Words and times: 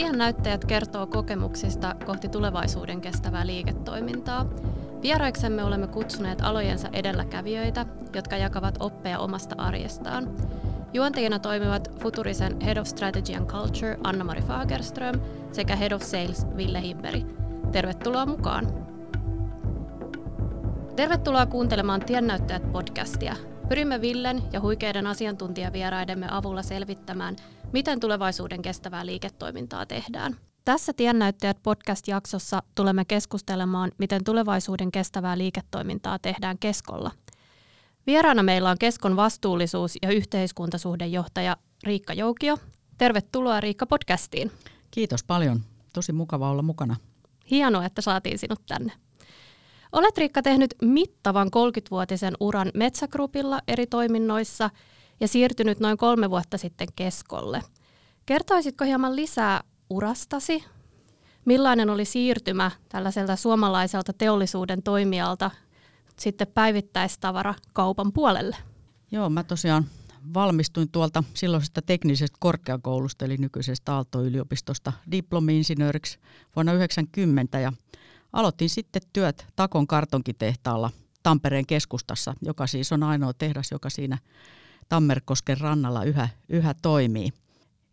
Tiennäyttäjät 0.00 0.64
kertoo 0.64 1.06
kokemuksista 1.06 1.94
kohti 2.06 2.28
tulevaisuuden 2.28 3.00
kestävää 3.00 3.46
liiketoimintaa. 3.46 4.46
Vieraiksemme 5.02 5.64
olemme 5.64 5.86
kutsuneet 5.86 6.40
alojensa 6.40 6.88
edelläkävijöitä, 6.92 7.86
jotka 8.14 8.36
jakavat 8.36 8.74
oppeja 8.80 9.18
omasta 9.18 9.54
arjestaan. 9.58 10.28
Juontajina 10.92 11.38
toimivat 11.38 12.00
Futurisen 12.00 12.60
Head 12.60 12.76
of 12.76 12.86
Strategy 12.86 13.34
and 13.34 13.46
Culture 13.46 13.98
Anna-Mari 14.04 14.42
Fagerström 14.42 15.20
sekä 15.52 15.76
Head 15.76 15.92
of 15.92 16.02
Sales 16.02 16.46
Ville 16.56 16.82
Himberi. 16.82 17.26
Tervetuloa 17.72 18.26
mukaan! 18.26 18.66
Tervetuloa 20.96 21.46
kuuntelemaan 21.46 22.00
Tiennäyttäjät 22.00 22.72
podcastia. 22.72 23.36
Pyrimme 23.68 24.00
Villen 24.00 24.42
ja 24.52 24.60
huikeiden 24.60 25.06
asiantuntijavieraidemme 25.06 26.26
avulla 26.30 26.62
selvittämään, 26.62 27.36
miten 27.72 28.00
tulevaisuuden 28.00 28.62
kestävää 28.62 29.06
liiketoimintaa 29.06 29.86
tehdään. 29.86 30.36
Tässä 30.64 30.92
Tiennäyttäjät 30.92 31.62
podcast-jaksossa 31.62 32.62
tulemme 32.74 33.04
keskustelemaan, 33.04 33.92
miten 33.98 34.24
tulevaisuuden 34.24 34.92
kestävää 34.92 35.38
liiketoimintaa 35.38 36.18
tehdään 36.18 36.58
Keskolla. 36.58 37.10
Vieraana 38.06 38.42
meillä 38.42 38.70
on 38.70 38.78
Keskon 38.78 39.16
vastuullisuus- 39.16 39.98
ja 40.02 40.10
yhteiskuntasuhdejohtaja 40.10 41.56
Riikka 41.84 42.12
Joukio. 42.12 42.58
Tervetuloa 42.98 43.60
Riikka 43.60 43.86
podcastiin. 43.86 44.50
Kiitos 44.90 45.24
paljon. 45.24 45.60
Tosi 45.92 46.12
mukava 46.12 46.50
olla 46.50 46.62
mukana. 46.62 46.96
Hienoa, 47.50 47.84
että 47.84 48.02
saatiin 48.02 48.38
sinut 48.38 48.60
tänne. 48.66 48.92
Olet 49.92 50.18
Riikka 50.18 50.42
tehnyt 50.42 50.74
mittavan 50.82 51.46
30-vuotisen 51.46 52.34
uran 52.40 52.70
Metsägrupilla 52.74 53.60
eri 53.68 53.86
toiminnoissa 53.86 54.70
ja 55.20 55.28
siirtynyt 55.28 55.80
noin 55.80 55.96
kolme 55.96 56.30
vuotta 56.30 56.58
sitten 56.58 56.88
Keskolle. 56.96 57.62
Kertoisitko 58.26 58.84
hieman 58.84 59.16
lisää 59.16 59.60
urastasi? 59.90 60.64
Millainen 61.44 61.90
oli 61.90 62.04
siirtymä 62.04 62.70
tällaiselta 62.88 63.36
suomalaiselta 63.36 64.12
teollisuuden 64.12 64.82
toimijalta 64.82 65.50
sitten 66.18 66.46
päivittäistavara 66.54 67.54
kaupan 67.72 68.12
puolelle? 68.12 68.56
Joo, 69.12 69.30
mä 69.30 69.44
tosiaan 69.44 69.84
valmistuin 70.34 70.90
tuolta 70.90 71.24
silloisesta 71.34 71.82
teknisestä 71.82 72.36
korkeakoulusta, 72.40 73.24
eli 73.24 73.36
nykyisestä 73.36 73.94
Aalto-yliopistosta 73.94 74.92
diplomi-insinööriksi 75.10 76.18
vuonna 76.56 76.72
1990 76.72 77.60
ja 77.60 77.72
aloitin 78.32 78.70
sitten 78.70 79.02
työt 79.12 79.46
Takon 79.56 79.86
kartonkitehtaalla 79.86 80.90
Tampereen 81.22 81.66
keskustassa, 81.66 82.34
joka 82.42 82.66
siis 82.66 82.92
on 82.92 83.02
ainoa 83.02 83.32
tehdas, 83.32 83.70
joka 83.70 83.90
siinä 83.90 84.18
Tammerkosken 84.90 85.60
rannalla 85.60 86.04
yhä, 86.04 86.28
yhä 86.48 86.74
toimii. 86.82 87.32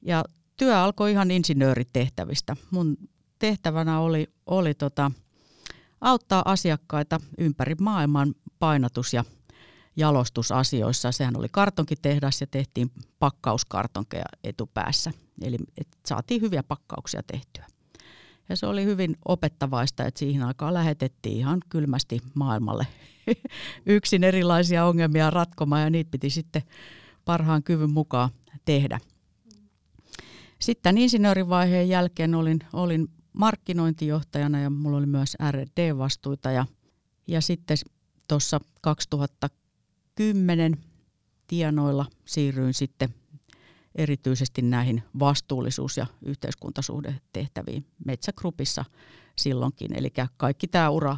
Ja 0.01 0.23
työ 0.57 0.79
alkoi 0.79 1.11
ihan 1.11 1.31
insinööritehtävistä. 1.31 2.55
Mun 2.71 2.97
tehtävänä 3.39 3.99
oli, 3.99 4.27
oli 4.45 4.73
tota, 4.73 5.11
auttaa 6.01 6.41
asiakkaita 6.45 7.19
ympäri 7.37 7.75
maailman 7.79 8.35
painatus- 8.59 9.13
ja 9.13 9.23
jalostusasioissa. 9.95 11.11
Sehän 11.11 11.37
oli 11.37 11.47
kartonkitehdas 11.51 12.41
ja 12.41 12.47
tehtiin 12.47 12.91
pakkauskartonkeja 13.19 14.25
etupäässä. 14.43 15.11
Eli 15.41 15.57
et 15.77 15.87
saatiin 16.05 16.41
hyviä 16.41 16.63
pakkauksia 16.63 17.21
tehtyä. 17.23 17.65
Ja 18.49 18.55
se 18.55 18.67
oli 18.67 18.85
hyvin 18.85 19.17
opettavaista, 19.25 20.05
että 20.05 20.19
siihen 20.19 20.43
aikaan 20.43 20.73
lähetettiin 20.73 21.37
ihan 21.37 21.59
kylmästi 21.69 22.21
maailmalle 22.33 22.87
yksin 23.85 24.23
erilaisia 24.23 24.85
ongelmia 24.85 25.29
ratkomaan 25.29 25.81
ja 25.81 25.89
niitä 25.89 26.11
piti 26.11 26.29
sitten 26.29 26.61
parhaan 27.25 27.63
kyvyn 27.63 27.91
mukaan 27.91 28.29
tehdä. 28.65 28.99
Sitten 30.59 30.97
insinöörivaiheen 30.97 31.89
jälkeen 31.89 32.35
olin, 32.35 32.59
olin 32.73 33.07
markkinointijohtajana 33.33 34.59
ja 34.59 34.69
mulla 34.69 34.97
oli 34.97 35.05
myös 35.05 35.37
R&D-vastuita 35.51 36.51
ja, 36.51 36.65
ja 37.27 37.41
sitten 37.41 37.77
tuossa 38.27 38.59
2010 38.81 40.77
tienoilla 41.47 42.05
siirryin 42.25 42.73
sitten 42.73 43.09
erityisesti 43.97 44.61
näihin 44.61 45.03
vastuullisuus- 45.19 45.97
ja 45.97 46.05
yhteiskuntasuhdetehtäviin 46.25 47.85
Metsägrupissa 48.05 48.85
silloinkin. 49.37 49.93
Eli 49.93 50.13
kaikki 50.37 50.67
tämä 50.67 50.89
ura 50.89 51.17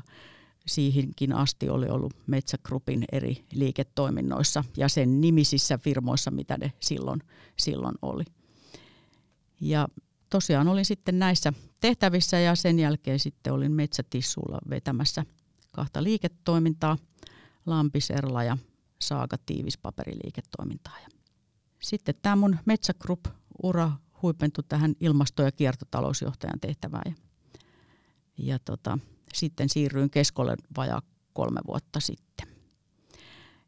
siihenkin 0.68 1.34
asti 1.34 1.70
oli 1.70 1.90
ollut 1.90 2.14
Metsägrupin 2.28 3.06
eri 3.12 3.46
liiketoiminnoissa 3.52 4.64
ja 4.78 4.90
sen 4.90 5.22
nimisissä 5.22 5.78
firmoissa, 5.78 6.32
mitä 6.32 6.58
ne 6.58 6.74
silloin, 6.80 7.22
silloin 7.58 7.96
oli. 8.02 8.24
Ja 9.62 9.88
tosiaan 10.30 10.68
olin 10.68 10.86
sitten 10.86 11.20
näissä 11.20 11.54
tehtävissä 11.82 12.40
ja 12.40 12.56
sen 12.56 12.80
jälkeen 12.80 13.20
sitten 13.20 13.54
olin 13.54 13.72
Metsätissulla 13.72 14.60
vetämässä 14.70 15.26
kahta 15.72 16.04
liiketoimintaa, 16.04 16.98
Lampiserla 17.66 18.44
ja 18.44 18.58
Saaga 19.00 19.38
tiivispaperiliiketoimintaa. 19.46 20.98
Sitten 21.80 22.16
tämä 22.22 22.36
mun 22.36 22.58
Metsä 22.66 22.94
Group-ura 22.94 23.92
huipentui 24.22 24.64
tähän 24.68 24.96
ilmasto- 25.00 25.44
ja 25.44 25.52
kiertotalousjohtajan 25.52 26.60
tehtävään. 26.60 27.04
Ja, 27.06 27.14
ja 28.38 28.60
tota, 28.60 29.00
sitten 29.34 29.70
siirryin 29.70 30.10
keskolle 30.10 30.56
vajaa 30.78 31.02
kolme 31.34 31.60
vuotta 31.68 32.00
sitten. 32.00 32.48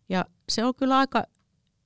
Ja 0.10 0.26
se 0.50 0.66
on 0.66 0.76
kyllä 0.76 0.98
aika 0.98 1.24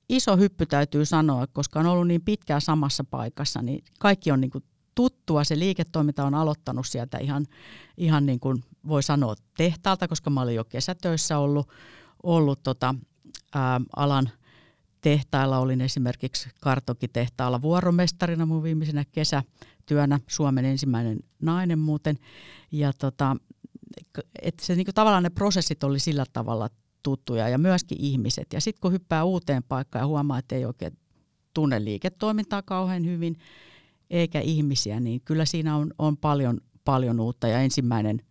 iso 0.08 0.36
hyppy 0.36 0.66
täytyy 0.66 1.04
sanoa, 1.04 1.46
koska 1.46 1.80
on 1.80 1.86
ollut 1.86 2.06
niin 2.06 2.22
pitkään 2.24 2.60
samassa 2.60 3.04
paikassa, 3.04 3.62
niin 3.62 3.84
kaikki 3.98 4.32
on 4.32 4.40
niin 4.40 4.50
kuin 4.50 4.64
tuttua. 4.94 5.44
Se 5.44 5.58
liiketoiminta 5.58 6.24
on 6.24 6.34
aloittanut 6.34 6.86
sieltä 6.86 7.18
ihan, 7.18 7.46
ihan 7.96 8.26
niin 8.26 8.40
kuin 8.40 8.64
voi 8.88 9.02
sanoa 9.02 9.34
tehtaalta, 9.56 10.08
koska 10.08 10.30
mä 10.30 10.40
olin 10.40 10.54
jo 10.54 10.64
kesätöissä 10.64 11.38
ollut, 11.38 11.68
ollut 12.22 12.62
tota, 12.62 12.94
ää, 13.54 13.80
alan 13.96 14.30
tehtailla. 15.06 15.58
Olin 15.58 15.80
esimerkiksi 15.80 16.48
kartokitehtaalla 16.60 17.62
vuoromestarina 17.62 18.46
mun 18.46 18.62
viimeisenä 18.62 19.04
kesätyönä, 19.12 20.20
Suomen 20.26 20.64
ensimmäinen 20.64 21.18
nainen 21.42 21.78
muuten. 21.78 22.18
Ja 22.72 22.92
tota, 22.92 23.36
että 24.42 24.66
se 24.66 24.74
niin 24.74 24.84
kuin, 24.84 24.94
tavallaan 24.94 25.22
ne 25.22 25.30
prosessit 25.30 25.84
oli 25.84 25.98
sillä 25.98 26.24
tavalla 26.32 26.68
tuttuja 27.02 27.48
ja 27.48 27.58
myöskin 27.58 27.98
ihmiset. 28.00 28.52
Ja 28.52 28.60
sitten 28.60 28.80
kun 28.80 28.92
hyppää 28.92 29.24
uuteen 29.24 29.62
paikkaan 29.62 30.02
ja 30.02 30.06
huomaa, 30.06 30.38
että 30.38 30.54
ei 30.54 30.64
oikein 30.64 30.98
tunne 31.54 31.84
liiketoimintaa 31.84 32.62
kauhean 32.62 33.04
hyvin 33.06 33.36
eikä 34.10 34.40
ihmisiä, 34.40 35.00
niin 35.00 35.20
kyllä 35.20 35.44
siinä 35.44 35.76
on, 35.76 35.90
on 35.98 36.16
paljon, 36.16 36.60
paljon 36.84 37.20
uutta. 37.20 37.48
Ja 37.48 37.60
ensimmäinen 37.60 38.22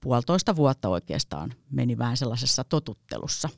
puolitoista 0.00 0.56
vuotta 0.56 0.88
oikeastaan 0.88 1.54
meni 1.70 1.98
vähän 1.98 2.16
sellaisessa 2.16 2.64
totuttelussa. 2.64 3.48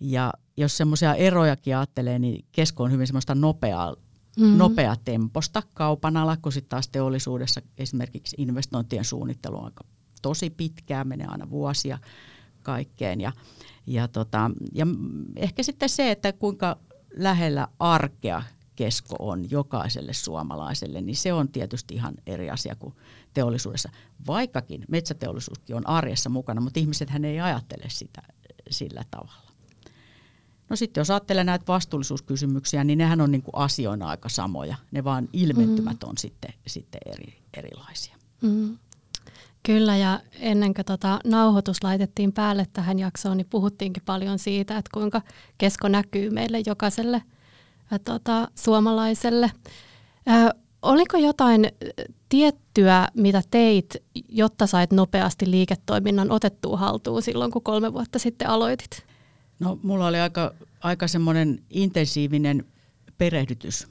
Ja 0.00 0.32
jos 0.56 0.76
semmoisia 0.76 1.14
erojakin 1.14 1.76
ajattelee, 1.76 2.18
niin 2.18 2.44
kesko 2.52 2.84
on 2.84 2.92
hyvin 2.92 3.06
semmoista 3.06 3.34
nopeaa, 3.34 3.96
mm-hmm. 4.36 4.58
nopea 4.58 4.96
temposta 5.04 5.62
kaupan 5.74 6.16
ala, 6.16 6.36
kun 6.36 6.52
sitten 6.52 6.68
taas 6.68 6.88
teollisuudessa 6.88 7.62
esimerkiksi 7.78 8.36
investointien 8.38 9.04
suunnittelu 9.04 9.58
on 9.58 9.64
aika 9.64 9.84
tosi 10.22 10.50
pitkään, 10.50 11.08
menee 11.08 11.26
aina 11.26 11.50
vuosia 11.50 11.98
kaikkeen. 12.62 13.20
Ja, 13.20 13.32
ja, 13.86 14.08
tota, 14.08 14.50
ja 14.72 14.86
ehkä 15.36 15.62
sitten 15.62 15.88
se, 15.88 16.10
että 16.10 16.32
kuinka 16.32 16.76
lähellä 17.16 17.68
arkea 17.78 18.42
kesko 18.76 19.16
on 19.18 19.50
jokaiselle 19.50 20.12
suomalaiselle, 20.12 21.00
niin 21.00 21.16
se 21.16 21.32
on 21.32 21.48
tietysti 21.48 21.94
ihan 21.94 22.14
eri 22.26 22.50
asia 22.50 22.76
kuin 22.76 22.94
teollisuudessa. 23.34 23.90
Vaikkakin 24.26 24.84
metsäteollisuuskin 24.88 25.76
on 25.76 25.86
arjessa 25.86 26.30
mukana, 26.30 26.60
mutta 26.60 26.80
ihmiset 26.80 27.10
hän 27.10 27.24
ei 27.24 27.40
ajattele 27.40 27.84
sitä 27.88 28.22
sillä 28.70 29.04
tavalla. 29.10 29.49
No 30.70 30.76
sitten 30.76 31.00
jos 31.00 31.10
ajattelee 31.10 31.44
näitä 31.44 31.64
vastuullisuuskysymyksiä, 31.68 32.84
niin 32.84 32.98
nehän 32.98 33.20
on 33.20 33.30
niin 33.30 33.42
kuin 33.42 33.54
asioina 33.54 34.08
aika 34.08 34.28
samoja. 34.28 34.76
Ne 34.90 35.04
vaan 35.04 35.28
ilmentymät 35.32 35.96
mm. 36.02 36.08
on 36.08 36.18
sitten, 36.18 36.54
sitten 36.66 37.00
eri, 37.06 37.38
erilaisia. 37.56 38.16
Mm. 38.42 38.78
Kyllä 39.62 39.96
ja 39.96 40.20
ennen 40.32 40.74
kuin 40.74 40.84
tota 40.84 41.20
nauhoitus 41.24 41.84
laitettiin 41.84 42.32
päälle 42.32 42.66
tähän 42.72 42.98
jaksoon, 42.98 43.36
niin 43.36 43.46
puhuttiinkin 43.50 44.02
paljon 44.06 44.38
siitä, 44.38 44.78
että 44.78 44.90
kuinka 44.94 45.22
kesko 45.58 45.88
näkyy 45.88 46.30
meille 46.30 46.62
jokaiselle 46.66 47.22
tota, 48.04 48.48
suomalaiselle. 48.54 49.52
Ä, 50.28 50.50
oliko 50.82 51.16
jotain 51.16 51.68
tiettyä, 52.28 53.08
mitä 53.14 53.42
teit, 53.50 53.96
jotta 54.28 54.66
sait 54.66 54.92
nopeasti 54.92 55.50
liiketoiminnan 55.50 56.30
otettua 56.30 56.76
haltuun 56.76 57.22
silloin, 57.22 57.50
kun 57.50 57.62
kolme 57.62 57.92
vuotta 57.92 58.18
sitten 58.18 58.48
aloitit? 58.48 59.09
No 59.60 59.78
mulla 59.82 60.06
oli 60.06 60.18
aika, 60.18 60.54
aika 60.80 61.08
semmoinen 61.08 61.62
intensiivinen 61.70 62.64
perehdytys. 63.18 63.88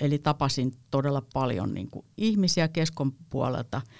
Eli 0.00 0.18
tapasin 0.18 0.72
todella 0.90 1.22
paljon 1.32 1.74
niin 1.74 1.90
kuin 1.90 2.06
ihmisiä 2.16 2.68
keskon 2.68 3.12
puolelta– 3.30 3.82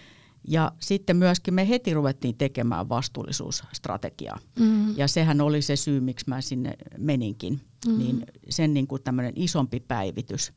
ja 0.49 0.73
sitten 0.81 1.17
myöskin 1.17 1.55
me 1.55 1.69
heti 1.69 1.95
ruvettiin 1.95 2.37
tekemään 2.37 2.89
vastuullisuusstrategiaa. 2.89 4.39
Mm. 4.59 4.97
Ja 4.97 5.09
sehän 5.09 5.41
oli 5.41 5.63
se 5.63 5.77
syy, 5.77 6.01
miksi 6.01 6.25
mä 6.29 6.41
sinne 6.41 6.77
meninkin. 6.99 7.61
Mm. 7.87 7.99
Niin 7.99 8.27
sen 8.49 8.75
niin 8.75 8.87
kuin 8.87 9.03
tämmöinen 9.03 9.33
isompi 9.37 9.81
päivitys, 9.81 10.53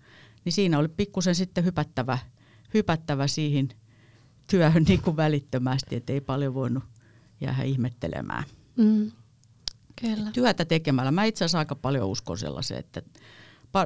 niin 0.45 0.53
siinä 0.53 0.79
oli 0.79 0.87
pikkusen 0.87 1.35
sitten 1.35 1.65
hypättävä, 1.65 2.17
hypättävä 2.73 3.27
siihen 3.27 3.69
työhön 4.49 4.83
niin 4.83 5.01
kuin 5.01 5.17
välittömästi, 5.17 5.95
että 5.95 6.13
ei 6.13 6.21
paljon 6.21 6.53
voinut 6.53 6.83
jäädä 7.41 7.63
ihmettelemään. 7.63 8.43
Mm. 8.77 9.11
Kyllä. 10.01 10.31
Työtä 10.33 10.65
tekemällä. 10.65 11.11
Mä 11.11 11.23
itse 11.23 11.45
asiassa 11.45 11.59
aika 11.59 11.75
paljon 11.75 12.07
uskon 12.07 12.37
sellaiseen, 12.37 12.79
että 12.79 13.01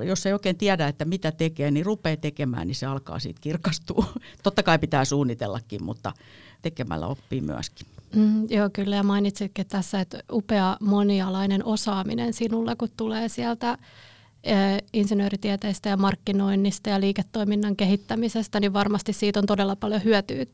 jos 0.04 0.26
ei 0.26 0.34
oikein 0.34 0.58
tiedä, 0.58 0.88
että 0.88 1.06
mitä 1.06 1.32
tekee, 1.32 1.72
niin 1.72 1.86
rupeaa 1.86 2.18
tekemään, 2.18 2.68
niin 2.68 2.76
se 2.76 2.86
alkaa 2.86 3.20
siitä 3.20 3.42
kirkastua. 3.42 4.06
Totta 4.44 4.64
kai 4.64 4.80
pitää 4.80 5.06
suunnitellakin, 5.06 5.84
mutta 5.84 6.14
tekemällä 6.62 7.08
oppii 7.08 7.42
myöskin. 7.42 7.88
Mm, 8.16 8.48
joo, 8.50 8.70
kyllä. 8.74 8.96
Ja 8.96 9.04
mainitsitkin 9.04 9.66
tässä, 9.68 10.00
että 10.02 10.20
upea 10.32 10.78
monialainen 10.82 11.66
osaaminen 11.66 12.34
sinulle, 12.34 12.76
kun 12.76 12.90
tulee 12.98 13.30
sieltä 13.30 13.78
insinööritieteistä 14.94 15.90
ja 15.90 15.98
markkinoinnista 15.98 16.90
ja 16.90 17.00
liiketoiminnan 17.00 17.76
kehittämisestä, 17.76 18.60
niin 18.60 18.74
varmasti 18.74 19.14
siitä 19.14 19.40
on 19.40 19.46
todella 19.46 19.76
paljon 19.76 20.04
hyötyä 20.04 20.46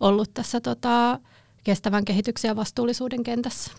ollut 0.00 0.34
tässä 0.34 0.60
tota, 0.60 1.20
kestävän 1.64 2.04
kehityksen 2.04 2.48
ja 2.48 2.56
vastuullisuuden 2.56 3.22
kentässä. 3.22 3.72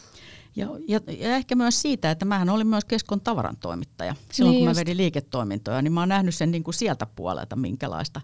Ja, 0.55 0.67
ja, 0.87 0.99
ja 1.07 1.35
ehkä 1.35 1.55
myös 1.55 1.81
siitä, 1.81 2.11
että 2.11 2.25
mähän 2.25 2.49
olin 2.49 2.67
myös 2.67 2.85
Keskon 2.85 3.21
tavarantoimittaja. 3.21 4.15
Silloin 4.31 4.53
niin 4.53 4.61
kun 4.61 4.67
just. 4.67 4.77
mä 4.77 4.81
vedin 4.81 4.97
liiketoimintoja, 4.97 5.81
niin 5.81 5.93
mä 5.93 5.99
oon 5.99 6.09
nähnyt 6.09 6.35
sen 6.35 6.51
niin 6.51 6.63
kuin 6.63 6.73
sieltä 6.73 7.05
puolelta, 7.05 7.55
minkälaista, 7.55 8.21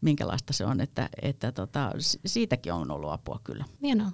minkälaista 0.00 0.52
se 0.52 0.64
on. 0.64 0.80
Että, 0.80 1.08
että 1.22 1.52
tota, 1.52 1.92
siitäkin 2.26 2.72
on 2.72 2.90
ollut 2.90 3.12
apua 3.12 3.40
kyllä. 3.44 3.64
Hienoa. 3.82 4.10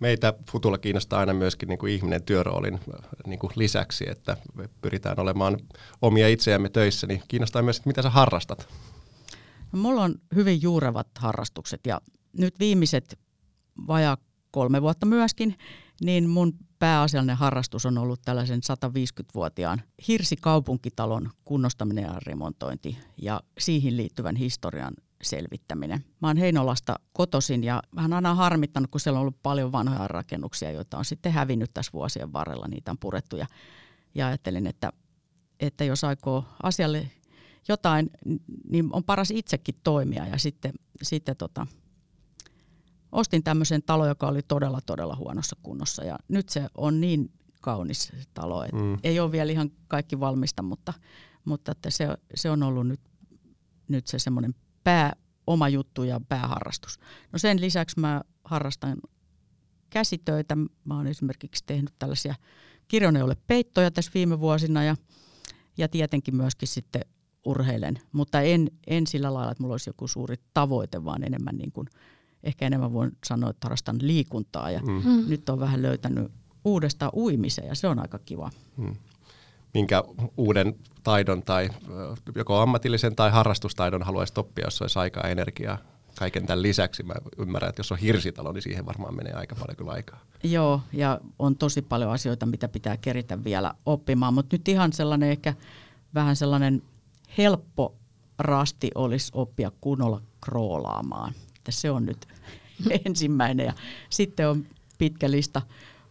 Meitä 0.00 0.34
Futulla 0.50 0.78
kiinnostaa 0.78 1.20
aina 1.20 1.34
myöskin 1.34 1.68
niin 1.68 1.78
kuin 1.78 1.92
ihminen 1.92 2.22
työroolin 2.22 2.80
niin 3.26 3.38
kuin 3.38 3.52
lisäksi, 3.56 4.04
että 4.10 4.36
pyritään 4.80 5.20
olemaan 5.20 5.58
omia 6.02 6.28
itseämme 6.28 6.68
töissä. 6.68 7.06
Niin 7.06 7.22
kiinnostaa 7.28 7.62
myös, 7.62 7.76
että 7.76 7.88
mitä 7.88 8.02
sä 8.02 8.10
harrastat? 8.10 8.68
No, 9.72 9.78
mulla 9.78 10.02
on 10.02 10.14
hyvin 10.34 10.62
juurevat 10.62 11.06
harrastukset 11.18 11.80
ja 11.86 12.00
nyt 12.38 12.58
viimeiset 12.58 13.18
vajaa 13.86 14.16
kolme 14.50 14.82
vuotta 14.82 15.06
myöskin, 15.06 15.58
niin 16.00 16.28
mun 16.28 16.54
pääasiallinen 16.82 17.36
harrastus 17.36 17.86
on 17.86 17.98
ollut 17.98 18.22
tällaisen 18.24 18.60
150-vuotiaan 18.60 19.82
hirsikaupunkitalon 20.08 21.30
kunnostaminen 21.44 22.04
ja 22.04 22.14
remontointi 22.26 22.98
ja 23.16 23.40
siihen 23.58 23.96
liittyvän 23.96 24.36
historian 24.36 24.94
selvittäminen. 25.22 26.04
Mä 26.22 26.28
oon 26.28 26.36
Heinolasta 26.36 26.98
kotosin 27.12 27.64
ja 27.64 27.82
vähän 27.96 28.12
aina 28.12 28.34
harmittanut, 28.34 28.90
kun 28.90 29.00
siellä 29.00 29.16
on 29.16 29.20
ollut 29.20 29.42
paljon 29.42 29.72
vanhoja 29.72 30.08
rakennuksia, 30.08 30.70
joita 30.70 30.98
on 30.98 31.04
sitten 31.04 31.32
hävinnyt 31.32 31.70
tässä 31.74 31.92
vuosien 31.92 32.32
varrella. 32.32 32.68
Niitä 32.68 32.90
on 32.90 32.98
purettu 32.98 33.36
ja, 33.36 33.46
ja 34.14 34.26
ajattelin, 34.26 34.66
että, 34.66 34.92
että 35.60 35.84
jos 35.84 36.04
aikoo 36.04 36.44
asialle 36.62 37.10
jotain, 37.68 38.10
niin 38.68 38.88
on 38.92 39.04
paras 39.04 39.30
itsekin 39.30 39.74
toimia 39.84 40.26
ja 40.26 40.38
sitten, 40.38 40.72
sitten 41.02 41.36
tota, 41.36 41.66
ostin 43.12 43.42
tämmöisen 43.42 43.82
talo, 43.82 44.06
joka 44.06 44.28
oli 44.28 44.42
todella, 44.42 44.80
todella 44.86 45.16
huonossa 45.16 45.56
kunnossa 45.62 46.04
ja 46.04 46.18
nyt 46.28 46.48
se 46.48 46.66
on 46.74 47.00
niin 47.00 47.30
kaunis 47.60 48.12
talo, 48.34 48.64
että 48.64 48.76
mm. 48.76 48.98
ei 49.02 49.20
ole 49.20 49.32
vielä 49.32 49.52
ihan 49.52 49.70
kaikki 49.88 50.20
valmista, 50.20 50.62
mutta, 50.62 50.92
mutta 51.44 51.72
että 51.72 51.90
se, 51.90 52.08
se 52.34 52.50
on 52.50 52.62
ollut 52.62 52.86
nyt, 52.86 53.00
nyt 53.88 54.06
se 54.06 54.18
semmoinen 54.18 54.54
pää, 54.84 55.12
oma 55.46 55.68
juttu 55.68 56.02
ja 56.02 56.20
pääharrastus. 56.28 56.98
No 57.32 57.38
sen 57.38 57.60
lisäksi 57.60 58.00
mä 58.00 58.22
harrastan 58.44 58.96
käsitöitä. 59.90 60.56
Mä 60.84 60.96
oon 60.96 61.06
esimerkiksi 61.06 61.64
tehnyt 61.66 61.94
tällaisia 61.98 62.34
kirjoneolle 62.88 63.36
peittoja 63.46 63.90
tässä 63.90 64.10
viime 64.14 64.40
vuosina 64.40 64.84
ja, 64.84 64.96
ja 65.76 65.88
tietenkin 65.88 66.36
myöskin 66.36 66.68
sitten 66.68 67.02
urheilen, 67.46 67.98
mutta 68.12 68.40
en, 68.40 68.70
en 68.86 69.06
sillä 69.06 69.34
lailla, 69.34 69.52
että 69.52 69.62
mulla 69.62 69.72
olisi 69.72 69.90
joku 69.90 70.08
suuri 70.08 70.36
tavoite, 70.54 71.04
vaan 71.04 71.24
enemmän 71.24 71.56
niin 71.56 71.72
kuin, 71.72 71.88
ehkä 72.42 72.66
enemmän 72.66 72.92
voin 72.92 73.16
sanoa, 73.24 73.50
että 73.50 73.64
harrastan 73.64 73.96
liikuntaa 74.00 74.70
ja 74.70 74.80
mm. 74.80 75.02
mm. 75.04 75.24
nyt 75.28 75.48
on 75.48 75.60
vähän 75.60 75.82
löytänyt 75.82 76.32
uudestaan 76.64 77.12
uimisen 77.14 77.66
ja 77.66 77.74
se 77.74 77.88
on 77.88 77.98
aika 77.98 78.18
kiva. 78.18 78.50
Mm 78.76 78.96
minkä 79.74 80.04
uuden 80.36 80.74
taidon 81.02 81.42
tai 81.42 81.70
joko 82.34 82.58
ammatillisen 82.58 83.16
tai 83.16 83.30
harrastustaidon 83.30 84.02
haluaisit 84.02 84.38
oppia, 84.38 84.66
jos 84.66 84.82
olisi 84.82 84.98
aikaa 84.98 85.28
energiaa 85.28 85.78
kaiken 86.18 86.46
tämän 86.46 86.62
lisäksi. 86.62 87.02
Mä 87.02 87.14
ymmärrän, 87.38 87.68
että 87.68 87.80
jos 87.80 87.92
on 87.92 87.98
hirsitalo, 87.98 88.52
niin 88.52 88.62
siihen 88.62 88.86
varmaan 88.86 89.16
menee 89.16 89.32
aika 89.32 89.54
paljon 89.54 89.76
kyllä 89.76 89.92
aikaa. 89.92 90.20
Joo, 90.42 90.80
ja 90.92 91.20
on 91.38 91.56
tosi 91.56 91.82
paljon 91.82 92.10
asioita, 92.10 92.46
mitä 92.46 92.68
pitää 92.68 92.96
keritä 92.96 93.44
vielä 93.44 93.74
oppimaan, 93.86 94.34
mutta 94.34 94.56
nyt 94.56 94.68
ihan 94.68 94.92
sellainen 94.92 95.30
ehkä 95.30 95.54
vähän 96.14 96.36
sellainen 96.36 96.82
helppo 97.38 97.94
rasti 98.38 98.90
olisi 98.94 99.32
oppia 99.34 99.72
kunnolla 99.80 100.22
kroolaamaan. 100.40 101.32
Että 101.56 101.72
se 101.72 101.90
on 101.90 102.06
nyt 102.06 102.28
ensimmäinen 103.06 103.66
ja 103.66 103.72
sitten 104.10 104.48
on 104.48 104.66
pitkä 104.98 105.30
lista 105.30 105.62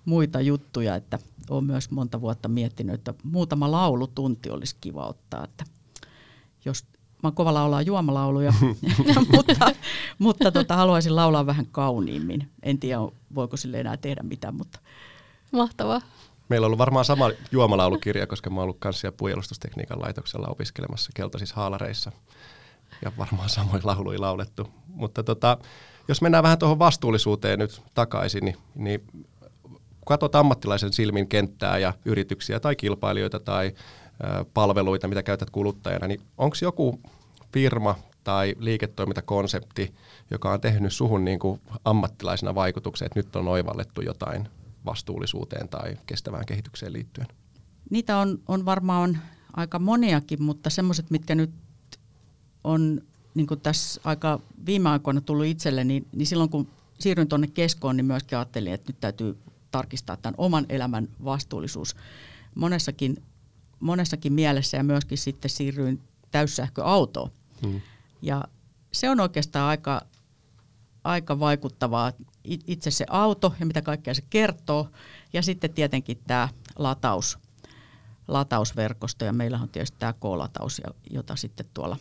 muita 0.06 0.42
juttuja, 0.42 0.96
että 0.96 1.20
olen 1.50 1.64
myös 1.64 1.92
monta 1.92 2.22
vuotta 2.22 2.50
miettinyt, 2.50 2.96
että 2.96 3.14
muutama 3.24 3.72
laulutunti 3.72 4.50
olisi 4.50 4.76
kiva 4.82 5.08
ottaa, 5.08 5.44
että 5.44 5.64
jos 6.66 6.86
mä 7.24 7.32
kova 7.32 7.54
laulaa 7.54 7.82
juomalauluja, 7.82 8.54
mutta, 9.36 9.72
mutta 10.18 10.52
tota, 10.52 10.76
haluaisin 10.76 11.16
laulaa 11.16 11.46
vähän 11.46 11.66
kauniimmin. 11.72 12.50
En 12.64 12.80
tiedä, 12.80 13.00
voiko 13.36 13.58
sille 13.58 13.80
enää 13.80 13.98
tehdä 13.98 14.24
mitään, 14.24 14.56
mutta... 14.56 14.80
Mahtavaa. 15.52 16.02
Meillä 16.50 16.66
on 16.66 16.68
ollut 16.68 16.78
varmaan 16.78 17.06
sama 17.06 17.30
juomalaulukirja, 17.52 18.28
koska 18.28 18.50
mä 18.50 18.56
oon 18.56 18.64
ollut 18.64 18.80
kanssia 18.80 19.08
ja 19.08 19.12
puolustustekniikan 19.12 20.02
laitoksella 20.02 20.48
opiskelemassa 20.48 21.12
keltaisissa 21.14 21.56
haalareissa. 21.56 22.12
Ja 23.06 23.12
varmaan 23.18 23.50
samoin 23.50 23.82
lauluja 23.84 24.22
laulettu. 24.22 24.70
Mutta 24.88 25.24
tota, 25.24 25.58
jos 26.08 26.22
mennään 26.22 26.44
vähän 26.44 26.58
tuohon 26.60 26.80
vastuullisuuteen 26.80 27.60
nyt 27.60 27.82
takaisin, 27.94 28.46
niin, 28.46 28.58
niin 28.76 29.08
katsot 30.06 30.36
ammattilaisen 30.36 30.94
silmin 30.94 31.28
kenttää 31.28 31.78
ja 31.78 31.94
yrityksiä 32.06 32.60
tai 32.60 32.76
kilpailijoita 32.76 33.40
tai 33.40 33.72
palveluita, 34.54 35.08
mitä 35.08 35.24
käytät 35.24 35.50
kuluttajana, 35.50 36.08
niin 36.08 36.22
onko 36.38 36.56
joku 36.62 37.00
firma 37.54 37.96
tai 38.24 38.56
liiketoimintakonsepti, 38.60 39.94
joka 40.32 40.52
on 40.52 40.62
tehnyt 40.62 40.94
suhun 40.94 41.26
niin 41.26 41.40
kuin 41.40 41.62
ammattilaisena 41.86 42.56
vaikutuksen, 42.56 43.06
että 43.06 43.20
nyt 43.20 43.36
on 43.36 43.48
oivallettu 43.48 44.02
jotain 44.02 44.48
vastuullisuuteen 44.86 45.70
tai 45.70 45.98
kestävään 46.06 46.46
kehitykseen 46.46 46.94
liittyen? 46.94 47.28
Niitä 47.90 48.18
on, 48.18 48.40
on 48.48 48.66
varmaan 48.66 49.20
aika 49.54 49.80
moniakin, 49.80 50.44
mutta 50.44 50.70
semmoiset, 50.70 51.10
mitkä 51.10 51.36
nyt 51.36 51.52
on 52.64 53.02
niin 53.36 53.48
kuin 53.48 53.60
tässä 53.60 54.02
aika 54.04 54.40
viime 54.66 54.90
aikoina 54.90 55.22
tullut 55.22 55.46
itselle, 55.46 55.84
niin, 55.84 56.08
niin 56.12 56.28
silloin 56.28 56.50
kun 56.50 56.68
siirryin 57.00 57.28
tuonne 57.28 57.48
keskoon, 57.48 57.98
niin 57.98 58.06
myöskin 58.06 58.38
ajattelin, 58.38 58.74
että 58.74 58.90
nyt 58.92 59.00
täytyy 59.00 59.38
tarkistaa 59.72 60.18
tämän 60.18 60.36
oman 60.38 60.66
elämän 60.70 61.08
vastuullisuus 61.24 61.96
monessakin, 62.56 63.24
monessakin 63.80 64.34
mielessä 64.34 64.78
ja 64.78 64.84
myöskin 64.84 65.18
sitten 65.18 65.52
siirryin 65.52 66.02
täyssähköautoon. 66.32 67.32
Hmm. 67.62 67.82
Ja 68.22 68.44
se 68.92 69.10
on 69.10 69.20
oikeastaan 69.20 69.70
aika, 69.70 70.02
aika 71.04 71.40
vaikuttavaa 71.40 72.12
itse 72.44 72.92
se 72.92 73.06
auto 73.10 73.54
ja 73.60 73.66
mitä 73.66 73.82
kaikkea 73.82 74.14
se 74.14 74.24
kertoo. 74.30 74.88
Ja 75.34 75.42
sitten 75.42 75.74
tietenkin 75.74 76.18
tämä 76.28 76.50
lataus, 76.76 77.38
latausverkosto 78.28 79.26
ja 79.26 79.34
meillä 79.34 79.60
on 79.62 79.70
tietysti 79.70 79.98
tämä 80.00 80.14
K-lataus, 80.14 80.82
jota 81.10 81.36
sitten 81.36 81.66
tuolla 81.74 81.98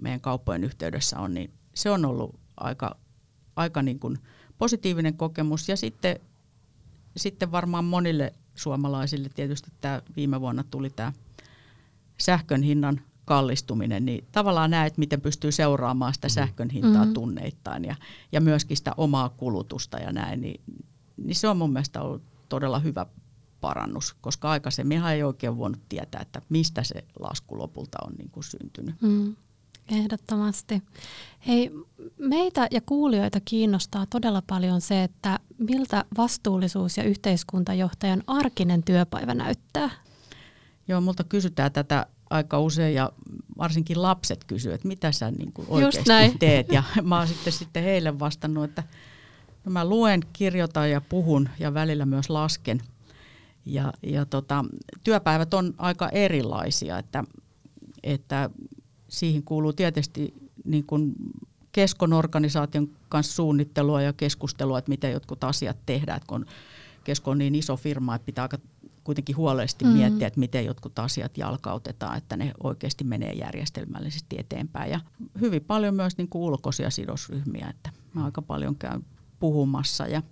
meidän 0.00 0.20
kauppojen 0.20 0.64
yhteydessä 0.64 1.18
on, 1.18 1.34
niin 1.34 1.50
se 1.74 1.90
on 1.90 2.04
ollut 2.04 2.40
aika, 2.56 2.96
aika 3.56 3.82
niin 3.82 3.98
kuin 3.98 4.18
positiivinen 4.58 5.16
kokemus. 5.16 5.68
Ja 5.68 5.76
sitten 5.76 6.20
sitten 7.16 7.52
varmaan 7.52 7.84
monille 7.84 8.32
suomalaisille 8.54 9.28
tietysti 9.34 9.70
tämä 9.80 10.02
viime 10.16 10.40
vuonna 10.40 10.64
tuli 10.70 10.90
tämä 10.90 11.12
sähkön 12.20 12.62
hinnan 12.62 13.00
kallistuminen, 13.24 14.04
niin 14.04 14.24
tavallaan 14.32 14.70
näet, 14.70 14.98
miten 14.98 15.20
pystyy 15.20 15.52
seuraamaan 15.52 16.14
sitä 16.14 16.26
mm-hmm. 16.26 16.34
sähkön 16.34 16.70
hintaa 16.70 16.92
mm-hmm. 16.92 17.14
tunneittain 17.14 17.84
ja, 17.84 17.96
ja 18.32 18.40
myöskin 18.40 18.76
sitä 18.76 18.92
omaa 18.96 19.28
kulutusta 19.28 19.98
ja 19.98 20.12
näin, 20.12 20.40
niin, 20.40 20.60
niin 21.16 21.34
se 21.34 21.48
on 21.48 21.56
mun 21.56 21.72
mielestä 21.72 22.02
ollut 22.02 22.22
todella 22.48 22.78
hyvä 22.78 23.06
parannus, 23.60 24.14
koska 24.20 24.50
aikaisemmin 24.50 25.04
ei 25.04 25.22
oikein 25.22 25.58
voinut 25.58 25.80
tietää, 25.88 26.20
että 26.20 26.42
mistä 26.48 26.84
se 26.84 27.04
lasku 27.20 27.58
lopulta 27.58 27.98
on 28.06 28.12
niin 28.18 28.30
kuin 28.30 28.44
syntynyt. 28.44 29.02
Mm. 29.02 29.36
Ehdottomasti. 29.88 30.82
Hei, 31.46 31.70
meitä 32.18 32.68
ja 32.70 32.80
kuulijoita 32.80 33.40
kiinnostaa 33.44 34.06
todella 34.10 34.42
paljon 34.46 34.80
se, 34.80 35.02
että 35.02 35.38
miltä 35.58 36.04
vastuullisuus- 36.16 36.96
ja 36.96 37.04
yhteiskuntajohtajan 37.04 38.22
arkinen 38.26 38.82
työpäivä 38.82 39.34
näyttää. 39.34 39.90
Joo, 40.88 41.00
multa 41.00 41.24
kysytään 41.24 41.72
tätä 41.72 42.06
aika 42.30 42.60
usein 42.60 42.94
ja 42.94 43.12
varsinkin 43.58 44.02
lapset 44.02 44.44
kysyvät, 44.44 44.74
että 44.74 44.88
mitä 44.88 45.12
sä 45.12 45.30
niin 45.30 45.52
kuin 45.52 45.66
oikeasti 45.70 46.36
teet. 46.38 46.72
Ja 46.72 46.82
mä 47.02 47.18
oon 47.18 47.28
sitten, 47.28 47.52
sitten 47.52 47.82
heille 47.82 48.18
vastannut, 48.18 48.64
että 48.64 48.82
no 49.64 49.72
mä 49.72 49.84
luen, 49.84 50.20
kirjoitan 50.32 50.90
ja 50.90 51.00
puhun 51.00 51.48
ja 51.58 51.74
välillä 51.74 52.06
myös 52.06 52.30
lasken. 52.30 52.80
Ja, 53.64 53.92
ja 54.02 54.26
tota, 54.26 54.64
työpäivät 55.04 55.54
on 55.54 55.74
aika 55.78 56.08
erilaisia, 56.08 56.98
että, 56.98 57.24
että 58.02 58.50
siihen 59.08 59.42
kuuluu 59.42 59.72
tietysti 59.72 60.34
niin 60.64 60.86
kuin 60.86 61.14
keskon 61.72 62.12
organisaation 62.12 62.90
kanssa 63.08 63.34
suunnittelua 63.34 64.02
ja 64.02 64.12
keskustelua, 64.12 64.78
että 64.78 64.88
miten 64.88 65.12
jotkut 65.12 65.44
asiat 65.44 65.76
tehdään, 65.86 66.16
että 66.16 66.26
kun 66.26 66.46
kesko 67.04 67.30
on 67.30 67.38
niin 67.38 67.54
iso 67.54 67.76
firma, 67.76 68.14
että 68.14 68.26
pitää 68.26 68.42
aika 68.42 68.58
kuitenkin 69.04 69.36
huolellisesti 69.36 69.84
mm. 69.84 69.90
miettiä, 69.90 70.26
että 70.26 70.40
miten 70.40 70.64
jotkut 70.64 70.98
asiat 70.98 71.38
jalkautetaan, 71.38 72.18
että 72.18 72.36
ne 72.36 72.52
oikeasti 72.62 73.04
menee 73.04 73.32
järjestelmällisesti 73.32 74.36
eteenpäin. 74.38 74.90
Ja 74.90 75.00
hyvin 75.40 75.64
paljon 75.64 75.94
myös 75.94 76.18
niin 76.18 76.28
kuin 76.28 76.42
ulkoisia 76.42 76.90
sidosryhmiä, 76.90 77.68
että 77.70 77.90
mä 78.14 78.24
aika 78.24 78.42
paljon 78.42 78.76
käyn 78.76 79.04
puhumassa 79.40 80.06
ja, 80.06 80.22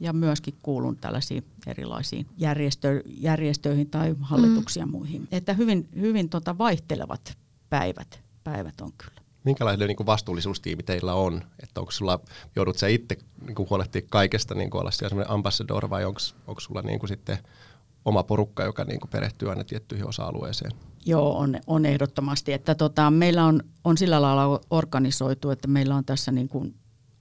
ja 0.00 0.12
myöskin 0.12 0.54
kuulun 0.62 0.96
tällaisiin 0.96 1.44
erilaisiin 1.66 2.26
järjestö, 2.36 3.02
järjestöihin 3.06 3.90
tai 3.90 4.14
hallituksiin 4.20 4.82
ja 4.82 4.86
mm. 4.86 4.92
muihin. 4.92 5.28
Että 5.32 5.52
hyvin, 5.52 5.88
hyvin 5.96 6.28
tota 6.28 6.58
vaihtelevat 6.58 7.38
päivät, 7.70 8.23
päivät 8.44 8.80
on 8.80 8.90
kyllä. 8.98 9.20
Minkälainen 9.44 9.88
niin 9.88 9.96
kuin 9.96 10.06
vastuullisuustiimi 10.06 10.82
teillä 10.82 11.14
on? 11.14 11.42
Että 11.62 11.80
onko 11.80 11.92
sulla, 11.92 12.20
joudut 12.56 12.78
sä 12.78 12.88
itse 12.88 13.16
niin 13.46 13.54
kuin 13.54 13.70
huolehtia 13.70 14.02
kaikesta, 14.10 14.54
niin 14.54 14.70
kuin 14.70 14.80
olla 14.80 14.90
siellä 14.90 15.08
semmoinen 15.08 15.30
ambassador 15.30 15.90
vai 15.90 16.04
onko 16.04 16.60
sulla 16.60 16.82
niin 16.82 16.98
kuin 16.98 17.08
sitten 17.08 17.38
oma 18.04 18.22
porukka, 18.22 18.64
joka 18.64 18.84
niin 18.84 19.00
kuin 19.00 19.10
perehtyy 19.10 19.50
aina 19.50 19.64
tiettyihin 19.64 20.08
osa-alueeseen? 20.08 20.72
Joo, 21.06 21.38
on, 21.38 21.56
on 21.66 21.86
ehdottomasti. 21.86 22.52
Että 22.52 22.74
tota, 22.74 23.10
meillä 23.10 23.44
on, 23.44 23.62
on 23.84 23.98
sillä 23.98 24.22
lailla 24.22 24.60
organisoitu, 24.70 25.50
että 25.50 25.68
meillä 25.68 25.96
on 25.96 26.04
tässä 26.04 26.32
niin 26.32 26.48
kuin, 26.48 26.74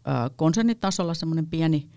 ä, 0.08 0.30
konsernitasolla 0.36 1.14
semmoinen 1.14 1.46
pieni, 1.46 1.88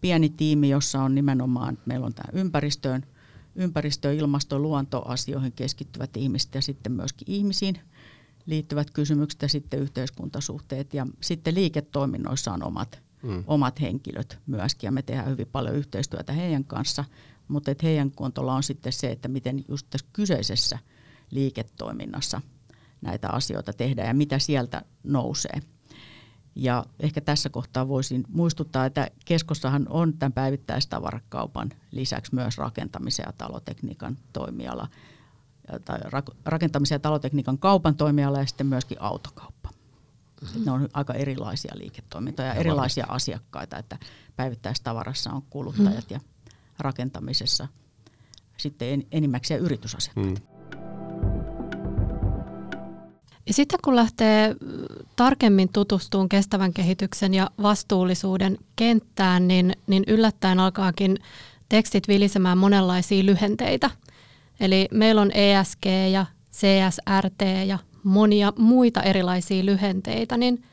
pieni 0.00 0.28
tiimi, 0.28 0.68
jossa 0.68 1.02
on 1.02 1.14
nimenomaan, 1.14 1.78
meillä 1.86 2.06
on 2.06 2.14
tämä 2.14 2.28
ympäristöön, 2.32 3.06
ympäristö-, 3.54 4.12
ilmasto- 4.12 4.54
ja 4.54 4.58
luontoasioihin 4.58 5.52
keskittyvät 5.52 6.16
ihmiset 6.16 6.54
ja 6.54 6.62
sitten 6.62 6.92
myöskin 6.92 7.30
ihmisiin 7.30 7.78
liittyvät 8.46 8.90
kysymykset 8.90 9.42
ja 9.42 9.48
sitten 9.48 9.80
yhteiskuntasuhteet. 9.80 10.94
Ja 10.94 11.06
sitten 11.20 11.54
liiketoiminnoissa 11.54 12.52
on 12.52 12.62
omat, 12.62 13.02
mm. 13.22 13.44
omat 13.46 13.80
henkilöt 13.80 14.38
myöskin 14.46 14.88
ja 14.88 14.92
me 14.92 15.02
tehdään 15.02 15.30
hyvin 15.30 15.48
paljon 15.52 15.74
yhteistyötä 15.74 16.32
heidän 16.32 16.64
kanssa– 16.64 17.04
mutta 17.48 17.70
että 17.70 17.86
heidän 17.86 18.10
kontolla 18.10 18.54
on 18.54 18.62
sitten 18.62 18.92
se, 18.92 19.10
että 19.10 19.28
miten 19.28 19.64
just 19.68 19.86
tässä 19.90 20.06
kyseisessä 20.12 20.78
liiketoiminnassa 21.30 22.40
näitä 23.00 23.28
asioita 23.28 23.72
tehdään 23.72 24.08
ja 24.08 24.14
mitä 24.14 24.38
sieltä 24.38 24.82
nousee. 25.02 25.60
Ja 26.54 26.86
ehkä 27.00 27.20
tässä 27.20 27.50
kohtaa 27.50 27.88
voisin 27.88 28.24
muistuttaa, 28.28 28.86
että 28.86 29.08
keskossahan 29.24 29.86
on 29.88 30.18
tämän 30.18 30.32
päivittäistavarakaupan 30.32 31.70
lisäksi 31.90 32.34
myös 32.34 32.58
rakentamisen 32.58 33.24
ja 33.26 33.32
talotekniikan 33.32 34.18
toimiala, 34.32 34.88
tai 35.84 35.98
rakentamisen 36.44 36.96
ja 36.96 37.00
talotekniikan 37.00 37.58
kaupan 37.58 37.96
toimiala 37.96 38.38
ja 38.38 38.46
sitten 38.46 38.66
myöskin 38.66 39.02
autokauppa. 39.02 39.70
Mm-hmm. 40.42 40.64
Ne 40.64 40.70
on 40.70 40.88
aika 40.92 41.14
erilaisia 41.14 41.72
liiketoimintoja 41.76 42.48
ja 42.48 42.54
erilaisia 42.54 43.06
asiakkaita, 43.08 43.78
että 43.78 43.98
päivittäistavarassa 44.36 45.30
on 45.32 45.42
kuluttajat 45.42 46.10
mm-hmm. 46.10 46.10
ja 46.10 46.20
rakentamisessa 46.78 47.68
sitten 48.56 49.02
enimmäkseen 49.12 49.60
yritysasiakkaita. 49.60 50.40
Mm. 50.40 50.54
Ja 53.46 53.54
sitten 53.54 53.78
kun 53.84 53.96
lähtee 53.96 54.56
tarkemmin 55.16 55.68
tutustumaan 55.72 56.28
kestävän 56.28 56.72
kehityksen 56.72 57.34
ja 57.34 57.50
vastuullisuuden 57.62 58.58
kenttään, 58.76 59.48
niin, 59.48 59.72
niin 59.86 60.04
yllättäen 60.06 60.60
alkaakin 60.60 61.18
tekstit 61.68 62.08
vilisemään 62.08 62.58
monenlaisia 62.58 63.26
lyhenteitä. 63.26 63.90
Eli 64.60 64.88
meillä 64.90 65.20
on 65.20 65.30
ESG 65.34 65.86
ja 66.12 66.26
CSRT 66.52 67.66
ja 67.66 67.78
monia 68.02 68.52
muita 68.58 69.02
erilaisia 69.02 69.64
lyhenteitä, 69.64 70.36
niin 70.36 70.64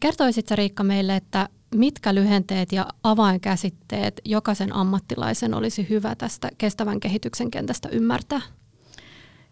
kertoisitko 0.00 0.56
Riikka 0.56 0.84
meille, 0.84 1.16
että 1.16 1.48
mitkä 1.74 2.14
lyhenteet 2.14 2.72
ja 2.72 2.86
avainkäsitteet 3.02 4.20
jokaisen 4.24 4.74
ammattilaisen 4.74 5.54
olisi 5.54 5.88
hyvä 5.88 6.14
tästä 6.14 6.50
kestävän 6.58 7.00
kehityksen 7.00 7.50
kentästä 7.50 7.88
ymmärtää? 7.88 8.40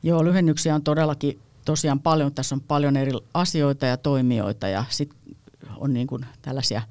Joo, 0.03 0.25
lyhennyksiä 0.25 0.75
on 0.75 0.83
todellakin 0.83 1.39
tosiaan 1.65 2.01
paljon. 2.01 2.35
Tässä 2.35 2.55
on 2.55 2.61
paljon 2.61 2.97
eri 2.97 3.13
asioita 3.35 3.87
ja 3.87 3.97
toimijoita 3.97 4.69
ja 4.69 4.85
sitten 4.89 5.19
on 5.77 5.93
niin 5.93 6.07
kuin 6.07 6.27
tällaisia 6.43 6.83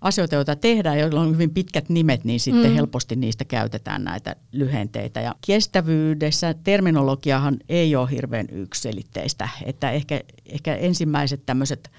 asioita, 0.00 0.34
joita 0.34 0.56
tehdään, 0.56 0.98
joilla 0.98 1.20
on 1.20 1.32
hyvin 1.32 1.50
pitkät 1.50 1.88
nimet, 1.88 2.24
niin 2.24 2.40
sitten 2.40 2.70
mm. 2.70 2.74
helposti 2.74 3.16
niistä 3.16 3.44
käytetään 3.44 4.04
näitä 4.04 4.36
lyhenteitä. 4.52 5.20
Ja 5.20 5.34
kestävyydessä 5.46 6.54
terminologiahan 6.54 7.56
ei 7.68 7.96
ole 7.96 8.10
hirveän 8.10 8.46
yksilitteistä, 8.52 9.48
että 9.64 9.90
ehkä, 9.90 10.20
ehkä 10.46 10.76
ensimmäiset 10.76 11.46
tämmöiset 11.46 11.90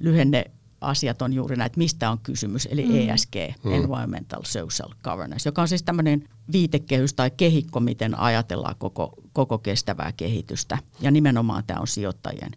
lyhenne 0.00 0.44
asiat 0.80 1.22
on 1.22 1.32
juuri 1.32 1.56
näitä, 1.56 1.78
mistä 1.78 2.10
on 2.10 2.18
kysymys, 2.18 2.68
eli 2.70 2.86
mm. 2.86 2.94
ESG, 2.94 3.34
mm. 3.64 3.72
Environmental 3.72 4.42
Social 4.44 4.90
Governance, 5.04 5.48
joka 5.48 5.62
on 5.62 5.68
siis 5.68 5.82
tämmöinen 5.82 6.28
viitekehys 6.52 7.14
tai 7.14 7.30
kehikko, 7.30 7.80
miten 7.80 8.18
ajatellaan 8.18 8.74
koko, 8.78 9.14
koko 9.32 9.58
kestävää 9.58 10.12
kehitystä. 10.16 10.78
Ja 11.00 11.10
nimenomaan 11.10 11.64
tämä 11.66 11.80
on 11.80 11.86
sijoittajien, 11.86 12.52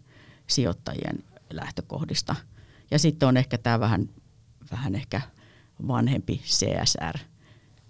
sijoittajien 0.46 1.24
lähtökohdista. 1.50 2.36
Ja 2.90 2.98
sitten 2.98 3.28
on 3.28 3.36
ehkä 3.36 3.58
tämä 3.58 3.80
vähän, 3.80 4.08
vähän 4.72 4.94
ehkä 4.94 5.20
vanhempi 5.88 6.40
CSR, 6.44 7.18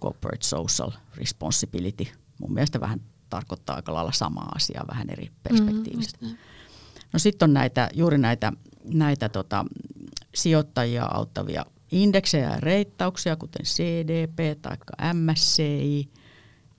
Corporate 0.00 0.44
Social 0.44 0.90
Responsibility. 1.14 2.06
Mun 2.40 2.54
mielestä 2.54 2.80
vähän 2.80 3.00
tarkoittaa 3.30 3.76
aika 3.76 3.94
lailla 3.94 4.12
samaa 4.12 4.52
asiaa 4.54 4.84
vähän 4.88 5.10
eri 5.10 5.30
perspektiivistä. 5.42 6.18
Mm, 6.26 6.36
no 7.12 7.18
sitten 7.18 7.50
on 7.50 7.54
näitä, 7.54 7.90
juuri 7.94 8.18
näitä, 8.18 8.52
näitä 8.84 9.28
tota, 9.28 9.64
sijoittajia 10.34 11.04
auttavia 11.04 11.66
indeksejä 11.92 12.50
ja 12.50 12.60
reittauksia, 12.60 13.36
kuten 13.36 13.66
CDP 13.66 14.62
tai 14.62 14.76
MSCI. 15.14 16.08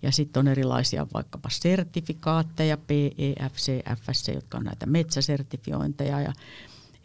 Ja 0.02 0.12
sitten 0.12 0.40
on 0.40 0.48
erilaisia 0.48 1.08
vaikkapa 1.14 1.50
sertifikaatteja, 1.50 2.78
PEFC, 2.78 3.82
FSC, 4.00 4.34
jotka 4.34 4.58
on 4.58 4.64
näitä 4.64 4.86
metsäsertifiointeja 4.86 6.22
ja, 6.22 6.34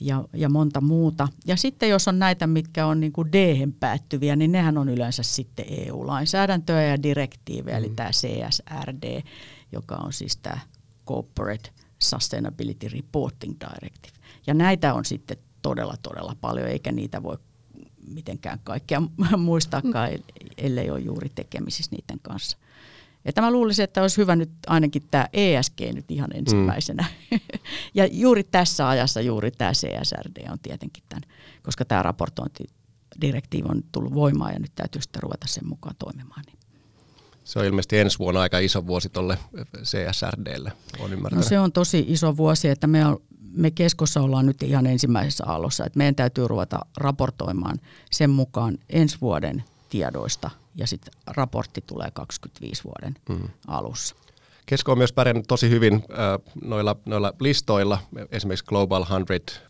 ja, 0.00 0.24
ja 0.32 0.48
monta 0.48 0.80
muuta. 0.80 1.28
Ja 1.46 1.56
sitten 1.56 1.88
jos 1.88 2.08
on 2.08 2.18
näitä, 2.18 2.46
mitkä 2.46 2.86
on 2.86 3.00
niin 3.00 3.12
kuin 3.12 3.32
d 3.32 3.68
päättyviä, 3.80 4.36
niin 4.36 4.52
nehän 4.52 4.78
on 4.78 4.88
yleensä 4.88 5.22
sitten 5.22 5.64
EU-lainsäädäntöä 5.68 6.82
ja 6.82 7.02
direktiivejä, 7.02 7.78
mm. 7.78 7.84
eli 7.84 7.92
tämä 7.96 8.10
CSRD, 8.10 9.22
joka 9.72 9.94
on 9.94 10.12
siis 10.12 10.36
tämä 10.36 10.58
Corporate 11.06 11.70
Sustainability 11.98 12.88
Reporting 12.88 13.54
Directive. 13.60 14.18
Ja 14.46 14.54
näitä 14.54 14.94
on 14.94 15.04
sitten 15.04 15.36
todella, 15.62 15.94
todella 16.02 16.36
paljon, 16.40 16.68
eikä 16.68 16.92
niitä 16.92 17.22
voi 17.22 17.38
mitenkään 18.14 18.58
kaikkea 18.64 19.02
muistaakaan, 19.38 20.10
ellei 20.56 20.90
ole 20.90 21.00
juuri 21.00 21.28
tekemisissä 21.34 21.96
niiden 21.96 22.18
kanssa. 22.22 22.58
Että 23.28 23.40
mä 23.40 23.50
luulisin, 23.50 23.82
että 23.82 24.02
olisi 24.02 24.16
hyvä 24.16 24.36
nyt 24.36 24.50
ainakin 24.66 25.02
tämä 25.10 25.28
ESG 25.32 25.80
nyt 25.94 26.10
ihan 26.10 26.30
ensimmäisenä. 26.34 27.04
Mm. 27.30 27.40
ja 27.94 28.06
juuri 28.06 28.44
tässä 28.44 28.88
ajassa 28.88 29.20
juuri 29.20 29.50
tämä 29.50 29.72
CSRD 29.72 30.50
on 30.50 30.58
tietenkin 30.58 31.04
tämän, 31.08 31.22
koska 31.62 31.84
tämä 31.84 32.02
raportointidirektiivi 32.02 33.68
on 33.68 33.82
tullut 33.92 34.14
voimaan 34.14 34.52
ja 34.52 34.58
nyt 34.58 34.72
täytyy 34.74 35.02
sitten 35.02 35.22
ruveta 35.22 35.46
sen 35.46 35.68
mukaan 35.68 35.94
toimimaan. 35.98 36.42
Niin. 36.46 36.58
Se 37.44 37.58
on 37.58 37.64
ilmeisesti 37.64 37.98
ensi 37.98 38.18
vuonna 38.18 38.40
aika 38.40 38.58
iso 38.58 38.86
vuosi 38.86 39.08
tuolle 39.08 39.38
CSRDlle, 39.82 40.72
on 40.98 41.10
No 41.32 41.42
se 41.42 41.58
on 41.58 41.72
tosi 41.72 42.04
iso 42.08 42.36
vuosi, 42.36 42.68
että 42.68 42.86
me 42.86 43.06
on, 43.06 43.18
me 43.52 43.70
keskossa 43.70 44.20
ollaan 44.20 44.46
nyt 44.46 44.62
ihan 44.62 44.86
ensimmäisessä 44.86 45.44
aallossa, 45.46 45.86
että 45.86 45.96
meidän 45.96 46.14
täytyy 46.14 46.48
ruveta 46.48 46.80
raportoimaan 46.96 47.78
sen 48.10 48.30
mukaan 48.30 48.78
ensi 48.88 49.16
vuoden 49.20 49.64
tiedoista 49.88 50.50
ja 50.74 50.86
sitten 50.86 51.12
raportti 51.26 51.84
tulee 51.86 52.10
25 52.10 52.84
vuoden 52.84 53.14
mm. 53.28 53.48
alussa. 53.66 54.16
Kesko 54.68 54.92
on 54.92 54.98
myös 54.98 55.12
pärjännyt 55.12 55.46
tosi 55.48 55.70
hyvin 55.70 55.94
äh, 55.94 56.54
noilla, 56.62 56.96
noilla 57.06 57.32
listoilla, 57.40 57.98
esimerkiksi 58.30 58.64
Global 58.64 59.04
100, 59.04 59.24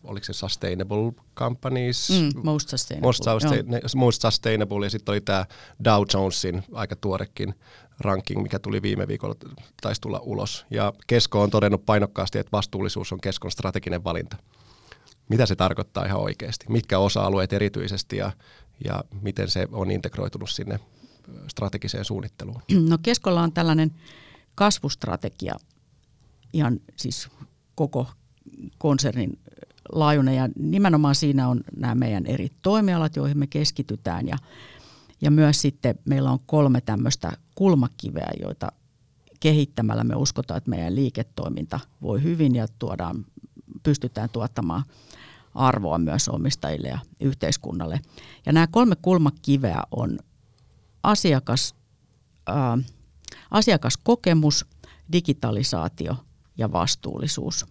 oliko 0.05 0.25
se 0.25 0.33
Sustainable 0.33 1.13
Companies? 1.37 2.11
Mm, 2.11 2.41
most 2.43 2.69
Sustainable. 2.69 3.09
Most, 3.09 3.25
sustain, 3.25 3.67
most 3.97 4.23
sustainable 4.23 4.87
ja 4.87 4.91
sitten 4.91 5.13
oli 5.13 5.21
tämä 5.21 5.47
Dow 5.85 6.03
Jonesin 6.15 6.63
aika 6.73 6.97
tuorekin 6.97 7.55
ranking, 8.01 8.43
mikä 8.43 8.59
tuli 8.59 8.83
viime 8.83 9.09
viikolla, 9.09 9.35
taisi 9.83 10.01
tulla 10.01 10.21
ulos. 10.23 10.67
Ja 10.71 10.93
Kesko 11.07 11.43
on 11.43 11.51
todennut 11.51 11.87
painokkaasti, 11.87 12.39
että 12.39 12.53
vastuullisuus 12.53 13.13
on 13.13 13.21
Keskon 13.21 13.51
strateginen 13.51 14.05
valinta. 14.05 14.37
Mitä 15.29 15.47
se 15.47 15.57
tarkoittaa 15.57 16.05
ihan 16.05 16.21
oikeasti? 16.21 16.67
Mitkä 16.69 16.99
osa-alueet 16.99 17.53
erityisesti 17.53 18.17
ja, 18.17 18.33
ja 18.85 19.05
miten 19.23 19.51
se 19.51 19.69
on 19.73 19.91
integroitunut 19.91 20.51
sinne 20.51 20.81
strategiseen 21.49 22.05
suunnitteluun? 22.05 22.63
No 22.89 22.99
Keskolla 23.03 23.43
on 23.43 23.53
tällainen 23.53 23.95
kasvustrategia 24.55 25.55
ihan 26.53 26.81
siis 26.97 27.29
koko 27.75 28.07
konsernin 28.79 29.39
laajuinen 29.93 30.37
ja 30.37 30.49
nimenomaan 30.59 31.15
siinä 31.15 31.49
on 31.49 31.61
nämä 31.77 31.95
meidän 31.95 32.27
eri 32.27 32.49
toimialat, 32.63 33.17
joihin 33.17 33.39
me 33.39 33.47
keskitytään 33.47 34.29
ja, 34.29 34.39
ja 35.21 35.31
myös 35.31 35.63
sitten 35.63 35.99
meillä 36.05 36.31
on 36.31 36.39
kolme 36.47 36.81
tämmöistä 36.81 37.33
kulmakiveä, 37.55 38.31
joita 38.41 38.73
kehittämällä 39.41 40.05
me 40.05 40.15
uskotaan, 40.15 40.59
että 40.59 40.71
meidän 40.71 40.95
liiketoiminta 40.95 41.81
voi 42.03 42.23
hyvin 42.23 42.55
ja 42.55 42.67
tuodaan 42.79 43.27
pystytään 43.83 44.29
tuottamaan 44.31 44.85
arvoa 45.59 45.99
myös 45.99 46.29
omistajille 46.29 46.89
ja 46.89 46.99
yhteiskunnalle. 47.21 48.01
Ja 48.47 48.53
nämä 48.53 48.67
kolme 48.67 48.97
kulmakiveä 49.03 49.83
on 49.91 50.19
asiakas, 51.03 51.75
ää, 52.47 52.79
asiakaskokemus, 53.51 54.67
digitalisaatio 55.13 56.17
ja 56.59 56.73
vastuullisuus. 56.73 57.67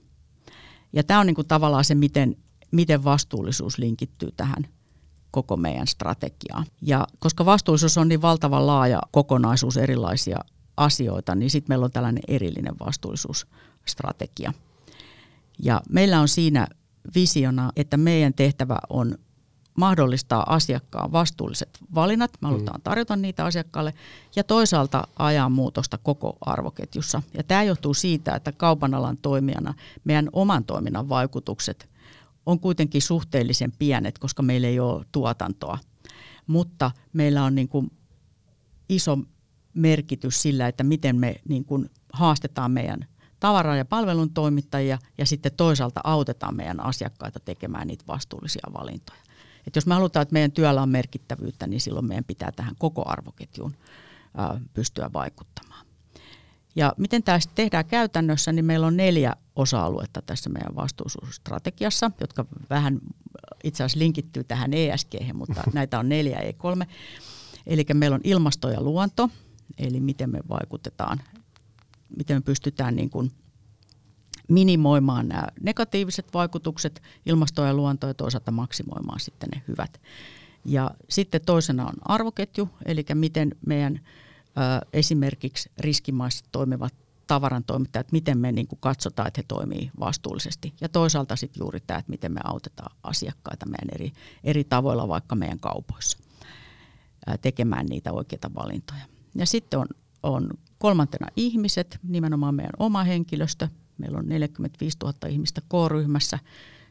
Ja 0.93 1.03
tämä 1.03 1.19
on 1.19 1.25
niin 1.25 1.35
kuin 1.35 1.47
tavallaan 1.47 1.85
se, 1.85 1.95
miten, 1.95 2.35
miten 2.71 3.03
vastuullisuus 3.03 3.77
linkittyy 3.77 4.31
tähän 4.31 4.67
koko 5.31 5.57
meidän 5.57 5.87
strategiaan. 5.87 6.65
Ja 6.81 7.07
koska 7.19 7.45
vastuullisuus 7.45 7.97
on 7.97 8.07
niin 8.07 8.21
valtavan 8.21 8.67
laaja 8.67 9.01
kokonaisuus 9.11 9.77
erilaisia 9.77 10.39
asioita, 10.77 11.35
niin 11.35 11.49
sitten 11.49 11.71
meillä 11.71 11.85
on 11.85 11.91
tällainen 11.91 12.23
erillinen 12.27 12.79
vastuullisuusstrategia. 12.79 14.53
Ja 15.59 15.81
meillä 15.89 16.21
on 16.21 16.27
siinä 16.27 16.67
visiona, 17.15 17.71
että 17.75 17.97
meidän 17.97 18.33
tehtävä 18.33 18.77
on 18.89 19.17
mahdollistaa 19.77 20.55
asiakkaan 20.55 21.11
vastuulliset 21.11 21.79
valinnat. 21.95 22.31
Me 22.41 22.47
halutaan 22.47 22.79
mm. 22.79 22.83
tarjota 22.83 23.15
niitä 23.15 23.45
asiakkaalle 23.45 23.93
ja 24.35 24.43
toisaalta 24.43 25.07
ajaa 25.19 25.49
muutosta 25.49 25.97
koko 25.97 26.37
arvoketjussa. 26.41 27.21
Ja 27.33 27.43
tämä 27.43 27.63
johtuu 27.63 27.93
siitä, 27.93 28.35
että 28.35 28.51
kaupan 28.51 28.93
alan 28.93 29.17
toimijana 29.17 29.73
meidän 30.03 30.29
oman 30.33 30.63
toiminnan 30.63 31.09
vaikutukset 31.09 31.89
on 32.45 32.59
kuitenkin 32.59 33.01
suhteellisen 33.01 33.71
pienet, 33.79 34.19
koska 34.19 34.43
meillä 34.43 34.67
ei 34.67 34.79
ole 34.79 35.05
tuotantoa. 35.11 35.77
Mutta 36.47 36.91
meillä 37.13 37.43
on 37.43 37.55
niin 37.55 37.67
kuin 37.67 37.91
iso 38.89 39.19
merkitys 39.73 40.41
sillä, 40.41 40.67
että 40.67 40.83
miten 40.83 41.15
me 41.15 41.35
niin 41.49 41.65
kuin 41.65 41.89
haastetaan 42.13 42.71
meidän 42.71 43.05
tavara- 43.39 43.75
ja 43.75 43.85
palvelun 43.85 44.33
toimittajia 44.33 44.97
ja 45.17 45.25
sitten 45.25 45.51
toisaalta 45.57 46.01
autetaan 46.03 46.55
meidän 46.55 46.79
asiakkaita 46.79 47.39
tekemään 47.39 47.87
niitä 47.87 48.03
vastuullisia 48.07 48.67
valintoja. 48.73 49.19
Et 49.67 49.75
jos 49.75 49.85
me 49.85 49.93
halutaan, 49.93 50.21
että 50.21 50.33
meidän 50.33 50.51
työllä 50.51 50.81
on 50.81 50.89
merkittävyyttä, 50.89 51.67
niin 51.67 51.81
silloin 51.81 52.05
meidän 52.05 52.23
pitää 52.23 52.51
tähän 52.51 52.75
koko 52.79 53.03
arvoketjuun 53.09 53.75
pystyä 54.73 55.09
vaikuttamaan. 55.13 55.85
Ja 56.75 56.93
miten 56.97 57.23
tämä 57.23 57.39
sitten 57.39 57.55
tehdään 57.55 57.85
käytännössä, 57.85 58.51
niin 58.51 58.65
meillä 58.65 58.87
on 58.87 58.97
neljä 58.97 59.35
osa-aluetta 59.55 60.21
tässä 60.21 60.49
meidän 60.49 60.75
vastuullisuusstrategiassa, 60.75 62.11
jotka 62.19 62.45
vähän 62.69 62.99
itse 63.63 63.83
asiassa 63.83 63.99
linkittyy 63.99 64.43
tähän 64.43 64.73
ESG, 64.73 65.13
mutta 65.33 65.63
näitä 65.73 65.99
on 65.99 66.09
neljä 66.09 66.39
E3. 66.39 66.85
Eli 67.67 67.85
meillä 67.93 68.15
on 68.15 68.21
ilmasto 68.23 68.69
ja 68.69 68.81
luonto, 68.81 69.29
eli 69.77 69.99
miten 69.99 70.29
me 70.29 70.39
vaikutetaan, 70.49 71.19
miten 72.17 72.37
me 72.37 72.41
pystytään 72.41 72.95
niin 72.95 73.09
kuin 73.09 73.31
minimoimaan 74.49 75.27
nämä 75.27 75.47
negatiiviset 75.61 76.33
vaikutukset 76.33 77.01
ilmastoon 77.25 77.67
ja 77.67 77.73
luontoon 77.73 78.09
ja 78.09 78.13
toisaalta 78.13 78.51
maksimoimaan 78.51 79.19
sitten 79.19 79.49
ne 79.55 79.61
hyvät. 79.67 80.01
Ja 80.65 80.91
sitten 81.09 81.41
toisena 81.45 81.85
on 81.85 81.93
arvoketju, 82.01 82.69
eli 82.85 83.05
miten 83.13 83.55
meidän 83.65 83.99
ö, 83.99 84.87
esimerkiksi 84.93 85.71
riskimaissa 85.79 86.45
toimivat 86.51 86.93
tavaran 87.27 87.63
toimittajat, 87.63 88.11
miten 88.11 88.37
me 88.37 88.51
niin 88.51 88.67
kuin 88.67 88.79
katsotaan, 88.79 89.27
että 89.27 89.39
he 89.39 89.45
toimii 89.47 89.91
vastuullisesti. 89.99 90.73
Ja 90.81 90.89
toisaalta 90.89 91.35
sitten 91.35 91.59
juuri 91.59 91.79
tämä, 91.79 91.99
että 91.99 92.09
miten 92.09 92.31
me 92.31 92.39
autetaan 92.43 92.95
asiakkaita 93.03 93.65
meidän 93.65 93.89
eri, 93.93 94.11
eri 94.43 94.63
tavoilla 94.63 95.07
vaikka 95.07 95.35
meidän 95.35 95.59
kaupoissa 95.59 96.17
tekemään 97.41 97.85
niitä 97.85 98.11
oikeita 98.11 98.51
valintoja. 98.55 99.01
Ja 99.35 99.45
sitten 99.45 99.79
on, 99.79 99.87
on 100.23 100.49
kolmantena 100.77 101.27
ihmiset, 101.35 101.99
nimenomaan 102.03 102.55
meidän 102.55 102.73
oma 102.79 103.03
henkilöstö, 103.03 103.67
Meillä 103.97 104.17
on 104.17 104.29
45 104.29 104.97
000 105.03 105.27
ihmistä 105.29 105.61
K-ryhmässä. 105.61 106.39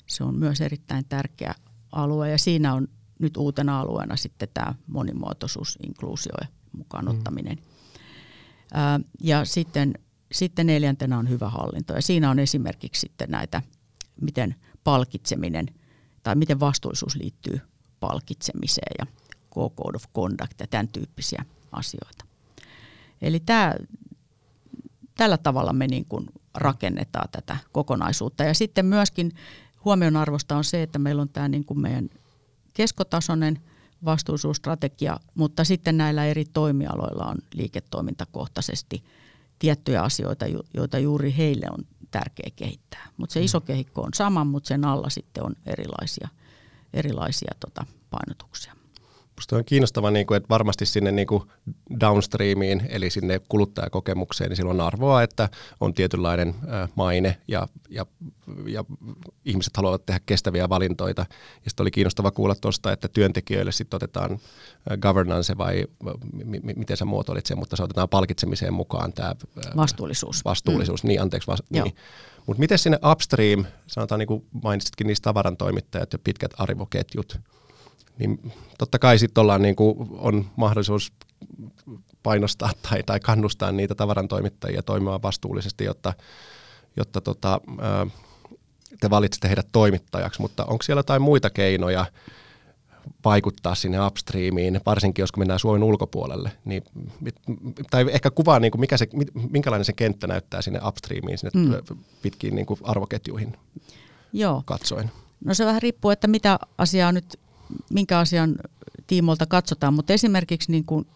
Se 0.06 0.24
on 0.24 0.34
myös 0.34 0.60
erittäin 0.60 1.04
tärkeä 1.08 1.54
alue 1.92 2.30
ja 2.30 2.38
siinä 2.38 2.74
on 2.74 2.88
nyt 3.18 3.36
uutena 3.36 3.80
alueena 3.80 4.16
sitten 4.16 4.48
tämä 4.54 4.74
monimuotoisuus, 4.86 5.78
inkluusio 5.86 6.32
ja 6.40 6.46
mukaan 6.72 7.08
ottaminen. 7.08 7.58
Mm. 7.58 9.04
Ja 9.20 9.44
sitten, 9.44 9.94
sitten 10.32 10.66
neljäntenä 10.66 11.18
on 11.18 11.28
hyvä 11.28 11.48
hallinto 11.48 11.94
ja 11.94 12.02
siinä 12.02 12.30
on 12.30 12.38
esimerkiksi 12.38 13.00
sitten 13.00 13.30
näitä, 13.30 13.62
miten 14.20 14.54
palkitseminen 14.84 15.66
tai 16.22 16.34
miten 16.34 16.60
vastuullisuus 16.60 17.16
liittyy 17.16 17.60
palkitsemiseen 18.00 18.94
ja 18.98 19.06
code 19.54 19.96
of 19.96 20.04
conduct 20.14 20.60
ja 20.60 20.66
tämän 20.66 20.88
tyyppisiä 20.88 21.44
asioita. 21.72 22.25
Eli 23.26 23.40
tämä, 23.40 23.74
tällä 25.16 25.38
tavalla 25.38 25.72
me 25.72 25.86
niin 25.86 26.04
kuin 26.04 26.26
rakennetaan 26.54 27.28
tätä 27.32 27.56
kokonaisuutta. 27.72 28.44
Ja 28.44 28.54
sitten 28.54 28.86
myöskin 28.86 29.32
huomionarvosta 29.84 30.56
on 30.56 30.64
se, 30.64 30.82
että 30.82 30.98
meillä 30.98 31.22
on 31.22 31.28
tämä 31.28 31.48
niin 31.48 31.64
kuin 31.64 31.80
meidän 31.80 32.10
keskotasoinen 32.74 33.60
vastuullisuusstrategia, 34.04 35.16
mutta 35.34 35.64
sitten 35.64 35.96
näillä 35.96 36.24
eri 36.26 36.44
toimialoilla 36.44 37.24
on 37.24 37.36
liiketoimintakohtaisesti 37.54 39.04
tiettyjä 39.58 40.02
asioita, 40.02 40.46
joita 40.74 40.98
juuri 40.98 41.34
heille 41.36 41.66
on 41.70 41.84
tärkeä 42.10 42.50
kehittää. 42.56 43.08
Mutta 43.16 43.32
se 43.32 43.42
iso 43.42 43.60
kehikko 43.60 44.02
on 44.02 44.14
sama, 44.14 44.44
mutta 44.44 44.68
sen 44.68 44.84
alla 44.84 45.10
sitten 45.10 45.44
on 45.44 45.54
erilaisia, 45.66 46.28
erilaisia 46.94 47.52
tota, 47.60 47.86
painotuksia. 48.10 48.75
Musta 49.36 49.56
on 49.56 49.64
kiinnostava, 49.64 50.10
niin 50.10 50.26
kuin, 50.26 50.36
että 50.36 50.48
varmasti 50.48 50.86
sinne 50.86 51.12
niin 51.12 51.26
kuin 51.26 51.42
downstreamiin, 52.00 52.86
eli 52.88 53.10
sinne 53.10 53.40
kuluttajakokemukseen, 53.48 54.50
niin 54.50 54.56
silloin 54.56 54.80
on 54.80 54.86
arvoa, 54.86 55.22
että 55.22 55.48
on 55.80 55.94
tietynlainen 55.94 56.54
maine 56.94 57.36
ja, 57.48 57.68
ja, 57.88 58.06
ja 58.66 58.84
ihmiset 59.44 59.76
haluavat 59.76 60.06
tehdä 60.06 60.20
kestäviä 60.26 60.68
valintoita. 60.68 61.26
Ja 61.64 61.70
sitten 61.70 61.84
oli 61.84 61.90
kiinnostava 61.90 62.30
kuulla 62.30 62.54
tuosta, 62.54 62.92
että 62.92 63.08
työntekijöille 63.08 63.72
sitten 63.72 63.96
otetaan 63.96 64.38
governance 65.00 65.58
vai 65.58 65.84
m- 66.02 66.08
m- 66.44 66.78
miten 66.78 66.96
sä 66.96 67.04
muotoilit 67.04 67.46
sen, 67.46 67.58
mutta 67.58 67.76
se 67.76 67.82
otetaan 67.82 68.08
palkitsemiseen 68.08 68.74
mukaan 68.74 69.12
tämä 69.12 69.34
vastuullisuus. 69.76 70.44
Vastuullisuus, 70.44 71.04
mm. 71.04 71.08
niin 71.08 71.22
anteeksi. 71.22 71.46
Vas- 71.46 71.62
niin. 71.70 71.94
Mutta 72.46 72.60
miten 72.60 72.78
sinne 72.78 72.98
upstream, 73.12 73.64
sanotaan 73.86 74.18
niin 74.18 74.26
kuin 74.26 74.46
mainitsitkin 74.62 75.06
niistä 75.06 75.24
tavarantoimittajat 75.24 76.12
ja 76.12 76.18
pitkät 76.18 76.50
arvoketjut, 76.58 77.40
niin 78.18 78.52
totta 78.78 78.98
kai 78.98 79.18
sitten 79.18 79.40
ollaan 79.42 79.62
niin 79.62 79.76
kuin, 79.76 80.08
on 80.10 80.46
mahdollisuus 80.56 81.12
painostaa 82.22 82.70
tai, 82.90 83.02
tai 83.02 83.20
kannustaa 83.20 83.72
niitä 83.72 83.94
tavarantoimittajia 83.94 84.82
toimimaan 84.82 85.22
vastuullisesti, 85.22 85.84
jotta, 85.84 86.12
jotta 86.96 87.20
tota, 87.20 87.60
te 89.00 89.10
valitsette 89.10 89.48
heidät 89.48 89.68
toimittajaksi, 89.72 90.40
mutta 90.40 90.64
onko 90.64 90.82
siellä 90.82 90.98
jotain 90.98 91.22
muita 91.22 91.50
keinoja 91.50 92.06
vaikuttaa 93.24 93.74
sinne 93.74 94.06
upstreamiin, 94.06 94.80
varsinkin 94.86 95.22
jos 95.22 95.36
mennään 95.36 95.60
Suomen 95.60 95.82
ulkopuolelle, 95.82 96.52
niin, 96.64 96.82
tai 97.90 98.06
ehkä 98.10 98.30
kuvaa, 98.30 98.60
niin 98.60 98.70
kuin 98.70 98.80
mikä 98.80 98.96
se, 98.96 99.08
minkälainen 99.50 99.84
se 99.84 99.92
kenttä 99.92 100.26
näyttää 100.26 100.62
sinne 100.62 100.80
upstreamiin, 100.88 101.38
sinne 101.38 101.50
mm. 101.54 101.98
pitkiin 102.22 102.54
niin 102.54 102.66
kuin 102.66 102.80
arvoketjuihin 102.82 103.56
Joo. 104.32 104.62
katsoen. 104.64 105.10
No 105.44 105.54
se 105.54 105.66
vähän 105.66 105.82
riippuu, 105.82 106.10
että 106.10 106.28
mitä 106.28 106.58
asiaa 106.78 107.12
nyt 107.12 107.40
minkä 107.90 108.18
asian 108.18 108.56
tiimoilta 109.06 109.46
katsotaan, 109.46 109.94
mutta 109.94 110.12
esimerkiksi 110.12 110.72
niin 110.72 110.84
kuin 110.84 111.06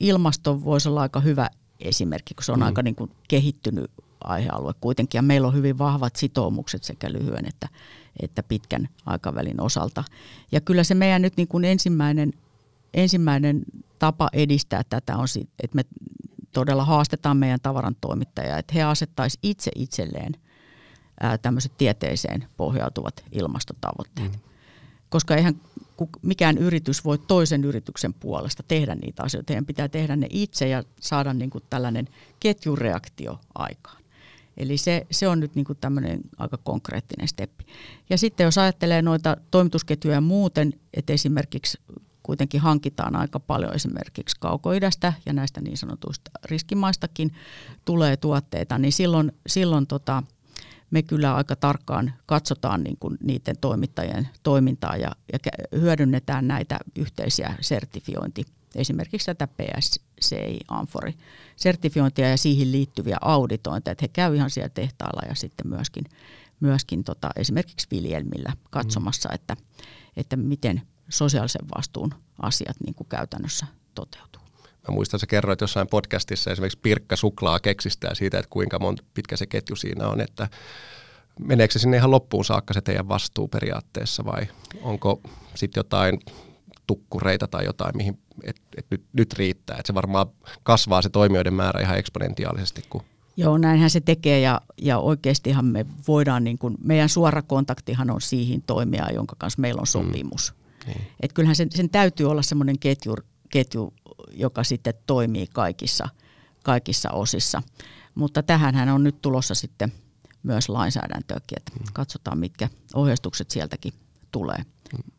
ilmasto 0.00 0.64
voisi 0.64 0.88
olla 0.88 1.00
aika 1.00 1.20
hyvä 1.20 1.50
esimerkki, 1.80 2.34
kun 2.34 2.44
se 2.44 2.52
on 2.52 2.58
mm. 2.58 2.66
aika 2.66 2.82
niin 2.82 2.94
kuin 2.94 3.10
kehittynyt 3.28 3.90
aihealue 4.24 4.72
kuitenkin 4.80 5.18
ja 5.18 5.22
meillä 5.22 5.48
on 5.48 5.54
hyvin 5.54 5.78
vahvat 5.78 6.16
sitoumukset 6.16 6.84
sekä 6.84 7.12
lyhyen 7.12 7.48
että, 7.48 7.68
että 8.22 8.42
pitkän 8.42 8.88
aikavälin 9.06 9.60
osalta. 9.60 10.04
Ja 10.52 10.60
kyllä 10.60 10.84
se 10.84 10.94
meidän 10.94 11.22
nyt 11.22 11.36
niin 11.36 11.48
kuin 11.48 11.64
ensimmäinen, 11.64 12.32
ensimmäinen 12.94 13.62
tapa 13.98 14.28
edistää 14.32 14.82
tätä 14.88 15.16
on, 15.16 15.26
että 15.62 15.76
me 15.76 15.84
todella 16.52 16.84
haastetaan 16.84 17.36
meidän 17.36 17.60
tavaran 17.62 17.96
toimittajia, 18.00 18.58
että 18.58 18.74
he 18.74 18.82
asettaisivat 18.82 19.44
itse 19.44 19.70
itselleen 19.74 20.32
tämmöiset 21.42 21.72
tieteeseen 21.78 22.46
pohjautuvat 22.56 23.24
ilmastotavoitteet. 23.32 24.32
Mm 24.32 24.51
koska 25.12 25.36
eihän 25.36 25.60
mikään 26.22 26.58
yritys 26.58 27.04
voi 27.04 27.18
toisen 27.18 27.64
yrityksen 27.64 28.14
puolesta 28.14 28.62
tehdä 28.68 28.94
niitä 28.94 29.22
asioita. 29.22 29.52
Heidän 29.52 29.66
pitää 29.66 29.88
tehdä 29.88 30.16
ne 30.16 30.26
itse 30.30 30.68
ja 30.68 30.82
saada 31.00 31.34
niin 31.34 31.50
kuin 31.50 31.64
tällainen 31.70 32.08
ketjureaktio 32.40 33.38
aikaan. 33.54 34.02
Eli 34.56 34.76
se, 34.76 35.06
se 35.10 35.28
on 35.28 35.40
nyt 35.40 35.54
niin 35.54 35.64
kuin 35.64 35.78
tämmöinen 35.80 36.20
aika 36.38 36.56
konkreettinen 36.56 37.28
steppi. 37.28 37.64
Ja 38.10 38.18
sitten 38.18 38.44
jos 38.44 38.58
ajattelee 38.58 39.02
noita 39.02 39.36
toimitusketjuja 39.50 40.20
muuten, 40.20 40.72
että 40.94 41.12
esimerkiksi 41.12 41.78
kuitenkin 42.22 42.60
hankitaan 42.60 43.16
aika 43.16 43.40
paljon 43.40 43.74
esimerkiksi 43.74 44.36
kaukoidästä 44.40 45.12
ja 45.26 45.32
näistä 45.32 45.60
niin 45.60 45.76
sanotuista 45.76 46.30
riskimaistakin 46.44 47.32
tulee 47.84 48.16
tuotteita, 48.16 48.78
niin 48.78 48.92
silloin, 48.92 49.32
silloin 49.46 49.86
tota, 49.86 50.22
me 50.92 51.02
kyllä 51.02 51.34
aika 51.34 51.56
tarkkaan 51.56 52.12
katsotaan 52.26 52.84
niin 52.84 52.96
kuin 53.00 53.18
niiden 53.22 53.56
toimittajien 53.60 54.28
toimintaa 54.42 54.96
ja, 54.96 55.10
ja 55.32 55.38
hyödynnetään 55.80 56.48
näitä 56.48 56.78
yhteisiä 56.96 57.54
sertifiointi, 57.60 58.44
esimerkiksi 58.74 59.26
tätä 59.26 59.48
PSCI 59.48 60.60
Amfori 60.68 61.14
sertifiointia 61.56 62.28
ja 62.28 62.36
siihen 62.36 62.72
liittyviä 62.72 63.16
auditointeja, 63.20 63.92
että 63.92 64.04
he 64.04 64.08
käyvät 64.08 64.36
ihan 64.36 64.50
siellä 64.50 64.68
tehtaalla 64.68 65.28
ja 65.28 65.34
sitten 65.34 65.68
myöskin, 65.68 66.04
myöskin 66.60 67.04
tota, 67.04 67.30
esimerkiksi 67.36 67.86
viljelmillä 67.90 68.52
katsomassa, 68.70 69.28
mm. 69.28 69.34
että, 69.34 69.56
että 70.16 70.36
miten 70.36 70.82
sosiaalisen 71.08 71.68
vastuun 71.76 72.14
asiat 72.42 72.76
niin 72.86 72.94
kuin 72.94 73.08
käytännössä 73.08 73.66
toteutuu. 73.94 74.41
Mä 74.88 74.94
muistan, 74.94 75.18
että 75.18 75.26
kerroit 75.26 75.60
jossain 75.60 75.86
podcastissa 75.86 76.50
esimerkiksi 76.50 76.78
Pirkka 76.82 77.16
Suklaa 77.16 77.60
keksistä 77.60 78.06
ja 78.06 78.14
siitä, 78.14 78.38
että 78.38 78.50
kuinka 78.50 78.78
monta 78.78 79.02
pitkä 79.14 79.36
se 79.36 79.46
ketju 79.46 79.76
siinä 79.76 80.08
on, 80.08 80.20
että 80.20 80.48
meneekö 81.40 81.72
se 81.72 81.78
sinne 81.78 81.96
ihan 81.96 82.10
loppuun 82.10 82.44
saakka 82.44 82.74
se 82.74 82.80
teidän 82.80 83.08
vastuu 83.08 83.48
periaatteessa 83.48 84.24
vai 84.24 84.46
onko 84.82 85.20
sitten 85.54 85.80
jotain 85.80 86.18
tukkureita 86.86 87.48
tai 87.48 87.64
jotain, 87.64 87.96
mihin 87.96 88.18
et, 88.44 88.56
et 88.76 88.86
nyt, 88.90 89.04
nyt 89.12 89.32
riittää. 89.32 89.76
Et 89.78 89.86
se 89.86 89.94
varmaan 89.94 90.26
kasvaa 90.62 91.02
se 91.02 91.08
toimijoiden 91.08 91.54
määrä 91.54 91.80
ihan 91.80 91.98
eksponentiaalisesti. 91.98 92.82
Kun 92.90 93.02
Joo, 93.36 93.58
näinhän 93.58 93.90
se 93.90 94.00
tekee 94.00 94.40
ja, 94.40 94.60
ja 94.78 94.98
oikeastihan 94.98 95.64
me 95.64 95.86
voidaan, 96.08 96.44
niin 96.44 96.58
kuin, 96.58 96.74
meidän 96.84 97.08
suora 97.08 97.42
kontaktihan 97.42 98.10
on 98.10 98.20
siihen 98.20 98.62
toimijaan, 98.62 99.14
jonka 99.14 99.36
kanssa 99.38 99.60
meillä 99.60 99.78
on 99.78 99.82
mm. 99.82 100.06
sopimus. 100.06 100.54
Mm, 100.54 100.92
niin. 100.92 101.00
Et 101.20 101.32
kyllähän 101.32 101.56
sen, 101.56 101.68
sen 101.74 101.90
täytyy 101.90 102.30
olla 102.30 102.42
semmoinen 102.42 102.78
ketju, 102.78 103.14
ketju, 103.50 103.94
joka 104.34 104.64
sitten 104.64 104.94
toimii 105.06 105.46
kaikissa, 105.46 106.08
kaikissa 106.64 107.10
osissa. 107.10 107.62
Mutta 108.14 108.42
tähän 108.42 108.88
on 108.88 109.04
nyt 109.04 109.22
tulossa 109.22 109.54
sitten 109.54 109.92
myös 110.42 110.68
lainsäädäntöäkin, 110.68 111.58
että 111.58 111.72
mm. 111.72 111.84
katsotaan 111.92 112.38
mitkä 112.38 112.68
ohjeistukset 112.94 113.50
sieltäkin 113.50 113.92
tulee. 114.32 114.58
Mm. 114.92 115.12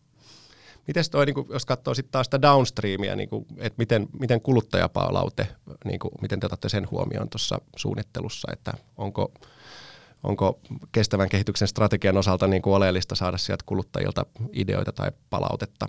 Miten 0.88 1.04
toi, 1.12 1.26
niin 1.26 1.34
kuin, 1.34 1.48
jos 1.50 1.66
katsoo 1.66 1.94
sitten 1.94 2.12
taas 2.12 2.26
sitä 2.26 2.42
downstreamia, 2.42 3.16
niin 3.16 3.30
kuin, 3.30 3.46
että 3.58 3.78
miten, 3.78 4.08
miten 4.20 4.42
kuluttajapalaute, 4.42 5.48
niin 5.86 6.00
kuin, 6.00 6.12
miten 6.22 6.40
te 6.40 6.46
otatte 6.46 6.70
sen 6.70 6.92
huomioon 6.92 7.30
tuossa 7.30 7.62
suunnittelussa, 7.76 8.52
että 8.54 8.74
onko, 8.98 9.32
onko 10.24 10.60
kestävän 10.92 11.30
kehityksen 11.30 11.68
strategian 11.68 12.18
osalta 12.18 12.48
niin 12.48 12.62
kuin 12.62 12.74
oleellista 12.74 13.16
saada 13.16 13.38
sieltä 13.38 13.64
kuluttajilta 13.66 14.26
ideoita 14.54 14.92
tai 14.92 15.12
palautetta? 15.30 15.88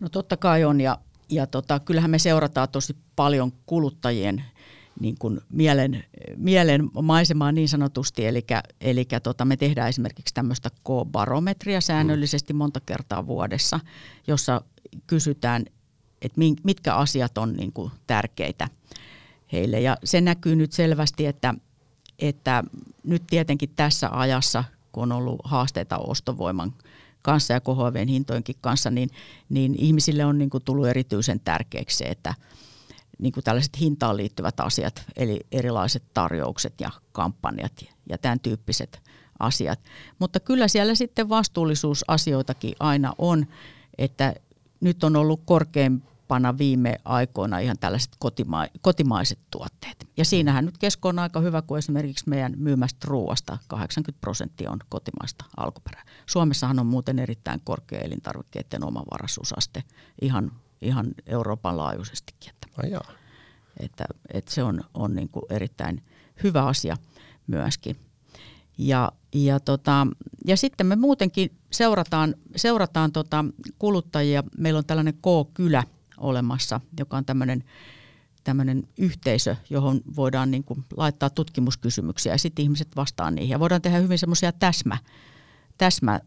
No 0.00 0.08
totta 0.08 0.36
kai 0.36 0.64
on 0.64 0.80
ja, 0.80 0.98
ja 1.30 1.46
tota, 1.46 1.80
kyllähän 1.80 2.10
me 2.10 2.18
seurataan 2.18 2.68
tosi 2.68 2.96
paljon 3.16 3.52
kuluttajien 3.66 4.44
niin 5.00 5.14
kuin 5.18 5.40
mielen, 5.52 6.04
mielen 6.36 6.90
maisemaa 7.02 7.52
niin 7.52 7.68
sanotusti. 7.68 8.26
Eli, 8.26 8.46
eli 8.80 9.06
tota, 9.22 9.44
me 9.44 9.56
tehdään 9.56 9.88
esimerkiksi 9.88 10.34
tämmöistä 10.34 10.70
K-barometria 10.70 11.80
säännöllisesti 11.80 12.52
monta 12.52 12.80
kertaa 12.80 13.26
vuodessa, 13.26 13.80
jossa 14.26 14.60
kysytään, 15.06 15.64
että 16.22 16.40
mitkä 16.64 16.94
asiat 16.94 17.38
on 17.38 17.52
niin 17.52 17.72
kuin 17.72 17.90
tärkeitä 18.06 18.68
heille. 19.52 19.80
Ja 19.80 19.96
se 20.04 20.20
näkyy 20.20 20.56
nyt 20.56 20.72
selvästi, 20.72 21.26
että, 21.26 21.54
että 22.18 22.64
nyt 23.04 23.22
tietenkin 23.30 23.70
tässä 23.76 24.10
ajassa, 24.12 24.64
kun 24.92 25.02
on 25.02 25.12
ollut 25.12 25.40
haasteita 25.44 25.98
ostovoiman 25.98 26.72
kanssa 27.26 27.52
ja 27.52 27.60
kohoavien 27.60 28.08
hintojenkin 28.08 28.56
kanssa, 28.60 28.90
niin, 28.90 29.10
niin 29.48 29.74
ihmisille 29.78 30.24
on 30.24 30.38
niin 30.38 30.50
kuin 30.50 30.64
tullut 30.64 30.86
erityisen 30.86 31.40
tärkeäksi 31.40 31.96
se, 31.96 32.04
että– 32.04 32.34
niin 33.18 33.32
kuin 33.32 33.44
tällaiset 33.44 33.80
hintaan 33.80 34.16
liittyvät 34.16 34.60
asiat, 34.60 35.04
eli 35.16 35.40
erilaiset 35.52 36.02
tarjoukset 36.14 36.80
ja 36.80 36.90
kampanjat 37.12 37.84
ja 38.08 38.18
tämän 38.18 38.40
tyyppiset 38.40 39.02
asiat. 39.38 39.80
Mutta 40.18 40.40
kyllä 40.40 40.68
siellä 40.68 40.94
sitten 40.94 41.28
vastuullisuusasioitakin 41.28 42.74
aina 42.80 43.14
on, 43.18 43.46
että 43.98 44.34
nyt 44.80 45.04
on 45.04 45.16
ollut 45.16 45.40
korkeimpana 46.26 46.58
viime 46.58 46.96
aikoina 47.04 47.58
ihan 47.58 47.76
tällaiset 47.80 48.16
kotima- 48.18 48.68
kotimaiset 48.80 49.38
tuotteet. 49.50 50.08
Ja 50.16 50.24
siinähän 50.24 50.64
nyt 50.64 50.78
kesko 50.78 51.08
on 51.08 51.18
aika 51.18 51.40
hyvä, 51.40 51.62
kun 51.62 51.78
esimerkiksi 51.78 52.28
meidän 52.28 52.54
myymästä 52.56 52.98
ruoasta 53.04 53.58
80 53.68 54.20
prosenttia 54.20 54.70
on 54.70 54.78
kotimaista 54.88 55.44
alkuperää. 55.56 56.02
Suomessahan 56.26 56.78
on 56.78 56.86
muuten 56.86 57.18
erittäin 57.18 57.60
korkea 57.64 58.00
elintarvikkeiden 58.00 58.84
omavaraisuusaste 58.84 59.82
ihan 60.20 60.52
ihan 60.80 61.06
Euroopan 61.26 61.76
laajuisestikin. 61.76 62.50
Että, 62.50 62.66
että, 63.80 64.04
että 64.32 64.54
se 64.54 64.62
on, 64.62 64.80
on 64.94 65.14
niin 65.14 65.28
kuin 65.28 65.44
erittäin 65.50 66.02
hyvä 66.42 66.66
asia 66.66 66.96
myöskin. 67.46 67.96
Ja, 68.78 69.12
ja, 69.34 69.60
tota, 69.60 70.06
ja 70.46 70.56
sitten 70.56 70.86
me 70.86 70.96
muutenkin 70.96 71.50
seurataan, 71.72 72.34
seurataan 72.56 73.12
tota 73.12 73.44
kuluttajia. 73.78 74.42
Meillä 74.58 74.78
on 74.78 74.84
tällainen 74.84 75.14
K-kylä 75.14 75.82
olemassa, 76.18 76.80
joka 76.98 77.16
on 77.16 77.24
tämmöinen 77.24 77.64
tämmöinen 78.46 78.88
yhteisö, 78.98 79.56
johon 79.70 80.00
voidaan 80.16 80.50
niin 80.50 80.64
kuin 80.64 80.84
laittaa 80.96 81.30
tutkimuskysymyksiä 81.30 82.32
ja 82.32 82.38
sitten 82.38 82.62
ihmiset 82.62 82.88
vastaa 82.96 83.30
niihin. 83.30 83.50
Ja 83.50 83.60
voidaan 83.60 83.82
tehdä 83.82 83.98
hyvin 83.98 84.18
semmoisia 84.18 84.52
täsmä, 84.52 84.98
täsmä 85.78 86.20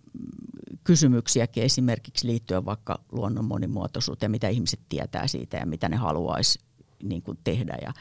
kysymyksiäkin 0.84 1.64
esimerkiksi 1.64 2.28
liittyen 2.28 2.66
vaikka 2.66 3.00
luonnon 3.12 3.46
monimuotoisuuteen, 3.46 4.32
mitä 4.32 4.48
ihmiset 4.48 4.80
tietää 4.90 5.28
siitä 5.28 5.58
ja 5.58 5.66
mitä 5.66 5.90
ne 5.90 5.96
haluaisi 5.96 6.60
niin 7.04 7.22
kuin 7.22 7.38
tehdä 7.44 7.78
ja 7.82 7.94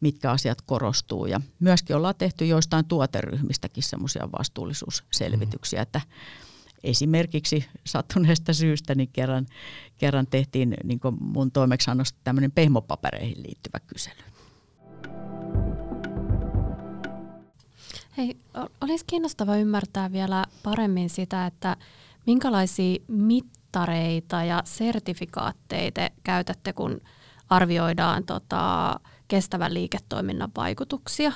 mitkä 0.00 0.30
asiat 0.30 0.62
korostuu. 0.62 1.26
Ja 1.26 1.40
myöskin 1.60 1.96
ollaan 1.96 2.14
tehty 2.18 2.46
joistain 2.46 2.84
tuoteryhmistäkin 2.84 3.82
semmoisia 3.82 4.28
vastuullisuusselvityksiä, 4.38 5.82
että 5.82 6.00
esimerkiksi 6.84 7.64
sattuneesta 7.84 8.52
syystä 8.52 8.94
niin 8.94 9.10
kerran, 9.12 9.46
kerran 9.98 10.26
tehtiin 10.26 10.74
niin 10.84 11.00
mun 11.20 11.52
toimeksiannosta 11.52 12.18
tämmöinen 12.24 12.52
pehmopapereihin 12.52 13.42
liittyvä 13.42 13.80
kysely. 13.86 14.20
Hei, 18.16 18.36
olisi 18.80 19.04
kiinnostava 19.06 19.56
ymmärtää 19.56 20.12
vielä 20.12 20.44
paremmin 20.62 21.10
sitä, 21.10 21.46
että 21.46 21.76
minkälaisia 22.26 22.98
mittareita 23.08 24.44
ja 24.44 24.62
sertifikaatteja 24.64 25.92
te 25.92 26.12
käytätte, 26.24 26.72
kun 26.72 27.00
arvioidaan 27.48 28.24
tota, 28.24 28.94
kestävän 29.28 29.74
liiketoiminnan 29.74 30.50
vaikutuksia? 30.56 31.32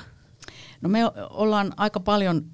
No 0.81 0.89
me 0.89 0.99
ollaan 1.29 1.73
aika 1.77 1.99
paljon, 1.99 2.45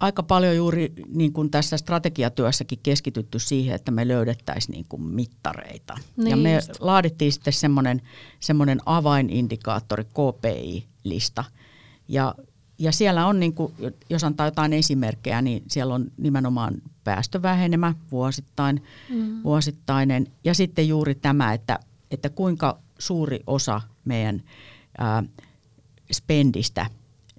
aika 0.00 0.22
paljon 0.22 0.56
juuri 0.56 0.92
niin 1.08 1.32
kuin 1.32 1.50
tässä 1.50 1.76
strategiatyössäkin 1.76 2.78
keskitytty 2.82 3.38
siihen, 3.38 3.74
että 3.74 3.90
me 3.90 4.08
löydettäisiin 4.08 4.72
niin 4.72 4.86
kuin 4.88 5.02
mittareita. 5.02 5.94
Niin 6.16 6.28
ja 6.28 6.36
me 6.36 6.54
just. 6.54 6.70
laadittiin 6.80 7.32
sitten 7.32 7.52
semmoinen, 7.52 8.02
semmoinen 8.40 8.80
avainindikaattori, 8.86 10.04
KPI-lista. 10.04 11.44
Ja 12.08 12.34
ja 12.78 12.92
siellä 12.92 13.26
on, 13.26 13.40
niin 13.40 13.54
kuin, 13.54 13.74
jos 14.10 14.24
antaa 14.24 14.46
jotain 14.46 14.72
esimerkkejä, 14.72 15.42
niin 15.42 15.62
siellä 15.68 15.94
on 15.94 16.10
nimenomaan 16.16 16.74
päästövähenemä 17.04 17.94
vuosittain, 18.10 18.82
mm. 19.10 19.42
vuosittainen. 19.44 20.26
Ja 20.44 20.54
sitten 20.54 20.88
juuri 20.88 21.14
tämä, 21.14 21.52
että, 21.52 21.78
että 22.10 22.30
kuinka 22.30 22.78
suuri 22.98 23.40
osa 23.46 23.80
meidän 24.04 24.42
ää, 24.98 25.22
spendistä, 26.12 26.86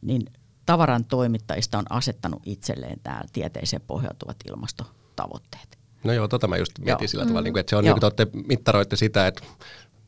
niin 0.01 0.25
tavaran 0.65 1.05
toimittajista 1.05 1.77
on 1.77 1.85
asettanut 1.89 2.41
itselleen 2.45 2.99
tämä 3.03 3.21
tieteeseen 3.33 3.81
pohjautuvat 3.87 4.37
ilmastotavoitteet. 4.49 5.77
No 6.03 6.13
joo, 6.13 6.27
tota 6.27 6.47
mä 6.47 6.57
just 6.57 6.79
mietin 6.79 7.03
joo. 7.03 7.07
sillä 7.07 7.25
tavalla, 7.25 7.49
mm. 7.49 7.57
että 7.57 7.69
se 7.69 7.75
on 7.75 7.83
niin 7.83 7.99
kuin 7.99 8.15
te 8.15 8.27
mittaroitte 8.47 8.95
sitä, 8.95 9.27
että 9.27 9.43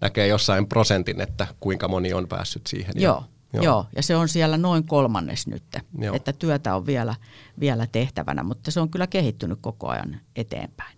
näkee 0.01 0.27
jossain 0.27 0.67
prosentin, 0.67 1.21
että 1.21 1.47
kuinka 1.59 1.87
moni 1.87 2.13
on 2.13 2.27
päässyt 2.27 2.67
siihen. 2.67 2.93
Joo, 2.97 3.23
Joo. 3.53 3.63
Joo, 3.63 3.85
ja 3.95 4.03
se 4.03 4.15
on 4.15 4.29
siellä 4.29 4.57
noin 4.57 4.87
kolmannes 4.87 5.47
nyt, 5.47 5.63
Joo. 5.99 6.15
että 6.15 6.33
työtä 6.33 6.75
on 6.75 6.85
vielä, 6.85 7.15
vielä 7.59 7.87
tehtävänä, 7.91 8.43
mutta 8.43 8.71
se 8.71 8.79
on 8.79 8.89
kyllä 8.89 9.07
kehittynyt 9.07 9.59
koko 9.61 9.87
ajan 9.87 10.19
eteenpäin. 10.35 10.97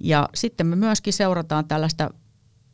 Ja 0.00 0.28
sitten 0.34 0.66
me 0.66 0.76
myöskin 0.76 1.12
seurataan 1.12 1.68
tällaista 1.68 2.10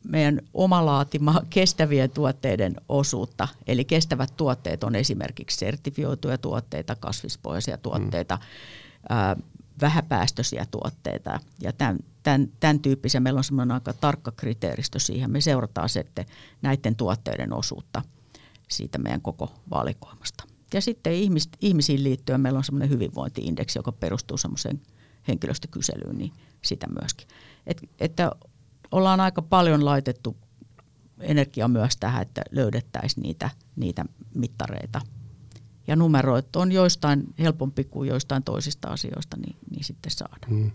meidän 0.09 0.41
omalaatimaa 0.53 1.41
kestävien 1.49 2.09
tuotteiden 2.09 2.75
osuutta. 2.89 3.47
Eli 3.67 3.85
kestävät 3.85 4.33
tuotteet 4.37 4.83
on 4.83 4.95
esimerkiksi 4.95 5.57
sertifioituja 5.57 6.37
tuotteita, 6.37 6.95
kasvispohjaisia 6.95 7.77
tuotteita, 7.77 8.35
mm. 8.35 8.41
ää, 9.09 9.35
vähäpäästöisiä 9.81 10.65
tuotteita 10.71 11.39
ja 11.61 11.73
tämän, 11.73 11.99
tämän, 12.23 12.49
tämän 12.59 12.79
tyyppisiä. 12.79 13.19
Meillä 13.19 13.37
on 13.37 13.43
semmoinen 13.43 13.73
aika 13.73 13.93
tarkka 13.93 14.31
kriteeristö 14.31 14.99
siihen. 14.99 15.31
Me 15.31 15.41
seurataan 15.41 15.89
sitten 15.89 16.25
näiden 16.61 16.95
tuotteiden 16.95 17.53
osuutta– 17.53 18.01
siitä 18.67 18.97
meidän 18.97 19.21
koko 19.21 19.51
valikoimasta. 19.69 20.43
Ja 20.73 20.81
sitten 20.81 21.13
ihmis, 21.13 21.49
ihmisiin 21.61 22.03
liittyen 22.03 22.41
meillä 22.41 22.57
on 22.57 22.63
semmoinen 22.63 22.89
hyvinvointiindeksi, 22.89 23.79
joka 23.79 23.91
perustuu 23.91 24.37
semmoiseen 24.37 24.81
henkilöstökyselyyn, 25.27 26.17
niin 26.17 26.31
sitä 26.61 26.87
myöskin. 27.01 27.27
Et, 27.67 27.89
että 27.99 28.31
ollaan 28.91 29.19
aika 29.19 29.41
paljon 29.41 29.85
laitettu 29.85 30.37
energiaa 31.19 31.67
myös 31.67 31.97
tähän, 31.97 32.21
että 32.21 32.41
löydettäisiin 32.51 33.23
niitä, 33.23 33.49
niitä 33.75 34.05
mittareita. 34.33 35.01
Ja 35.87 35.95
numeroit 35.95 36.55
on 36.55 36.71
joistain 36.71 37.23
helpompi 37.39 37.83
kuin 37.83 38.09
joistain 38.09 38.43
toisista 38.43 38.87
asioista, 38.87 39.37
niin, 39.37 39.55
niin 39.69 39.83
sitten 39.83 40.11
saadaan. 40.11 40.49
Hmm. 40.49 40.71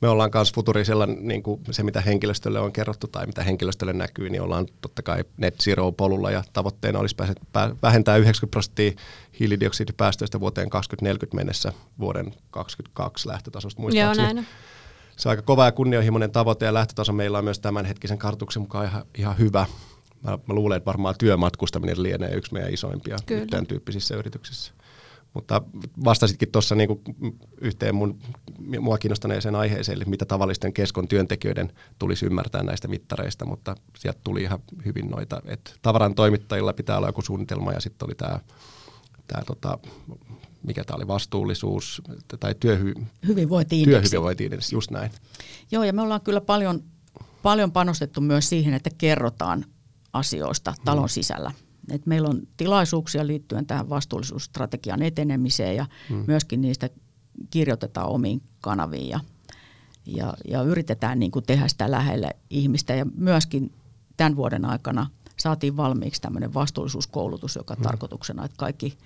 me 0.00 0.08
ollaan 0.08 0.30
myös 0.34 0.52
futurisella 0.52 1.06
niin 1.06 1.42
kuin 1.42 1.60
se, 1.70 1.82
mitä 1.82 2.00
henkilöstölle 2.00 2.60
on 2.60 2.72
kerrottu 2.72 3.06
tai 3.06 3.26
mitä 3.26 3.42
henkilöstölle 3.42 3.92
näkyy, 3.92 4.30
niin 4.30 4.42
ollaan 4.42 4.66
totta 4.80 5.02
kai 5.02 5.24
net 5.36 5.54
zero-polulla 5.62 6.30
ja 6.30 6.44
tavoitteena 6.52 6.98
olisi 6.98 7.14
pääset, 7.14 7.40
pää, 7.52 7.70
vähentää 7.82 8.16
90 8.16 8.50
prosenttia 8.50 8.92
hiilidioksidipäästöistä 9.40 10.40
vuoteen 10.40 10.70
2040 10.70 11.36
mennessä 11.36 11.72
vuoden 11.98 12.34
2022 12.50 13.28
lähtötasosta 13.28 13.80
muistaakseni. 13.80 14.26
Joo, 14.26 14.34
näin. 14.34 14.46
Se 15.16 15.28
on 15.28 15.30
aika 15.30 15.42
kova 15.42 15.64
ja 15.64 15.72
kunnianhimoinen 15.72 16.30
tavoite 16.30 16.66
ja 16.66 16.74
lähtötaso 16.74 17.12
meillä 17.12 17.38
on 17.38 17.44
myös 17.44 17.58
tämänhetkisen 17.58 18.18
kartuksen 18.18 18.62
mukaan 18.62 18.86
ihan, 18.86 19.04
ihan 19.18 19.38
hyvä. 19.38 19.66
Mä, 20.22 20.30
mä 20.30 20.54
luulen, 20.54 20.76
että 20.76 20.86
varmaan 20.86 21.14
työmatkustaminen 21.18 22.02
lienee 22.02 22.30
yksi 22.34 22.52
meidän 22.52 22.74
isoimpia 22.74 23.16
tämän 23.50 23.66
tyyppisissä 23.66 24.16
yrityksissä. 24.16 24.72
Mutta 25.34 25.62
vastasitkin 26.04 26.52
tuossa 26.52 26.74
niinku 26.74 27.02
yhteen 27.60 27.94
mun, 27.94 28.18
mua 28.80 28.98
kiinnostaneeseen 28.98 29.54
aiheeseen, 29.54 29.96
eli 29.96 30.04
mitä 30.06 30.24
tavallisten 30.24 30.72
keskon 30.72 31.08
työntekijöiden 31.08 31.72
tulisi 31.98 32.26
ymmärtää 32.26 32.62
näistä 32.62 32.88
mittareista, 32.88 33.44
mutta 33.44 33.74
sieltä 33.98 34.20
tuli 34.24 34.42
ihan 34.42 34.58
hyvin 34.84 35.10
noita, 35.10 35.42
että 35.44 35.70
tavaran 35.82 36.14
toimittajilla 36.14 36.72
pitää 36.72 36.96
olla 36.96 37.08
joku 37.08 37.22
suunnitelma 37.22 37.72
ja 37.72 37.80
sitten 37.80 38.06
oli 38.06 38.14
tämä 38.14 38.40
tää 39.26 39.42
tota, 39.46 39.78
mikä 40.62 40.84
tämä 40.84 40.96
oli, 40.96 41.06
vastuullisuus 41.06 42.02
tai 42.40 42.54
työhy, 42.60 42.94
hyvinvointi-indeksi. 43.26 44.10
työhyvinvointi 44.10 44.50
just 44.72 44.90
näin. 44.90 45.10
Joo, 45.70 45.84
ja 45.84 45.92
me 45.92 46.02
ollaan 46.02 46.20
kyllä 46.20 46.40
paljon, 46.40 46.82
paljon 47.42 47.72
panostettu 47.72 48.20
myös 48.20 48.48
siihen, 48.48 48.74
että 48.74 48.90
kerrotaan 48.98 49.64
asioista 50.12 50.74
talon 50.84 51.04
hmm. 51.04 51.08
sisällä. 51.08 51.52
Et 51.90 52.06
meillä 52.06 52.28
on 52.28 52.42
tilaisuuksia 52.56 53.26
liittyen 53.26 53.66
tähän 53.66 53.88
vastuullisuusstrategian 53.88 55.02
etenemiseen 55.02 55.76
ja 55.76 55.86
hmm. 56.08 56.24
myöskin 56.26 56.60
niistä 56.60 56.90
kirjoitetaan 57.50 58.08
omiin 58.08 58.42
kanaviin 58.60 59.08
ja, 59.08 59.20
ja, 60.06 60.34
ja 60.48 60.62
yritetään 60.62 61.18
niin 61.18 61.30
kuin 61.30 61.44
tehdä 61.46 61.68
sitä 61.68 61.90
lähelle 61.90 62.30
ihmistä. 62.50 62.94
Ja 62.94 63.06
myöskin 63.14 63.72
tämän 64.16 64.36
vuoden 64.36 64.64
aikana 64.64 65.06
saatiin 65.38 65.76
valmiiksi 65.76 66.20
tämmöinen 66.20 66.54
vastuullisuuskoulutus, 66.54 67.56
joka 67.56 67.74
hmm. 67.74 67.82
tarkoituksena, 67.82 68.44
että 68.44 68.56
kaikki, 68.56 68.98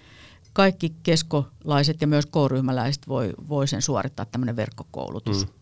kaikki 0.52 0.94
keskolaiset 1.02 2.00
ja 2.00 2.06
myös 2.06 2.26
K-ryhmäläiset 2.26 3.08
voi, 3.08 3.32
voi 3.48 3.68
sen 3.68 3.82
suorittaa 3.82 4.24
tämmöinen 4.24 4.56
verkkokoulutus. 4.56 5.46
Hmm. 5.46 5.54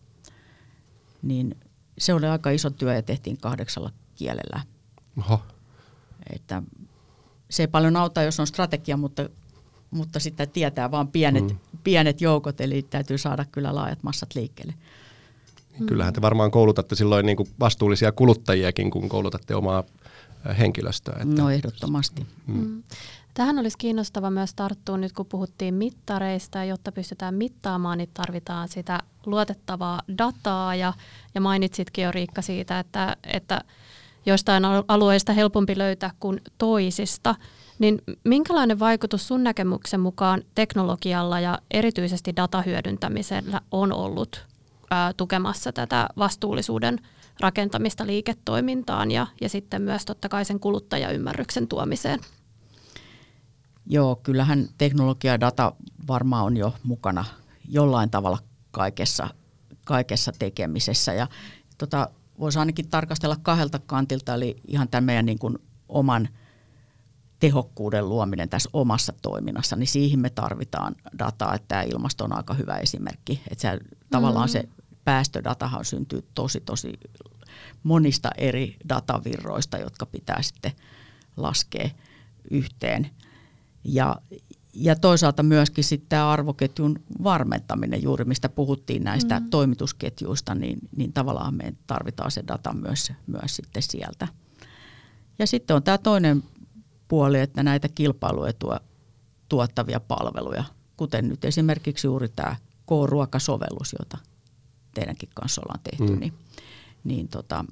Niin 1.21 1.55
se 1.97 2.13
oli 2.13 2.25
aika 2.25 2.49
iso 2.49 2.69
työ 2.69 2.93
ja 2.95 3.01
tehtiin 3.01 3.37
kahdeksalla 3.37 3.91
kielellä. 4.15 4.61
Oho. 5.17 5.41
Että 6.33 6.63
se 7.49 7.63
ei 7.63 7.67
paljon 7.67 7.95
auta, 7.95 8.21
jos 8.21 8.39
on 8.39 8.47
strategia, 8.47 8.97
mutta, 8.97 9.29
mutta 9.91 10.19
sitten 10.19 10.49
tietää 10.49 10.91
vain 10.91 11.07
pienet, 11.07 11.43
mm. 11.43 11.57
pienet 11.83 12.21
joukot, 12.21 12.61
eli 12.61 12.81
täytyy 12.81 13.17
saada 13.17 13.45
kyllä 13.45 13.75
laajat 13.75 14.03
massat 14.03 14.35
liikkeelle. 14.35 14.73
Mm. 15.79 15.85
Kyllähän 15.85 16.13
te 16.13 16.21
varmaan 16.21 16.51
koulutatte 16.51 16.95
silloin 16.95 17.25
niin 17.25 17.37
kuin 17.37 17.49
vastuullisia 17.59 18.11
kuluttajiakin, 18.11 18.91
kun 18.91 19.09
koulutatte 19.09 19.55
omaa 19.55 19.83
henkilöstöä. 20.59 21.13
Että... 21.21 21.41
No 21.41 21.49
ehdottomasti. 21.49 22.27
Mm. 22.47 22.55
Mm. 22.57 22.83
Tähän 23.39 23.59
olisi 23.59 23.77
kiinnostava 23.77 24.29
myös 24.29 24.53
tarttua 24.53 24.97
nyt, 24.97 25.13
kun 25.13 25.25
puhuttiin 25.25 25.73
mittareista, 25.73 26.63
jotta 26.63 26.91
pystytään 26.91 27.35
mittaamaan, 27.35 27.97
niin 27.97 28.09
tarvitaan 28.13 28.67
sitä 28.67 28.99
luotettavaa 29.25 30.01
dataa 30.17 30.75
ja, 30.75 30.93
ja 31.35 31.41
mainitsitkin 31.41 32.03
jo 32.03 32.11
Riikka 32.11 32.41
siitä, 32.41 32.79
että, 32.79 33.17
että 33.23 33.61
joistain 34.25 34.63
alueista 34.87 35.33
helpompi 35.33 35.77
löytää 35.77 36.11
kuin 36.19 36.41
toisista. 36.57 37.35
Niin 37.79 38.01
minkälainen 38.23 38.79
vaikutus 38.79 39.27
sun 39.27 39.43
näkemyksen 39.43 39.99
mukaan 39.99 40.41
teknologialla 40.55 41.39
ja 41.39 41.59
erityisesti 41.71 42.35
datahyödyntämisellä 42.35 43.61
on 43.71 43.93
ollut 43.93 44.45
ää, 44.91 45.13
tukemassa 45.13 45.71
tätä 45.71 46.09
vastuullisuuden 46.17 46.99
rakentamista 47.39 48.07
liiketoimintaan 48.07 49.11
ja, 49.11 49.27
ja 49.41 49.49
sitten 49.49 49.81
myös 49.81 50.05
totta 50.05 50.29
kai 50.29 50.45
sen 50.45 50.59
kuluttajaymmärryksen 50.59 51.67
tuomiseen? 51.67 52.19
Joo, 53.89 54.15
kyllähän 54.15 54.69
teknologia 54.77 55.31
ja 55.31 55.39
data 55.39 55.73
varmaan 56.07 56.45
on 56.45 56.57
jo 56.57 56.73
mukana 56.83 57.25
jollain 57.69 58.09
tavalla 58.09 58.39
kaikessa, 58.71 59.29
kaikessa 59.85 60.31
tekemisessä. 60.39 61.13
Ja 61.13 61.27
tota, 61.77 62.09
voisi 62.39 62.59
ainakin 62.59 62.89
tarkastella 62.89 63.35
kahdelta 63.41 63.79
kantilta, 63.85 64.33
eli 64.33 64.55
ihan 64.67 64.87
tämän 64.89 65.03
meidän 65.03 65.25
niin 65.25 65.39
kuin 65.39 65.57
oman 65.87 66.29
tehokkuuden 67.39 68.09
luominen 68.09 68.49
tässä 68.49 68.69
omassa 68.73 69.13
toiminnassa, 69.21 69.75
niin 69.75 69.87
siihen 69.87 70.19
me 70.19 70.29
tarvitaan 70.29 70.95
dataa, 71.19 71.55
että 71.55 71.67
tämä 71.67 71.81
ilmasto 71.81 72.23
on 72.23 72.37
aika 72.37 72.53
hyvä 72.53 72.77
esimerkki. 72.77 73.41
Että 73.51 73.61
se, 73.61 73.79
tavallaan 74.09 74.49
se 74.49 74.69
päästödatahan 75.05 75.85
syntyy 75.85 76.23
tosi 76.33 76.59
tosi 76.59 76.93
monista 77.83 78.29
eri 78.37 78.77
datavirroista, 78.89 79.77
jotka 79.77 80.05
pitää 80.05 80.41
sitten 80.41 80.71
laskea 81.37 81.89
yhteen. 82.51 83.09
Ja, 83.83 84.15
ja 84.73 84.95
toisaalta 84.95 85.43
myöskin 85.43 85.83
sitten 85.83 86.09
tämä 86.09 86.31
arvoketjun 86.31 86.99
varmentaminen, 87.23 88.03
juuri 88.03 88.25
mistä 88.25 88.49
puhuttiin 88.49 89.03
näistä 89.03 89.39
mm. 89.39 89.49
toimitusketjuista, 89.49 90.55
niin, 90.55 90.79
niin 90.95 91.13
tavallaan 91.13 91.53
me 91.53 91.73
tarvitaan 91.87 92.31
se 92.31 92.43
data 92.47 92.73
myös, 92.73 93.11
myös 93.27 93.55
sitten 93.55 93.83
sieltä. 93.83 94.27
Ja 95.39 95.47
sitten 95.47 95.75
on 95.75 95.83
tämä 95.83 95.97
toinen 95.97 96.43
puoli, 97.07 97.39
että 97.39 97.63
näitä 97.63 97.89
kilpailuetua 97.89 98.79
tuottavia 99.49 99.99
palveluja, 99.99 100.63
kuten 100.97 101.29
nyt 101.29 101.45
esimerkiksi 101.45 102.07
juuri 102.07 102.29
tämä 102.29 102.55
K-ruokasovellus, 102.85 103.95
jota 103.99 104.17
teidänkin 104.93 105.29
kanssa 105.33 105.61
ollaan 105.61 105.79
tehty, 105.83 106.13
mm. 106.13 106.19
niin, 106.19 106.33
niin 107.03 107.27
tota, 107.27 107.65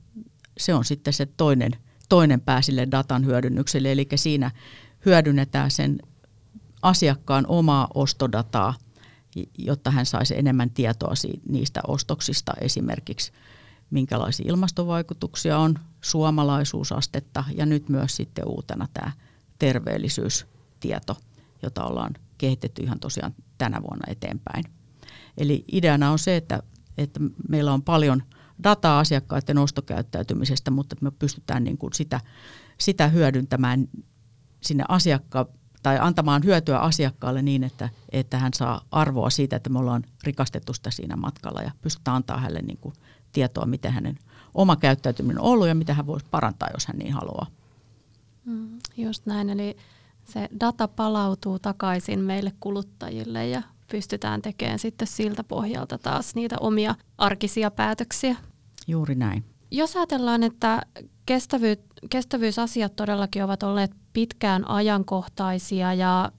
se 0.58 0.74
on 0.74 0.86
sitten 0.86 1.14
se 1.14 1.26
toinen, 1.26 1.72
toinen 2.10 2.42
pää 2.42 2.62
sille 2.62 2.88
datan 2.92 3.26
hyödynnykselle, 3.26 3.92
eli 3.92 4.08
siinä 4.16 4.52
hyödynnetään 5.08 5.72
sen 5.72 5.98
asiakkaan 6.82 7.46
omaa 7.48 7.88
ostodataa, 7.94 8.74
jotta 9.58 9.92
hän 9.92 10.06
saisi 10.06 10.38
enemmän 10.38 10.70
tietoa 10.70 11.14
niistä 11.50 11.82
ostoksista 11.88 12.54
esimerkiksi 12.62 13.32
minkälaisia 13.90 14.46
ilmastovaikutuksia 14.50 15.58
on, 15.58 15.76
suomalaisuusastetta 16.02 17.44
ja 17.56 17.66
nyt 17.66 17.90
myös 17.90 18.16
sitten 18.16 18.48
uutena 18.48 18.88
tämä 18.94 19.12
terveellisyystieto, 19.60 21.18
jota 21.64 21.84
ollaan 21.84 22.14
kehitetty 22.38 22.84
ihan 22.84 23.00
tosiaan 23.00 23.36
tänä 23.58 23.82
vuonna 23.82 24.12
eteenpäin. 24.12 24.64
Eli 25.38 25.66
ideana 25.72 26.12
on 26.12 26.20
se, 26.20 26.36
että, 26.36 26.64
että 26.98 27.20
meillä 27.50 27.74
on 27.74 27.82
paljon 27.82 28.24
dataa 28.64 29.00
asiakkaiden 29.00 29.58
ostokäyttäytymisestä, 29.58 30.72
mutta 30.72 30.96
me 31.02 31.12
pystytään 31.12 31.64
niin 31.64 31.78
kuin 31.78 31.94
sitä, 31.94 32.22
sitä 32.78 33.08
hyödyntämään 33.08 33.88
sinne 34.68 34.84
asiakkaan 34.88 35.46
tai 35.84 36.00
antamaan 36.00 36.44
hyötyä 36.44 36.80
asiakkaalle 36.80 37.42
niin, 37.42 37.64
että, 37.64 37.90
että 38.10 38.40
hän 38.40 38.54
saa 38.54 38.82
arvoa 38.92 39.30
siitä, 39.30 39.56
että 39.56 39.70
me 39.70 39.80
ollaan 39.80 40.04
rikastettu 40.24 40.74
sitä 40.74 40.92
siinä 40.92 41.16
matkalla 41.16 41.62
ja 41.62 41.72
pystytään 41.82 42.16
antaa 42.16 42.38
hänelle 42.38 42.62
niin 42.62 42.78
kuin 42.78 42.94
tietoa, 43.32 43.66
miten 43.66 43.92
hänen 43.92 44.20
oma 44.54 44.76
käyttäytyminen 44.76 45.40
on 45.40 45.46
ollut 45.46 45.68
ja 45.68 45.76
mitä 45.76 45.94
hän 45.94 46.08
voisi 46.08 46.26
parantaa, 46.32 46.70
jos 46.74 46.88
hän 46.88 46.98
niin 46.98 47.14
haluaa. 47.14 47.48
Mm, 48.46 48.80
just 48.98 49.26
näin, 49.26 49.50
eli 49.50 49.78
se 50.26 50.50
data 50.60 50.88
palautuu 50.88 51.60
takaisin 51.60 52.20
meille 52.20 52.54
kuluttajille 52.60 53.48
ja 53.48 53.62
pystytään 53.92 54.42
tekemään 54.42 54.80
sitten 54.80 55.08
siltä 55.08 55.44
pohjalta 55.44 55.98
taas 55.98 56.36
niitä 56.36 56.56
omia 56.60 56.96
arkisia 57.18 57.72
päätöksiä. 57.72 58.36
Juuri 58.88 59.16
näin. 59.16 59.44
Jos 59.72 59.96
ajatellaan, 59.96 60.44
että 60.44 60.82
kestävyys, 61.26 61.78
kestävyysasiat 62.10 62.96
todellakin 62.96 63.44
ovat 63.44 63.64
olleet 63.64 63.92
pitkään 64.14 64.70
ajankohtaisia 64.70 65.94
ja 65.94 66.32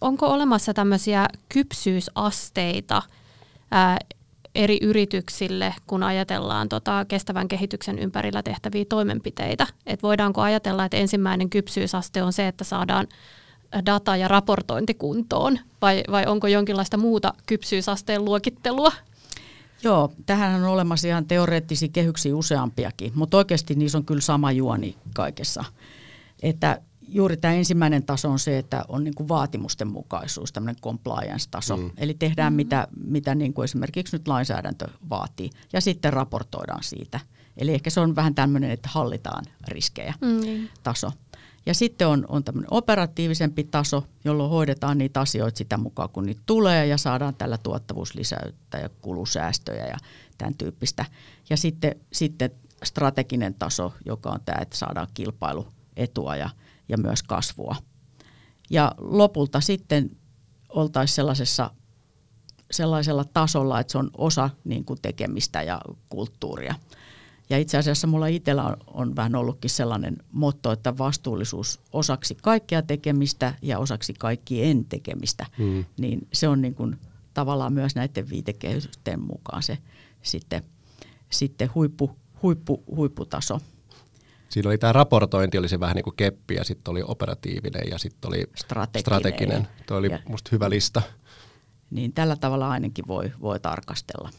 onko 0.00 0.26
olemassa 0.26 0.74
tämmöisiä 0.74 1.28
kypsyysasteita 1.48 3.02
ää, 3.70 3.98
eri 4.54 4.78
yrityksille, 4.82 5.74
kun 5.86 6.02
ajatellaan 6.02 6.68
tota 6.68 7.04
kestävän 7.08 7.48
kehityksen 7.48 7.98
ympärillä 7.98 8.42
tehtäviä 8.42 8.84
toimenpiteitä? 8.88 9.66
Et 9.86 10.02
voidaanko 10.02 10.40
ajatella, 10.40 10.84
että 10.84 10.96
ensimmäinen 10.96 11.50
kypsyysaste 11.50 12.22
on 12.22 12.32
se, 12.32 12.48
että 12.48 12.64
saadaan 12.64 13.06
data- 13.86 14.16
ja 14.16 14.28
raportointi 14.28 14.94
kuntoon, 14.94 15.58
vai, 15.82 16.02
vai 16.10 16.26
onko 16.26 16.46
jonkinlaista 16.46 16.96
muuta 16.96 17.34
kypsyysasteen 17.46 18.24
luokittelua? 18.24 18.92
Joo, 19.84 20.12
tähän 20.26 20.62
on 20.62 20.68
olemassa 20.68 21.08
ihan 21.08 21.26
teoreettisia 21.26 21.88
kehyksiä 21.88 22.36
useampiakin, 22.36 23.12
mutta 23.14 23.36
oikeasti 23.36 23.74
niissä 23.74 23.98
on 23.98 24.04
kyllä 24.04 24.20
sama 24.20 24.52
juoni 24.52 24.96
kaikessa. 25.14 25.64
Että 26.42 26.80
juuri 27.08 27.36
tämä 27.36 27.54
ensimmäinen 27.54 28.06
taso 28.06 28.30
on 28.30 28.38
se, 28.38 28.58
että 28.58 28.84
on 28.88 29.04
niin 29.04 29.14
kuin 29.14 29.28
vaatimusten 29.28 29.88
mukaisuus, 29.88 30.52
tämmöinen 30.52 30.82
compliance-taso. 30.82 31.76
Mm. 31.76 31.90
Eli 31.96 32.14
tehdään 32.14 32.52
mm. 32.52 32.56
mitä, 32.56 32.88
mitä 33.06 33.34
niin 33.34 33.54
kuin 33.54 33.64
esimerkiksi 33.64 34.16
nyt 34.16 34.28
lainsäädäntö 34.28 34.88
vaatii 35.10 35.50
ja 35.72 35.80
sitten 35.80 36.12
raportoidaan 36.12 36.82
siitä. 36.82 37.20
Eli 37.56 37.74
ehkä 37.74 37.90
se 37.90 38.00
on 38.00 38.16
vähän 38.16 38.34
tämmöinen, 38.34 38.70
että 38.70 38.88
hallitaan 38.92 39.44
riskejä 39.68 40.14
mm. 40.20 40.68
taso. 40.82 41.12
Ja 41.66 41.74
sitten 41.74 42.08
on, 42.08 42.24
on 42.28 42.44
tämmöinen 42.44 42.72
operatiivisempi 42.72 43.64
taso, 43.64 44.04
jolloin 44.24 44.50
hoidetaan 44.50 44.98
niitä 44.98 45.20
asioita 45.20 45.58
sitä 45.58 45.76
mukaan, 45.76 46.08
kun 46.08 46.26
niitä 46.26 46.42
tulee 46.46 46.86
ja 46.86 46.98
saadaan 46.98 47.34
tällä 47.34 47.58
tuottavuuslisäyttä 47.58 48.78
ja 48.78 48.88
kulusäästöjä 48.88 49.86
ja 49.86 49.96
tämän 50.38 50.54
tyyppistä. 50.54 51.04
Ja 51.50 51.56
sitten, 51.56 52.00
sitten 52.12 52.50
strateginen 52.84 53.54
taso, 53.54 53.92
joka 54.06 54.30
on 54.30 54.40
tämä, 54.44 54.58
että 54.62 54.76
saadaan 54.76 55.08
kilpailuetua 55.14 56.36
ja, 56.36 56.50
ja 56.88 56.98
myös 56.98 57.22
kasvua. 57.22 57.76
Ja 58.70 58.94
lopulta 58.98 59.60
sitten 59.60 60.16
oltaisiin 60.68 61.14
sellaisessa 61.14 61.70
sellaisella 62.70 63.24
tasolla, 63.24 63.80
että 63.80 63.92
se 63.92 63.98
on 63.98 64.10
osa 64.18 64.50
niin 64.64 64.84
kuin 64.84 65.00
tekemistä 65.02 65.62
ja 65.62 65.80
kulttuuria. 66.08 66.74
Ja 67.50 67.58
itse 67.58 67.78
asiassa 67.78 68.06
mulla 68.06 68.26
itsellä 68.26 68.64
on, 68.64 68.76
on 68.86 69.16
vähän 69.16 69.34
ollutkin 69.34 69.70
sellainen 69.70 70.16
motto, 70.32 70.72
että 70.72 70.98
vastuullisuus 70.98 71.80
osaksi 71.92 72.36
kaikkea 72.42 72.82
tekemistä 72.82 73.54
ja 73.62 73.78
osaksi 73.78 74.14
kaikkien 74.18 74.84
tekemistä. 74.84 75.46
Mm. 75.58 75.84
Niin 75.98 76.28
se 76.32 76.48
on 76.48 76.62
niin 76.62 76.74
kuin 76.74 76.98
tavallaan 77.34 77.72
myös 77.72 77.94
näiden 77.94 78.30
viitekehysten 78.30 79.20
mukaan 79.20 79.62
se 79.62 79.78
sitten, 80.22 80.62
sitten 81.30 81.70
huippu, 81.74 82.16
huippu, 82.42 82.84
huipputaso. 82.96 83.60
Siinä 84.48 84.68
oli 84.68 84.78
tämä 84.78 84.92
raportointi, 84.92 85.58
oli 85.58 85.68
se 85.68 85.80
vähän 85.80 85.96
niin 85.96 86.04
kuin 86.04 86.16
keppi 86.16 86.54
ja 86.54 86.64
sitten 86.64 86.92
oli 86.92 87.02
operatiivinen 87.06 87.82
ja 87.90 87.98
sitten 87.98 88.28
oli 88.28 88.44
strateginen. 88.56 89.00
strateginen. 89.00 89.68
Tuo 89.86 89.96
oli 89.96 90.10
ja, 90.10 90.18
musta 90.28 90.48
hyvä 90.52 90.70
lista. 90.70 91.02
Niin 91.90 92.12
tällä 92.12 92.36
tavalla 92.36 92.68
ainakin 92.70 93.04
voi, 93.08 93.32
voi 93.40 93.60
tarkastella. 93.60 94.30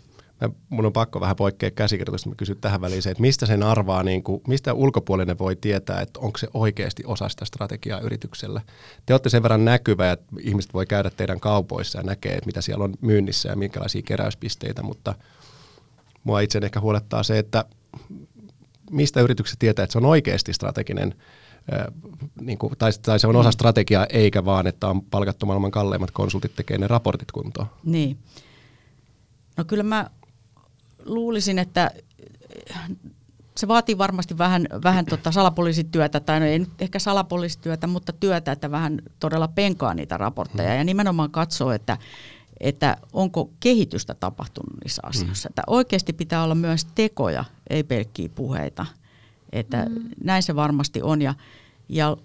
Mä, 0.42 0.50
mun 0.70 0.86
on 0.86 0.94
pakko 0.94 1.20
vähän 1.20 1.36
poikkea 1.36 1.72
käsikirjoitusta, 1.72 2.30
mä 2.30 2.36
kysyn 2.36 2.58
tähän 2.62 2.82
väliin 2.82 3.02
se, 3.02 3.12
että 3.12 3.22
mistä 3.22 3.46
sen 3.46 3.64
arvaa, 3.64 4.04
niin 4.04 4.24
kuin, 4.24 4.42
mistä 4.48 4.74
ulkopuolinen 4.74 5.40
voi 5.40 5.56
tietää, 5.56 6.02
että 6.02 6.20
onko 6.20 6.38
se 6.38 6.48
oikeasti 6.54 7.04
osa 7.06 7.30
sitä 7.30 7.46
strategiaa 7.46 8.00
yrityksellä. 8.00 8.62
Te 9.06 9.14
olette 9.14 9.30
sen 9.30 9.44
verran 9.44 9.66
näkyvä, 9.66 10.12
että 10.12 10.26
ihmiset 10.40 10.74
voi 10.74 10.86
käydä 10.86 11.10
teidän 11.10 11.40
kaupoissa 11.40 12.00
ja 12.00 12.04
näkee, 12.04 12.34
että 12.34 12.46
mitä 12.46 12.62
siellä 12.62 12.84
on 12.84 12.94
myynnissä 13.02 13.50
ja 13.50 13.56
minkälaisia 13.56 14.02
keräyspisteitä, 14.02 14.84
mutta 14.84 15.16
mua 16.24 16.40
itse 16.40 16.60
ehkä 16.64 16.80
huolettaa 16.80 17.24
se, 17.24 17.40
että 17.40 17.66
mistä 18.92 19.22
yritykset 19.22 19.60
tietää, 19.60 19.84
että 19.84 19.92
se 19.92 19.98
on 19.98 20.06
oikeasti 20.06 20.54
strateginen 20.54 21.16
niin 22.42 22.58
kuin, 22.58 22.74
tai, 22.78 22.92
tai 23.02 23.20
se 23.20 23.28
on 23.28 23.36
osa 23.36 23.52
strategiaa, 23.52 24.06
eikä 24.10 24.46
vaan, 24.46 24.68
että 24.68 24.88
on 24.88 25.02
palkattu 25.02 25.46
maailman 25.46 25.72
kalleimmat 25.72 26.12
konsultit 26.12 26.56
tekee 26.56 26.78
ne 26.78 26.88
raportit 26.88 27.32
kuntoon. 27.32 27.68
Niin. 27.84 28.18
No 29.58 29.64
kyllä 29.64 29.84
mä 29.84 30.10
luulisin, 31.06 31.60
että 31.60 31.92
se 33.58 33.68
vaatii 33.68 33.98
varmasti 33.98 34.38
vähän, 34.38 34.68
vähän 34.84 35.06
tota 35.06 35.32
salapoliisityötä, 35.32 36.20
tai 36.20 36.40
no 36.40 36.46
ei 36.46 36.60
nyt 36.60 36.82
ehkä 36.82 37.00
salapoliisityötä, 37.00 37.88
mutta 37.88 38.14
työtä, 38.14 38.52
että 38.52 38.72
vähän 38.72 39.02
todella 39.20 39.48
penkaa 39.48 39.94
niitä 39.94 40.18
raportteja 40.18 40.70
mm. 40.70 40.78
ja 40.78 40.84
nimenomaan 40.84 41.32
katsoo, 41.32 41.72
että, 41.72 41.98
että 42.60 42.98
onko 43.14 43.50
kehitystä 43.60 44.14
tapahtunut 44.14 44.74
niissä 44.84 45.02
mm. 45.06 45.10
asioissa. 45.10 45.50
Mm. 45.50 45.52
Että 45.52 45.62
oikeasti 45.68 46.14
pitää 46.14 46.44
olla 46.44 46.56
myös 46.56 46.88
tekoja, 46.96 47.46
ei 47.70 47.84
pelkkiä 47.84 48.30
puheita. 48.36 48.86
Että 49.52 49.86
mm. 49.90 50.10
näin 50.24 50.44
se 50.44 50.56
varmasti 50.56 51.02
on 51.02 51.22
ja, 51.22 51.34
ja 51.90 52.18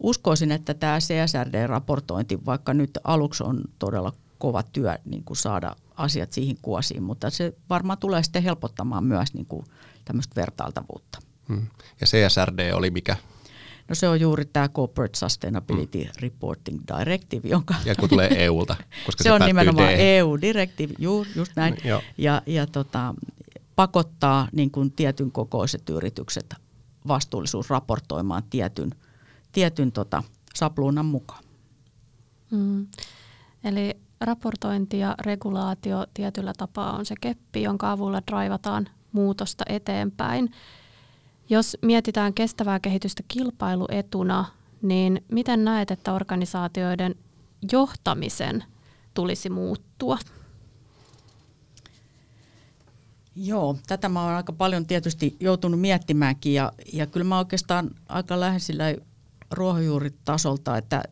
uskoisin, 0.00 0.52
että 0.52 0.74
tämä 0.74 0.98
CSRD-raportointi, 0.98 2.44
vaikka 2.46 2.74
nyt 2.74 2.98
aluksi 3.04 3.44
on 3.44 3.60
todella 3.78 4.12
kova 4.38 4.62
työ 4.62 4.98
niin 5.04 5.24
kuin 5.24 5.36
saada 5.36 5.76
asiat 5.96 6.32
siihen 6.32 6.56
kuosiin, 6.62 7.02
mutta 7.02 7.30
se 7.30 7.52
varmaan 7.70 7.98
tulee 7.98 8.22
sitten 8.22 8.42
helpottamaan 8.42 9.04
myös 9.04 9.34
niin 9.34 9.46
kuin 9.46 9.66
tämmöistä 10.04 10.36
vertailtavuutta. 10.36 11.18
Hmm. 11.48 11.66
Ja 12.00 12.06
CSRD 12.06 12.72
oli 12.72 12.90
mikä? 12.90 13.16
No 13.88 13.94
se 13.94 14.08
on 14.08 14.20
juuri 14.20 14.44
tämä 14.44 14.68
Corporate 14.68 15.18
Sustainability 15.18 16.02
hmm. 16.02 16.12
Reporting 16.20 16.80
Directive, 16.98 17.48
jonka... 17.48 17.74
Ja 17.84 17.94
kun 17.94 18.08
tulee 18.08 18.44
EUlta, 18.44 18.76
koska 19.06 19.22
se, 19.22 19.28
se 19.28 19.32
on 19.32 19.40
nimenomaan 19.40 19.94
EU-direktiivi, 19.94 20.94
ju, 20.98 21.26
just 21.34 21.52
näin. 21.56 21.76
Hmm, 21.84 22.00
ja 22.18 22.42
ja 22.46 22.66
tota, 22.66 23.14
pakottaa 23.76 24.48
niin 24.52 24.70
kuin 24.70 24.92
tietyn 24.92 25.32
kokoiset 25.32 25.88
yritykset 25.90 26.54
vastuullisuus 27.08 27.70
raportoimaan 27.70 28.42
tietyn, 28.50 28.90
tietyn 29.52 29.92
tota, 29.92 30.22
sapluunan 30.54 31.06
mukaan. 31.06 31.44
Hmm. 32.50 32.86
Eli 33.64 33.96
raportointi 34.20 34.98
ja 34.98 35.14
regulaatio 35.20 36.06
tietyllä 36.14 36.52
tapaa 36.56 36.96
on 36.96 37.06
se 37.06 37.14
keppi, 37.20 37.62
jonka 37.62 37.92
avulla 37.92 38.22
draivataan 38.30 38.88
muutosta 39.12 39.64
eteenpäin. 39.68 40.50
Jos 41.48 41.76
mietitään 41.82 42.34
kestävää 42.34 42.80
kehitystä 42.80 43.22
kilpailuetuna, 43.28 44.44
niin 44.82 45.24
miten 45.32 45.64
näet, 45.64 45.90
että 45.90 46.12
organisaatioiden 46.12 47.14
johtamisen 47.72 48.64
tulisi 49.14 49.50
muuttua? 49.50 50.18
Joo, 53.36 53.76
tätä 53.86 54.08
mä 54.08 54.24
oon 54.24 54.34
aika 54.34 54.52
paljon 54.52 54.86
tietysti 54.86 55.36
joutunut 55.40 55.80
miettimäänkin 55.80 56.54
ja, 56.54 56.72
ja 56.92 57.06
kyllä 57.06 57.24
mä 57.24 57.38
oikeastaan 57.38 57.90
aika 58.08 58.40
lähes 58.40 58.66
sillä 58.66 58.84
ruohonjuuritasolta, 59.50 60.76
että, 60.76 61.02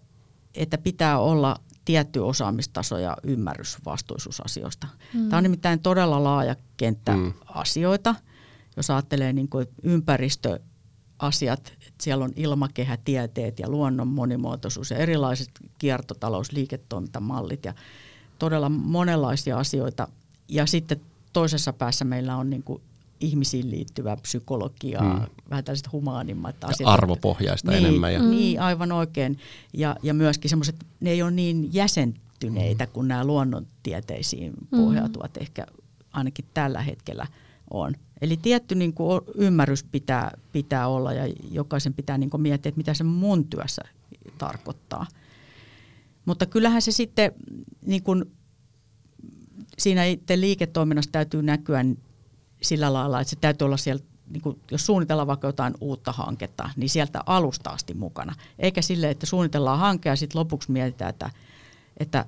että 0.55 0.79
pitää 0.79 1.19
olla 1.19 1.57
tietty 1.85 2.18
osaamistaso 2.18 2.99
ja 2.99 3.16
ymmärrys 3.23 3.79
vastuisuusasioista. 3.85 4.87
Mm. 5.14 5.29
Tämä 5.29 5.37
on 5.37 5.42
nimittäin 5.42 5.81
todella 5.81 6.25
laaja 6.25 6.57
kenttä 6.77 7.16
mm. 7.16 7.33
asioita. 7.49 8.14
Jos 8.77 8.90
ajattelee 8.90 9.33
niin 9.33 9.49
kuin 9.49 9.66
ympäristöasiat, 9.83 11.73
että 11.87 12.03
siellä 12.05 12.25
on 12.25 12.33
ilmakehätieteet 12.37 13.59
ja 13.59 13.68
luonnon 13.68 14.09
monimuotoisuus 14.09 14.90
ja 14.90 14.97
erilaiset 14.97 15.51
kiertotalousliiketoimintamallit 15.79 17.64
ja 17.64 17.75
todella 18.38 18.68
monenlaisia 18.68 19.59
asioita. 19.59 20.09
Ja 20.49 20.66
sitten 20.66 21.01
toisessa 21.33 21.73
päässä 21.73 22.05
meillä 22.05 22.37
on 22.37 22.51
niin 22.51 22.62
kuin 22.62 22.83
ihmisiin 23.20 23.70
liittyvää 23.70 24.16
psykologiaa, 24.16 25.14
hmm. 25.14 25.27
vähän 25.50 25.64
tällaiset 25.64 25.92
humaanimmat 25.92 26.64
asiat. 26.64 26.81
Ja 26.81 26.88
arvopohjaista 26.88 27.70
niin, 27.70 27.85
enemmän. 27.85 28.14
Ja. 28.14 28.22
Niin, 28.22 28.61
aivan 28.61 28.92
oikein. 28.92 29.38
Ja, 29.72 29.96
ja 30.03 30.14
myöskin 30.14 30.50
semmoiset, 30.50 30.77
ne 31.00 31.11
ei 31.11 31.22
ole 31.22 31.31
niin 31.31 31.74
jäsentyneitä 31.74 32.85
hmm. 32.85 32.92
kuin 32.92 33.09
nämä 33.09 33.24
luonnontieteisiin 33.24 34.53
hmm. 34.53 34.81
pohjautuvat 34.81 35.37
ehkä 35.37 35.66
ainakin 36.12 36.44
tällä 36.55 36.83
hetkellä 36.83 37.27
on. 37.70 37.94
Eli 38.20 38.37
tietty 38.37 38.74
niin 38.74 38.92
kuin 38.92 39.20
ymmärrys 39.35 39.85
pitää, 39.85 40.38
pitää 40.53 40.88
olla 40.88 41.12
ja 41.12 41.35
jokaisen 41.50 41.94
pitää 41.94 42.18
niin 42.18 42.31
kuin 42.31 42.40
miettiä, 42.40 42.68
että 42.68 42.79
mitä 42.79 42.94
se 42.94 43.05
mun 43.05 43.44
työssä 43.44 43.83
tarkoittaa. 44.38 45.07
Mutta 46.24 46.46
kyllähän 46.46 46.83
se 46.83 46.92
sitten 46.92 47.33
niin 47.87 48.03
kuin 48.03 48.24
siinä 49.79 50.05
itse 50.05 50.40
liiketoiminnassa 50.40 51.12
täytyy 51.12 51.42
näkyä 51.42 51.85
sillä 52.64 52.92
lailla, 52.92 53.20
että 53.20 53.31
se 53.31 53.37
täytyy 53.37 53.64
olla 53.64 53.77
siellä, 53.77 54.05
niin 54.31 54.42
kuin, 54.42 54.61
jos 54.70 54.87
suunnitellaan 54.87 55.27
vaikka 55.27 55.48
jotain 55.48 55.74
uutta 55.81 56.12
hanketta, 56.12 56.70
niin 56.77 56.90
sieltä 56.90 57.20
alusta 57.27 57.70
asti 57.70 57.94
mukana. 57.94 58.35
Eikä 58.59 58.83
sille, 58.83 59.11
että 59.11 59.27
suunnitellaan 59.27 59.79
hanke 59.79 60.09
ja 60.09 60.16
sitten 60.16 60.38
lopuksi 60.38 60.72
mietitään, 60.72 61.11
että, 61.11 61.31
että 61.96 62.24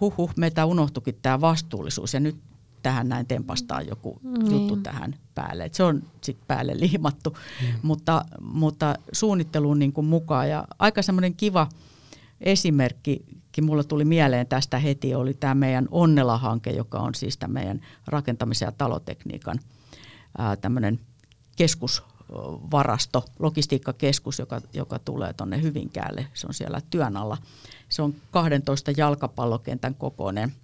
huh 0.00 0.16
huh, 0.16 0.30
meitä 0.36 0.64
unohtukin 0.64 1.18
tämä 1.22 1.40
vastuullisuus 1.40 2.14
ja 2.14 2.20
nyt 2.20 2.36
tähän 2.82 3.08
näin 3.08 3.26
tempastaa 3.26 3.82
joku 3.82 4.20
niin. 4.22 4.52
juttu 4.52 4.76
tähän 4.76 5.14
päälle. 5.34 5.64
Et 5.64 5.74
se 5.74 5.82
on 5.82 6.02
sitten 6.20 6.46
päälle 6.46 6.72
liimattu, 6.84 7.30
mm. 7.30 7.66
mutta, 7.82 8.24
mutta 8.40 8.94
suunnitteluun 9.12 9.78
niin 9.78 9.92
kuin 9.92 10.06
mukaan. 10.06 10.50
Ja 10.50 10.64
aika 10.78 11.02
semmoinen 11.02 11.34
kiva 11.34 11.68
esimerkki 12.40 13.24
mulla 13.62 13.84
tuli 13.84 14.04
mieleen 14.04 14.46
tästä 14.46 14.78
heti, 14.78 15.14
oli 15.14 15.34
tämä 15.34 15.54
meidän 15.54 15.88
Onnela-hanke, 15.90 16.70
joka 16.70 16.98
on 16.98 17.14
siis 17.14 17.36
tämä 17.36 17.52
meidän 17.52 17.80
rakentamisen 18.06 18.66
ja 18.66 18.72
talotekniikan 18.72 19.60
tämmöinen 20.60 21.00
keskusvarasto, 21.56 23.24
logistiikkakeskus, 23.38 24.38
joka, 24.38 24.60
joka 24.72 24.98
tulee 24.98 25.32
tuonne 25.32 25.62
Hyvinkäälle. 25.62 26.26
Se 26.34 26.46
on 26.46 26.54
siellä 26.54 26.80
työn 26.90 27.16
alla. 27.16 27.38
Se 27.88 28.02
on 28.02 28.14
12 28.30 28.92
jalkapallokentän 28.96 29.94
kokoinen– 29.94 30.52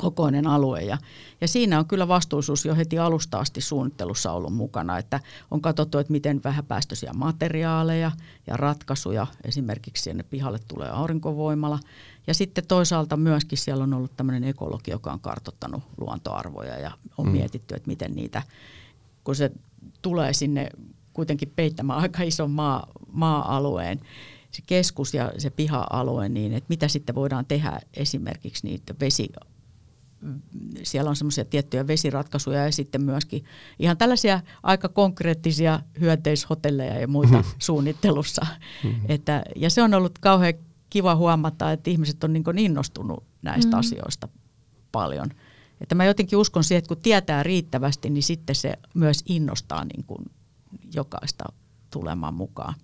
kokoinen 0.00 0.46
alue. 0.46 0.80
Ja, 0.80 0.98
ja 1.40 1.48
siinä 1.48 1.78
on 1.78 1.86
kyllä 1.86 2.08
vastuullisuus 2.08 2.64
jo 2.64 2.74
heti 2.74 2.98
alusta 2.98 3.38
asti 3.38 3.60
suunnittelussa 3.60 4.32
ollut 4.32 4.54
mukana, 4.54 4.98
että 4.98 5.20
on 5.50 5.60
katsottu, 5.60 5.98
että 5.98 6.12
miten 6.12 6.40
vähäpäästöisiä 6.44 7.12
materiaaleja 7.12 8.12
ja 8.46 8.56
ratkaisuja 8.56 9.26
esimerkiksi 9.44 10.02
sinne 10.02 10.22
pihalle 10.22 10.58
tulee 10.68 10.90
aurinkovoimala. 10.90 11.78
Ja 12.26 12.34
sitten 12.34 12.66
toisaalta 12.66 13.16
myöskin 13.16 13.58
siellä 13.58 13.84
on 13.84 13.94
ollut 13.94 14.16
tämmöinen 14.16 14.44
ekologi, 14.44 14.90
joka 14.90 15.12
on 15.12 15.20
kartottanut 15.20 15.82
luontoarvoja 15.98 16.78
ja 16.78 16.90
on 17.18 17.26
mm. 17.26 17.32
mietitty, 17.32 17.74
että 17.74 17.88
miten 17.88 18.14
niitä, 18.14 18.42
kun 19.24 19.36
se 19.36 19.50
tulee 20.02 20.32
sinne 20.32 20.70
kuitenkin 21.12 21.52
peittämään 21.56 22.00
aika 22.02 22.22
ison 22.22 22.50
maa, 22.50 22.86
maa-alueen, 23.12 24.00
se 24.50 24.62
keskus 24.66 25.14
ja 25.14 25.32
se 25.38 25.50
piha-alue, 25.50 26.28
niin 26.28 26.52
että 26.52 26.66
mitä 26.68 26.88
sitten 26.88 27.14
voidaan 27.14 27.46
tehdä 27.46 27.80
esimerkiksi 27.94 28.66
niitä 28.66 28.94
vesi 29.00 29.28
siellä 30.82 31.10
on 31.10 31.16
semmoisia 31.16 31.44
tiettyjä 31.44 31.86
vesiratkaisuja 31.86 32.64
ja 32.64 32.72
sitten 32.72 33.02
myöskin 33.02 33.44
ihan 33.78 33.96
tällaisia 33.96 34.40
aika 34.62 34.88
konkreettisia 34.88 35.80
hyönteishotelleja 36.00 37.00
ja 37.00 37.08
muita 37.08 37.32
mm-hmm. 37.32 37.50
suunnittelussa. 37.58 38.46
Mm-hmm. 38.84 39.04
Että, 39.08 39.42
ja 39.56 39.70
se 39.70 39.82
on 39.82 39.94
ollut 39.94 40.18
kauhean 40.18 40.54
kiva 40.90 41.16
huomata, 41.16 41.72
että 41.72 41.90
ihmiset 41.90 42.24
on 42.24 42.32
niin 42.32 42.58
innostunut 42.58 43.24
näistä 43.42 43.68
mm-hmm. 43.68 43.78
asioista 43.78 44.28
paljon. 44.92 45.30
Että 45.80 45.94
mä 45.94 46.04
jotenkin 46.04 46.38
uskon 46.38 46.64
siihen, 46.64 46.78
että 46.78 46.88
kun 46.88 47.02
tietää 47.02 47.42
riittävästi, 47.42 48.10
niin 48.10 48.22
sitten 48.22 48.56
se 48.56 48.72
myös 48.94 49.22
innostaa 49.26 49.84
niin 49.84 50.04
kuin 50.04 50.24
jokaista 50.94 51.44
tulemaan 51.90 52.34
mukaan. 52.34 52.74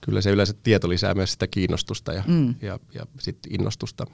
Kyllä 0.00 0.20
se 0.20 0.30
yleensä 0.30 0.54
tieto 0.62 0.88
lisää 0.88 1.14
myös 1.14 1.32
sitä 1.32 1.46
kiinnostusta 1.46 2.12
ja, 2.12 2.24
mm. 2.26 2.54
ja, 2.62 2.78
ja 2.94 3.06
sit 3.20 3.38
innostusta. 3.50 4.06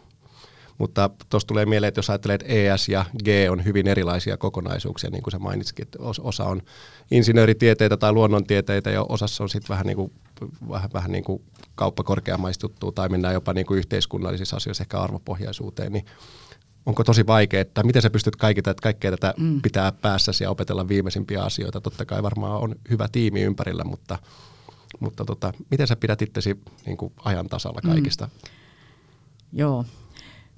Mutta 0.79 1.11
tuossa 1.31 1.47
tulee 1.47 1.66
mieleen, 1.66 1.89
että 1.89 1.99
jos 1.99 2.11
ajattelee, 2.11 2.35
että 2.35 2.47
ES 2.49 2.89
ja 2.89 3.05
G 3.25 3.29
on 3.51 3.64
hyvin 3.64 3.89
erilaisia 3.89 4.37
kokonaisuuksia, 4.37 5.11
niin 5.11 5.22
kuin 5.22 5.33
sä 5.33 5.39
mainitsitkin, 5.39 5.83
että 5.83 5.99
osa 6.20 6.45
on 6.45 6.62
insinööritieteitä 7.11 7.97
tai 7.97 8.12
luonnontieteitä 8.12 8.91
ja 8.91 9.03
osassa 9.09 9.45
on 9.45 9.49
sitten 9.49 9.68
vähän 9.68 9.87
niin 9.87 9.97
kuin, 9.97 10.12
vähän, 10.68 10.91
vähän 10.93 11.12
niin 11.12 11.25
kuin 11.25 11.43
kauppakorkeamaista 11.75 12.64
juttua 12.64 12.93
tai 12.93 13.09
mennään 13.09 13.35
jopa 13.35 13.53
niin 13.53 13.66
kuin 13.66 13.79
yhteiskunnallisissa 13.79 14.57
asioissa 14.57 14.83
ehkä 14.83 15.01
arvopohjaisuuteen, 15.01 15.93
niin 15.93 16.05
onko 16.87 17.05
tosi 17.05 17.27
vaikea, 17.27 17.61
että 17.61 17.83
miten 17.83 18.03
sä 18.03 18.11
pystyt 18.11 18.37
kaikkea, 18.37 18.75
kaikkea 18.83 19.11
tätä 19.11 19.35
mm. 19.39 19.62
pitää 19.62 19.93
päässäsi 19.93 20.45
ja 20.45 20.51
opetella 20.51 20.89
viimeisimpiä 20.89 21.43
asioita. 21.43 21.81
Totta 21.81 22.05
kai 22.05 22.22
varmaan 22.22 22.61
on 22.61 22.75
hyvä 22.91 23.09
tiimi 23.12 23.43
ympärillä, 23.43 23.85
mutta, 23.85 24.18
mutta 25.01 25.25
tota, 25.25 25.53
miten 25.70 25.87
sä 25.87 25.97
pidät 25.97 26.22
itsesi 26.22 26.61
niin 26.87 26.97
kuin 26.97 27.12
ajan 27.25 27.49
tasalla 27.49 27.81
mm. 27.85 27.91
kaikista? 27.91 28.27
Mm. 28.27 28.51
Joo, 29.53 29.85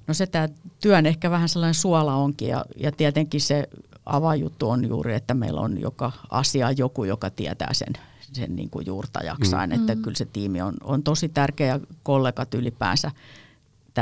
no 0.07 0.13
se 0.13 0.27
tämä 0.27 0.49
työn 0.79 1.05
ehkä 1.05 1.31
vähän 1.31 1.49
sellainen 1.49 1.73
suola 1.73 2.15
onkin 2.15 2.47
ja, 2.47 2.65
ja 2.77 2.91
tietenkin 2.91 3.41
se 3.41 3.69
avajuttu 4.05 4.69
on 4.69 4.87
juuri, 4.87 5.13
että 5.13 5.33
meillä 5.33 5.61
on 5.61 5.81
joka 5.81 6.11
asia 6.29 6.71
joku, 6.71 7.03
joka 7.03 7.29
tietää 7.29 7.73
sen, 7.73 7.93
sen 8.33 8.55
niin 8.55 8.69
kuin 8.69 8.85
juurta 8.85 9.23
jaksain, 9.23 9.69
mm. 9.69 9.75
että 9.75 9.95
mm. 9.95 10.01
kyllä 10.01 10.17
se 10.17 10.25
tiimi 10.25 10.61
on, 10.61 10.73
on 10.83 11.03
tosi 11.03 11.29
tärkeä 11.29 11.67
ja 11.67 11.79
kollegat 12.03 12.53
ylipäänsä– 12.53 13.11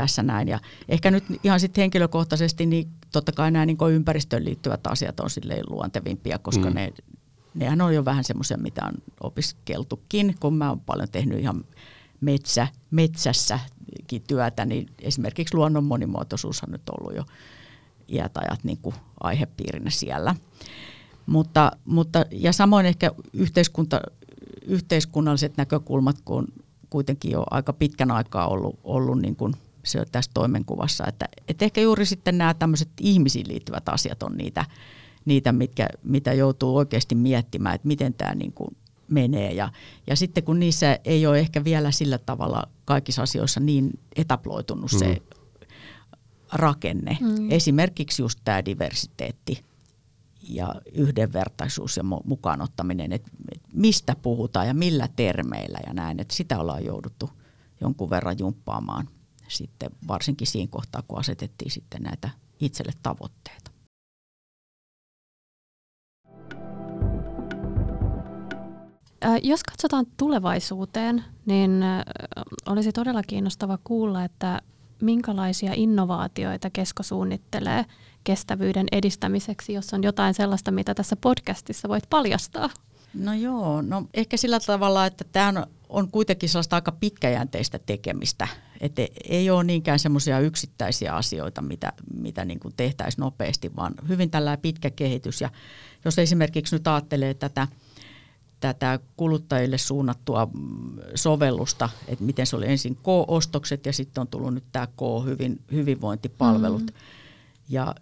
tässä 0.00 0.22
näin. 0.22 0.48
Ja 0.48 0.58
ehkä 0.88 1.10
nyt 1.10 1.24
ihan 1.44 1.60
sitten 1.60 1.82
henkilökohtaisesti, 1.82 2.66
niin 2.66 2.88
totta 3.12 3.32
kai 3.32 3.50
nämä 3.50 3.66
niin 3.66 3.78
ympäristöön 3.92 4.44
liittyvät 4.44 4.86
asiat 4.86 5.20
on 5.20 5.30
silleen 5.30 5.64
luontevimpia, 5.68 6.38
koska 6.38 6.70
mm. 6.70 6.74
ne, 6.74 6.92
nehän 7.54 7.80
on 7.80 7.94
jo 7.94 8.04
vähän 8.04 8.24
semmoisia, 8.24 8.58
mitä 8.58 8.84
on 8.84 8.94
opiskeltukin, 9.20 10.36
kun 10.40 10.56
mä 10.56 10.68
oon 10.68 10.80
paljon 10.80 11.08
tehnyt 11.12 11.40
ihan 11.40 11.64
metsä, 12.20 12.68
metsässäkin 12.90 13.75
työtä, 14.26 14.64
niin 14.64 14.86
esimerkiksi 15.02 15.54
luonnon 15.54 15.84
monimuotoisuus 15.84 16.62
on 16.62 16.72
nyt 16.72 16.88
ollut 16.88 17.16
jo 17.16 17.24
iät 18.08 18.36
ajat 18.36 18.64
niin 18.64 18.78
kuin 18.78 18.94
aihepiirinä 19.20 19.90
siellä. 19.90 20.34
Mutta, 21.26 21.72
mutta, 21.84 22.24
ja 22.30 22.52
samoin 22.52 22.86
ehkä 22.86 23.10
yhteiskunta, 23.32 24.00
yhteiskunnalliset 24.66 25.56
näkökulmat, 25.56 26.16
kun 26.24 26.48
kuitenkin 26.90 27.30
jo 27.30 27.44
aika 27.50 27.72
pitkän 27.72 28.10
aikaa 28.10 28.48
ollut, 28.48 28.78
ollut 28.84 29.22
niin 29.22 29.36
kuin 29.36 29.54
se 29.84 30.00
on 30.00 30.06
tässä 30.12 30.30
toimenkuvassa. 30.34 31.04
Että, 31.06 31.28
että 31.48 31.64
ehkä 31.64 31.80
juuri 31.80 32.06
sitten 32.06 32.38
nämä 32.38 32.54
tämmöiset 32.54 32.88
ihmisiin 33.00 33.48
liittyvät 33.48 33.88
asiat 33.88 34.22
on 34.22 34.36
niitä, 34.36 34.64
niitä 35.24 35.52
mitkä, 35.52 35.88
mitä 36.02 36.32
joutuu 36.32 36.76
oikeasti 36.76 37.14
miettimään, 37.14 37.74
että 37.74 37.88
miten 37.88 38.14
tämä 38.14 38.34
niin 38.34 38.52
kuin 38.52 38.76
menee. 39.08 39.52
Ja, 39.52 39.72
ja 40.06 40.16
sitten 40.16 40.44
kun 40.44 40.60
niissä 40.60 40.98
ei 41.04 41.26
ole 41.26 41.38
ehkä 41.38 41.64
vielä 41.64 41.90
sillä 41.90 42.18
tavalla 42.18 42.62
kaikissa 42.84 43.22
asioissa 43.22 43.60
niin 43.60 43.90
etaploitunut 44.16 44.92
mm. 44.92 44.98
se 44.98 45.22
rakenne. 46.52 47.18
Mm. 47.20 47.50
Esimerkiksi 47.50 48.22
just 48.22 48.40
tämä 48.44 48.64
diversiteetti 48.64 49.64
ja 50.48 50.74
yhdenvertaisuus 50.92 51.96
ja 51.96 52.02
mukaan 52.24 52.62
ottaminen, 52.62 53.12
että 53.12 53.30
mistä 53.72 54.16
puhutaan 54.22 54.66
ja 54.66 54.74
millä 54.74 55.08
termeillä 55.16 55.78
ja 55.86 55.92
näin. 55.92 56.20
Että 56.20 56.34
sitä 56.34 56.58
ollaan 56.58 56.84
jouduttu 56.84 57.30
jonkun 57.80 58.10
verran 58.10 58.36
jumppaamaan 58.38 59.08
sitten 59.48 59.90
varsinkin 60.08 60.46
siinä 60.46 60.70
kohtaa, 60.70 61.02
kun 61.08 61.18
asetettiin 61.18 61.70
sitten 61.70 62.02
näitä 62.02 62.30
itselle 62.60 62.92
tavoitteita. 63.02 63.70
Jos 69.42 69.64
katsotaan 69.64 70.06
tulevaisuuteen, 70.16 71.24
niin 71.46 71.70
olisi 72.66 72.92
todella 72.92 73.22
kiinnostava 73.22 73.78
kuulla, 73.84 74.24
että 74.24 74.60
minkälaisia 75.02 75.72
innovaatioita 75.76 76.70
Kesko 76.70 77.02
suunnittelee 77.02 77.84
kestävyyden 78.24 78.86
edistämiseksi, 78.92 79.72
jos 79.72 79.94
on 79.94 80.02
jotain 80.02 80.34
sellaista, 80.34 80.70
mitä 80.70 80.94
tässä 80.94 81.16
podcastissa 81.16 81.88
voit 81.88 82.04
paljastaa. 82.10 82.70
No 83.14 83.34
joo, 83.34 83.82
no 83.82 84.06
ehkä 84.14 84.36
sillä 84.36 84.60
tavalla, 84.60 85.06
että 85.06 85.24
tämä 85.32 85.48
on, 85.48 85.66
on 85.88 86.10
kuitenkin 86.10 86.48
sellaista 86.48 86.76
aika 86.76 86.92
pitkäjänteistä 86.92 87.78
tekemistä. 87.78 88.48
Että 88.80 89.02
ei 89.24 89.50
ole 89.50 89.64
niinkään 89.64 89.98
semmoisia 89.98 90.40
yksittäisiä 90.40 91.12
asioita, 91.12 91.62
mitä, 91.62 91.92
mitä 92.14 92.44
niin 92.44 92.60
tehtäisiin 92.76 93.22
nopeasti, 93.22 93.76
vaan 93.76 93.94
hyvin 94.08 94.30
tällä 94.30 94.56
pitkä 94.56 94.90
kehitys. 94.90 95.40
Ja 95.40 95.50
jos 96.04 96.18
esimerkiksi 96.18 96.74
nyt 96.76 96.88
ajattelee 96.88 97.34
tätä, 97.34 97.68
tätä 98.60 98.98
kuluttajille 99.16 99.78
suunnattua 99.78 100.48
sovellusta, 101.14 101.88
että 102.08 102.24
miten 102.24 102.46
se 102.46 102.56
oli 102.56 102.68
ensin 102.68 102.96
K-ostokset 102.96 103.86
ja 103.86 103.92
sitten 103.92 104.20
on 104.20 104.28
tullut 104.28 104.54
nyt 104.54 104.64
tämä 104.72 104.86
K-hyvin, 104.86 105.60
hyvinvointipalvelut. 105.72 106.82
Mm-hmm. 106.82 106.96
Ja 107.68 107.94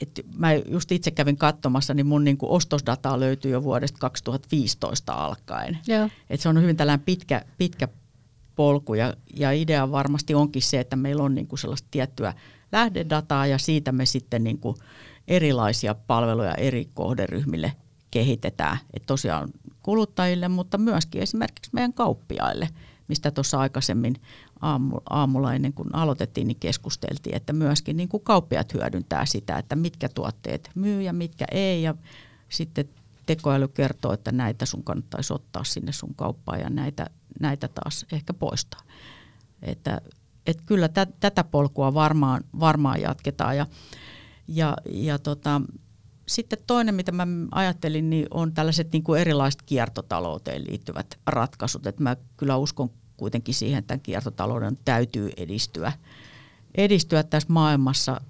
et 0.00 0.26
mä 0.36 0.52
just 0.52 0.92
itse 0.92 1.10
kävin 1.10 1.36
katsomassa, 1.36 1.94
niin 1.94 2.06
mun 2.06 2.24
niinku 2.24 2.54
ostosdataa 2.54 3.20
löytyy 3.20 3.50
jo 3.50 3.62
vuodesta 3.62 3.98
2015 3.98 5.12
alkaen. 5.12 5.78
Et 6.30 6.40
se 6.40 6.48
on 6.48 6.62
hyvin 6.62 6.76
tällainen 6.76 7.04
pitkä, 7.04 7.44
pitkä 7.58 7.88
polku 8.56 8.94
ja, 8.94 9.14
ja 9.36 9.52
idea 9.52 9.90
varmasti 9.90 10.34
onkin 10.34 10.62
se, 10.62 10.80
että 10.80 10.96
meillä 10.96 11.22
on 11.22 11.34
niinku 11.34 11.56
sellaista 11.56 11.88
tiettyä 11.90 12.34
lähdedataa 12.72 13.46
ja 13.46 13.58
siitä 13.58 13.92
me 13.92 14.06
sitten 14.06 14.44
niinku 14.44 14.76
erilaisia 15.28 15.94
palveluja 15.94 16.54
eri 16.54 16.88
kohderyhmille 16.94 17.72
kehitetään. 18.10 18.78
Et 18.94 19.02
tosiaan 19.06 19.50
kuluttajille, 19.82 20.48
mutta 20.48 20.78
myöskin 20.78 21.22
esimerkiksi 21.22 21.70
meidän 21.72 21.92
kauppiaille, 21.92 22.68
mistä 23.08 23.30
tuossa 23.30 23.58
aikaisemmin 23.58 24.14
aamu, 24.60 25.00
aamulla 25.10 25.54
ennen 25.54 25.72
kuin 25.72 25.94
aloitettiin, 25.94 26.48
niin 26.48 26.60
keskusteltiin, 26.60 27.36
että 27.36 27.52
myöskin 27.52 27.96
niin 27.96 28.08
kuin 28.08 28.22
kauppiat 28.22 28.74
hyödyntää 28.74 29.26
sitä, 29.26 29.58
että 29.58 29.76
mitkä 29.76 30.08
tuotteet 30.08 30.70
myy 30.74 31.02
ja 31.02 31.12
mitkä 31.12 31.44
ei. 31.50 31.82
Ja 31.82 31.94
sitten 32.48 32.88
tekoäly 33.26 33.68
kertoo, 33.68 34.12
että 34.12 34.32
näitä 34.32 34.66
sun 34.66 34.84
kannattaisi 34.84 35.32
ottaa 35.32 35.64
sinne 35.64 35.92
sun 35.92 36.14
kauppaan 36.14 36.60
ja 36.60 36.70
näitä, 36.70 37.06
näitä 37.40 37.68
taas 37.68 38.06
ehkä 38.12 38.32
poistaa. 38.34 38.80
Että, 39.62 40.00
että 40.46 40.62
kyllä 40.66 40.88
tä, 40.88 41.06
tätä 41.20 41.44
polkua 41.44 41.94
varmaan, 41.94 42.44
varmaan 42.60 43.00
jatketaan. 43.00 43.56
Ja, 43.56 43.66
ja, 44.48 44.76
ja 44.90 45.18
tota, 45.18 45.60
sitten 46.34 46.58
toinen, 46.66 46.94
mitä 46.94 47.12
mä 47.12 47.26
ajattelin, 47.50 48.10
niin 48.10 48.26
on 48.30 48.52
tällaiset 48.52 48.92
niin 48.92 49.02
kuin 49.02 49.20
erilaiset 49.20 49.62
kiertotalouteen 49.62 50.64
liittyvät 50.68 51.18
ratkaisut. 51.26 51.86
Että 51.86 52.02
mä 52.02 52.16
kyllä 52.36 52.56
uskon 52.56 52.90
kuitenkin 53.16 53.54
siihen, 53.54 53.78
että 53.78 53.98
kiertotalouden 53.98 54.78
täytyy 54.84 55.30
edistyä, 55.36 55.92
edistyä 56.74 57.22
tässä 57.22 57.52
maailmassa, 57.52 58.20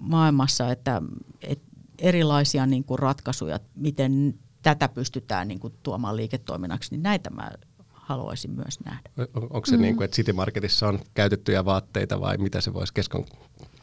maailmassa 0.00 0.70
että, 0.70 1.02
että 1.42 1.64
erilaisia 1.98 2.66
niin 2.66 2.84
kuin 2.84 2.98
ratkaisuja, 2.98 3.60
miten 3.74 4.34
tätä 4.62 4.88
pystytään 4.88 5.48
niin 5.48 5.60
kuin 5.60 5.74
tuomaan 5.82 6.16
liiketoiminnaksi, 6.16 6.90
niin 6.90 7.02
näitä 7.02 7.30
mä 7.30 7.50
haluaisin 7.92 8.50
myös 8.50 8.80
nähdä. 8.84 9.10
On, 9.16 9.42
onko 9.42 9.66
se 9.66 9.76
mm. 9.76 9.82
niin 9.82 9.96
kuin, 9.96 10.04
että 10.04 10.14
City 10.14 10.32
Marketissa 10.32 10.88
on 10.88 10.98
käytettyjä 11.14 11.64
vaatteita 11.64 12.20
vai 12.20 12.38
mitä 12.38 12.60
se 12.60 12.74
voisi 12.74 12.94
keskon 12.94 13.24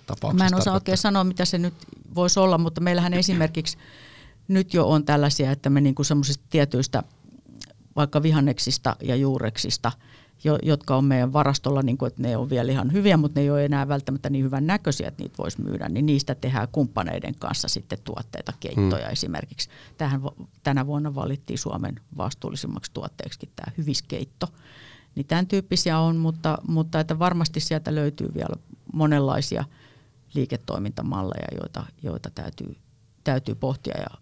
tapauksessa 0.05 0.43
Mä 0.43 0.47
en 0.47 0.61
osaa 0.61 0.73
oikein 0.73 0.97
sanoa, 0.97 1.23
mitä 1.23 1.45
se 1.45 1.57
nyt 1.57 1.73
voisi 2.15 2.39
olla, 2.39 2.57
mutta 2.57 2.81
meillähän 2.81 3.13
esimerkiksi 3.13 3.77
nyt 4.47 4.73
jo 4.73 4.89
on 4.89 5.05
tällaisia, 5.05 5.51
että 5.51 5.69
me 5.69 5.81
niin 5.81 5.95
kuin 5.95 6.05
semmoisista 6.05 6.43
tietyistä 6.49 7.03
vaikka 7.95 8.23
vihanneksista 8.23 8.95
ja 9.01 9.15
juureksista– 9.15 9.91
jo, 10.43 10.59
jotka 10.63 10.95
on 10.95 11.05
meidän 11.05 11.33
varastolla, 11.33 11.81
niin 11.81 11.97
kuin, 11.97 12.07
että 12.07 12.21
ne 12.21 12.37
on 12.37 12.49
vielä 12.49 12.71
ihan 12.71 12.93
hyviä, 12.93 13.17
mutta 13.17 13.39
ne 13.39 13.43
ei 13.43 13.49
ole 13.49 13.65
enää 13.65 13.87
välttämättä 13.87 14.29
niin 14.29 14.45
hyvän 14.45 14.67
näköisiä, 14.67 15.07
että 15.07 15.23
niitä 15.23 15.37
voisi 15.37 15.61
myydä, 15.61 15.89
niin 15.89 16.05
niistä 16.05 16.35
tehdään 16.35 16.67
kumppaneiden 16.71 17.35
kanssa 17.39 17.67
sitten 17.67 17.97
tuotteita, 18.03 18.53
keittoja 18.59 19.05
hmm. 19.05 19.13
esimerkiksi. 19.13 19.69
Tähän, 19.97 20.21
tänä 20.63 20.87
vuonna 20.87 21.15
valittiin 21.15 21.59
Suomen 21.59 21.95
vastuullisimmaksi 22.17 22.91
tuotteeksi 22.93 23.49
tämä 23.55 23.73
hyviskeitto. 23.77 24.47
Niin 25.15 25.25
tämän 25.25 25.47
tyyppisiä 25.47 25.99
on, 25.99 26.15
mutta, 26.15 26.57
mutta 26.67 26.99
että 26.99 27.19
varmasti 27.19 27.59
sieltä 27.59 27.95
löytyy 27.95 28.29
vielä 28.33 28.55
monenlaisia 28.93 29.63
liiketoimintamalleja, 30.35 31.47
joita, 31.61 31.83
joita 32.03 32.29
täytyy, 32.35 32.75
täytyy 33.23 33.55
pohtia 33.55 33.97
ja 33.99 34.17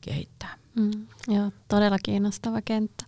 kehittää. 0.00 0.58
Mm, 0.74 1.06
joo, 1.28 1.50
todella 1.68 1.96
kiinnostava 2.02 2.62
kenttä. 2.64 3.04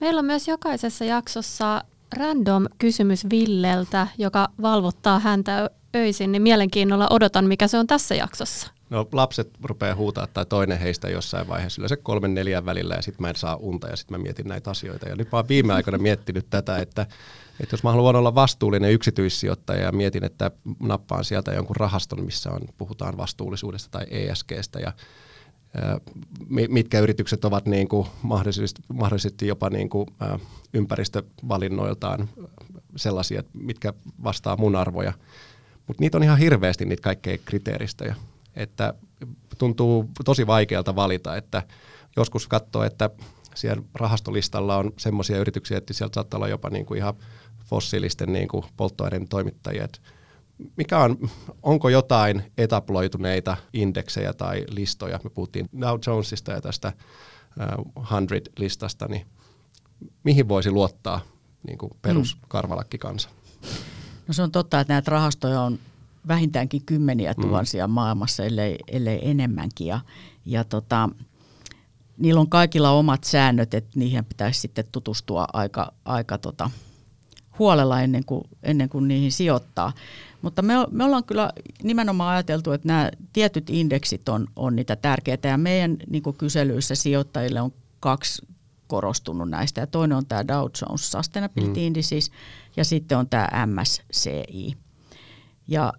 Meillä 0.00 0.18
on 0.18 0.24
myös 0.24 0.48
jokaisessa 0.48 1.04
jaksossa 1.04 1.84
random 2.16 2.66
kysymys 2.78 3.26
Villeltä, 3.30 4.06
joka 4.18 4.48
valvottaa 4.62 5.18
häntä 5.18 5.70
öisin, 5.96 6.32
niin 6.32 6.42
mielenkiinnolla 6.42 7.06
odotan, 7.10 7.44
mikä 7.44 7.68
se 7.68 7.78
on 7.78 7.86
tässä 7.86 8.14
jaksossa. 8.14 8.70
No 8.90 9.08
lapset 9.12 9.50
rupeaa 9.62 9.94
huutaa 9.94 10.26
tai 10.26 10.46
toinen 10.46 10.78
heistä 10.78 11.08
jossain 11.08 11.48
vaiheessa 11.48 11.80
yleensä 11.80 11.96
kolmen 11.96 12.34
neljän 12.34 12.66
välillä 12.66 12.94
ja 12.94 13.02
sitten 13.02 13.22
mä 13.22 13.28
en 13.28 13.36
saa 13.36 13.56
unta 13.56 13.88
ja 13.88 13.96
sitten 13.96 14.18
mä 14.18 14.22
mietin 14.22 14.48
näitä 14.48 14.70
asioita. 14.70 15.08
Ja 15.08 15.16
nyt 15.16 15.32
mä 15.32 15.38
oon 15.38 15.48
viime 15.48 15.72
aikoina 15.72 15.98
miettinyt 15.98 16.46
tätä, 16.50 16.78
että, 16.78 17.06
että 17.60 17.74
jos 17.74 17.82
mä 17.82 17.90
haluan 17.90 18.16
olla 18.16 18.34
vastuullinen 18.34 18.92
yksityissijoittaja 18.92 19.82
ja 19.82 19.92
mietin, 19.92 20.24
että 20.24 20.50
nappaan 20.80 21.24
sieltä 21.24 21.52
jonkun 21.52 21.76
rahaston, 21.76 22.24
missä 22.24 22.50
on, 22.50 22.60
puhutaan 22.78 23.16
vastuullisuudesta 23.16 23.90
tai 23.90 24.06
ESGstä 24.10 24.80
ja 24.80 24.92
mitkä 26.68 27.00
yritykset 27.00 27.44
ovat 27.44 27.66
niin 27.66 27.88
kuin 27.88 28.06
mahdollisesti, 28.22 28.82
mahdollisesti 28.92 29.46
jopa 29.46 29.70
niin 29.70 29.88
kuin, 29.88 30.06
ympäristövalinnoiltaan 30.74 32.28
sellaisia, 32.96 33.42
mitkä 33.52 33.92
vastaa 34.24 34.56
mun 34.56 34.76
arvoja. 34.76 35.12
Mutta 35.86 36.00
niitä 36.00 36.18
on 36.18 36.22
ihan 36.22 36.38
hirveästi 36.38 36.84
niitä 36.84 37.02
kaikkeja 37.02 37.38
kriteeristöjä 37.38 38.16
että 38.56 38.94
tuntuu 39.58 40.10
tosi 40.24 40.46
vaikealta 40.46 40.96
valita, 40.96 41.36
että 41.36 41.62
joskus 42.16 42.48
katsoo, 42.48 42.82
että 42.82 43.10
siellä 43.54 43.82
rahastolistalla 43.94 44.76
on 44.76 44.92
semmoisia 44.98 45.38
yrityksiä, 45.38 45.78
että 45.78 45.92
sieltä 45.94 46.14
saattaa 46.14 46.38
olla 46.38 46.48
jopa 46.48 46.70
niin 46.70 46.86
kuin 46.86 46.98
ihan 46.98 47.14
fossiilisten 47.66 48.32
niin 48.32 48.48
kuin 48.48 48.64
polttoaineiden 48.76 49.28
toimittajia. 49.28 49.84
Että 49.84 49.98
mikä 50.76 50.98
on, 50.98 51.30
onko 51.62 51.88
jotain 51.88 52.42
etaploituneita 52.58 53.56
indeksejä 53.72 54.32
tai 54.32 54.64
listoja, 54.68 55.20
me 55.24 55.30
puhuttiin 55.30 55.68
Dow 55.80 55.98
Jonesista 56.06 56.52
ja 56.52 56.60
tästä 56.60 56.92
uh, 57.96 58.04
100-listasta, 58.04 59.08
niin 59.08 59.26
mihin 60.24 60.48
voisi 60.48 60.70
luottaa 60.70 61.20
niin 61.66 61.78
kuin 61.78 61.92
peruskarvalakkikansa? 62.02 63.28
No 64.28 64.34
se 64.34 64.42
on 64.42 64.50
totta, 64.50 64.80
että 64.80 64.94
näitä 64.94 65.10
rahastoja 65.10 65.60
on 65.60 65.78
vähintäänkin 66.28 66.82
kymmeniä 66.86 67.32
mm. 67.32 67.42
tuhansia 67.42 67.86
mm. 67.86 67.92
maailmassa, 67.92 68.44
ellei, 68.44 68.78
ellei 68.88 69.30
enemmänkin. 69.30 69.86
Ja, 69.86 70.00
ja 70.44 70.64
tota, 70.64 71.08
niillä 72.18 72.40
on 72.40 72.50
kaikilla 72.50 72.90
omat 72.90 73.24
säännöt, 73.24 73.74
että 73.74 73.90
niihin 73.98 74.24
pitäisi 74.24 74.60
sitten 74.60 74.84
tutustua 74.92 75.46
aika, 75.52 75.92
aika 76.04 76.38
tota, 76.38 76.70
huolella 77.58 78.00
ennen 78.00 78.24
kuin, 78.24 78.44
ennen 78.62 78.88
kuin 78.88 79.08
niihin 79.08 79.32
sijoittaa. 79.32 79.92
Mutta 80.42 80.62
me, 80.62 80.74
me 80.90 81.04
ollaan 81.04 81.24
kyllä 81.24 81.50
nimenomaan 81.82 82.34
ajateltu, 82.34 82.72
että 82.72 82.88
nämä 82.88 83.10
tietyt 83.32 83.70
indeksit 83.70 84.28
on, 84.28 84.46
on 84.56 84.76
niitä 84.76 84.96
tärkeitä 84.96 85.48
ja 85.48 85.58
meidän 85.58 85.96
niin 86.10 86.22
kyselyissä 86.38 86.94
sijoittajille 86.94 87.60
on 87.60 87.72
kaksi 88.00 88.42
korostunut 88.86 89.50
näistä. 89.50 89.80
Ja 89.80 89.86
toinen 89.86 90.18
on 90.18 90.26
tämä 90.26 90.48
Dow 90.48 90.66
Jones 90.82 91.10
Sustainability 91.10 91.80
mm. 91.80 91.86
Indices 91.86 92.30
ja 92.76 92.84
sitten 92.84 93.18
on 93.18 93.28
tämä 93.28 93.66
MSCI. 93.66 94.76
Ja 95.68 95.92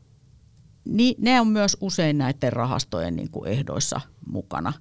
niin 0.86 1.16
ne 1.18 1.42
on 1.42 1.48
myös 1.48 1.78
usein 1.82 2.18
näiden 2.18 2.54
rahastojen 2.54 3.16
niin 3.16 3.32
kuin 3.32 3.48
ehdoissa 3.48 4.02
mukana. 4.26 4.74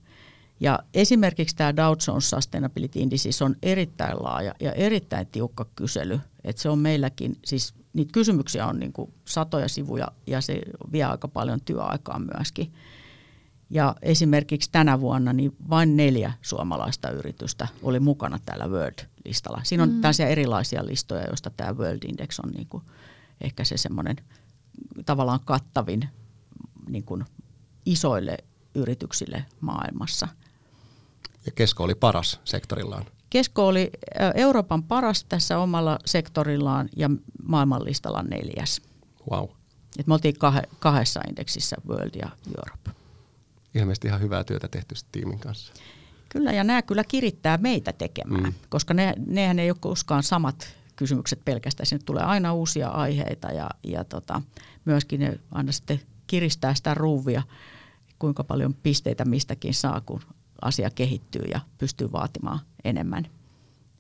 Ja 0.61 0.78
esimerkiksi 0.94 1.57
tämä 1.57 1.76
Dow 1.76 1.96
Jones 2.09 2.30
Sustainability 2.30 2.98
Indices 2.98 3.42
on 3.42 3.57
erittäin 3.62 4.16
laaja 4.22 4.54
ja 4.61 4.72
erittäin 4.72 5.26
tiukka 5.26 5.66
kysely. 5.76 6.20
Että 6.44 6.62
se 6.62 6.68
on 6.68 6.78
meilläkin, 6.78 7.36
siis 7.44 7.74
niitä 7.92 8.12
kysymyksiä 8.12 8.66
on 8.66 8.78
niin 8.80 8.92
kuin 8.92 9.14
satoja 9.24 9.68
sivuja 9.68 10.09
ja 10.26 10.40
se 10.40 10.61
vie 10.92 11.04
aika 11.04 11.28
paljon 11.28 11.61
työaikaa 11.61 12.18
myöskin. 12.18 12.72
Ja 13.70 13.94
esimerkiksi 14.02 14.70
tänä 14.72 15.00
vuonna 15.00 15.32
niin 15.32 15.57
vain 15.70 15.96
neljä 15.96 16.32
suomalaista 16.42 17.11
yritystä 17.11 17.68
oli 17.82 18.00
mukana 18.00 18.38
täällä 18.46 18.66
World-listalla. 18.66 19.61
Siinä 19.64 19.82
on 19.82 19.90
mm. 19.90 20.00
tällaisia 20.00 20.28
erilaisia 20.28 20.86
listoja, 20.86 21.26
joista 21.26 21.50
tämä 21.50 21.72
World 21.72 22.02
Index 22.02 22.38
on 22.38 22.50
niin 22.50 22.66
kuin 22.68 22.82
ehkä 23.40 23.64
se 23.64 23.76
semmoinen– 23.76 24.16
tavallaan 25.07 25.40
kattavin 25.44 26.09
niin 26.88 27.04
kuin 27.04 27.24
isoille 27.86 28.38
yrityksille 28.74 29.44
maailmassa. 29.61 30.28
Ja 31.47 31.53
Kesko 31.55 31.84
oli 31.84 31.94
paras 31.94 32.40
sektorillaan. 32.44 33.07
Kesko 33.30 33.66
oli 33.66 33.90
Euroopan 34.34 34.82
paras 34.82 35.24
tässä 35.24 35.59
omalla 35.59 35.99
sektorillaan 36.05 36.88
ja 36.97 37.11
maailmanlistalla 37.42 38.22
neljäs. 38.22 38.82
Wow. 39.30 39.49
Et 39.99 40.07
me 40.07 40.14
oltiin 40.14 40.34
kah- 40.34 40.76
kahdessa 40.78 41.20
indeksissä 41.28 41.76
World 41.88 42.14
ja 42.14 42.28
Europe. 42.47 42.90
Ilmeisesti 43.74 44.09
ihan 44.09 44.20
hyvää 44.20 44.44
työtä 44.44 44.68
tehty 44.68 44.94
tiimin 45.12 45.38
kanssa. 45.38 45.72
Kyllä, 46.28 46.53
ja 46.53 46.64
nämä 46.64 46.82
kyllä 46.82 47.05
kirittää 47.05 47.59
meitä 47.59 47.92
tekemään, 47.92 48.42
mm. 48.42 48.55
koska 48.68 48.94
ne, 48.94 49.14
nehän 49.26 49.59
ei 49.59 49.70
ole 49.70 49.76
koskaan 49.80 50.22
samat 50.22 50.76
kysymykset 50.97 51.44
pelkästään. 51.44 51.86
Sinne 51.86 52.03
tulee 52.07 52.22
aina 52.22 52.53
uusia 52.53 52.88
aiheita 52.88 53.53
ja, 53.53 53.70
ja 53.84 54.05
tota, 54.05 54.42
myöskin 54.84 55.20
ne 55.20 55.40
aina 55.53 55.72
sitten 55.72 56.01
kiristää 56.26 56.74
sitä 56.74 56.94
ruuvia, 56.94 57.42
kuinka 58.18 58.44
paljon 58.44 58.74
pisteitä 58.74 59.24
mistäkin 59.24 59.74
saa, 59.74 60.01
kun 60.01 60.20
asia 60.62 60.90
kehittyy 60.90 61.42
ja 61.42 61.61
pystyy 61.78 62.12
vaatimaan 62.12 62.61
enemmän. 62.84 63.26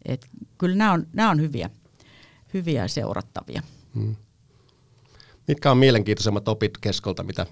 Et 0.04 0.26
kyllä 0.58 0.76
nämä 0.76 0.92
on, 0.92 1.06
nämä 1.12 1.30
on 1.30 1.40
hyviä, 1.40 1.70
hyviä 2.54 2.88
seurattavia. 2.88 3.62
Hmm. 3.94 4.16
Mitkä 5.48 5.70
on 5.70 5.78
mielenkiintoisemmat 5.78 6.48
opit 6.48 6.78
keskolta, 6.78 7.22
mitä, 7.22 7.46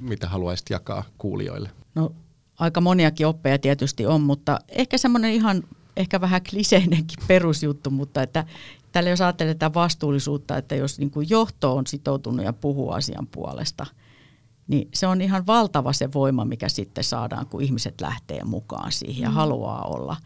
mitä 0.00 0.28
haluaisit 0.28 0.70
jakaa 0.70 1.04
kuulijoille? 1.18 1.70
No 1.94 2.12
aika 2.58 2.80
moniakin 2.80 3.26
oppeja 3.26 3.58
tietysti 3.58 4.06
on, 4.06 4.20
mutta 4.20 4.58
ehkä 4.68 4.98
semmoinen 4.98 5.32
ihan 5.32 5.62
ehkä 5.96 6.20
vähän 6.20 6.40
kliseinenkin 6.50 7.18
perusjuttu, 7.28 7.90
mutta 7.90 8.22
että 8.22 8.44
tällä 8.92 9.10
jos 9.10 9.20
ajattelee 9.20 9.54
tätä 9.54 9.74
vastuullisuutta, 9.74 10.56
että 10.56 10.74
jos 10.74 10.98
niin 10.98 11.10
kuin 11.10 11.30
johto 11.30 11.76
on 11.76 11.86
sitoutunut 11.86 12.44
ja 12.44 12.52
puhuu 12.52 12.90
asian 12.90 13.26
puolesta, 13.26 13.86
niin 14.68 14.88
se 14.94 15.06
on 15.06 15.20
ihan 15.20 15.46
valtava 15.46 15.92
se 15.92 16.12
voima, 16.12 16.44
mikä 16.44 16.68
sitten 16.68 17.04
saadaan, 17.04 17.46
kun 17.46 17.62
ihmiset 17.62 18.00
lähtee 18.00 18.44
mukaan 18.44 18.92
siihen 18.92 19.22
ja 19.22 19.28
mm. 19.28 19.34
haluaa 19.34 19.82
olla, 19.82 20.16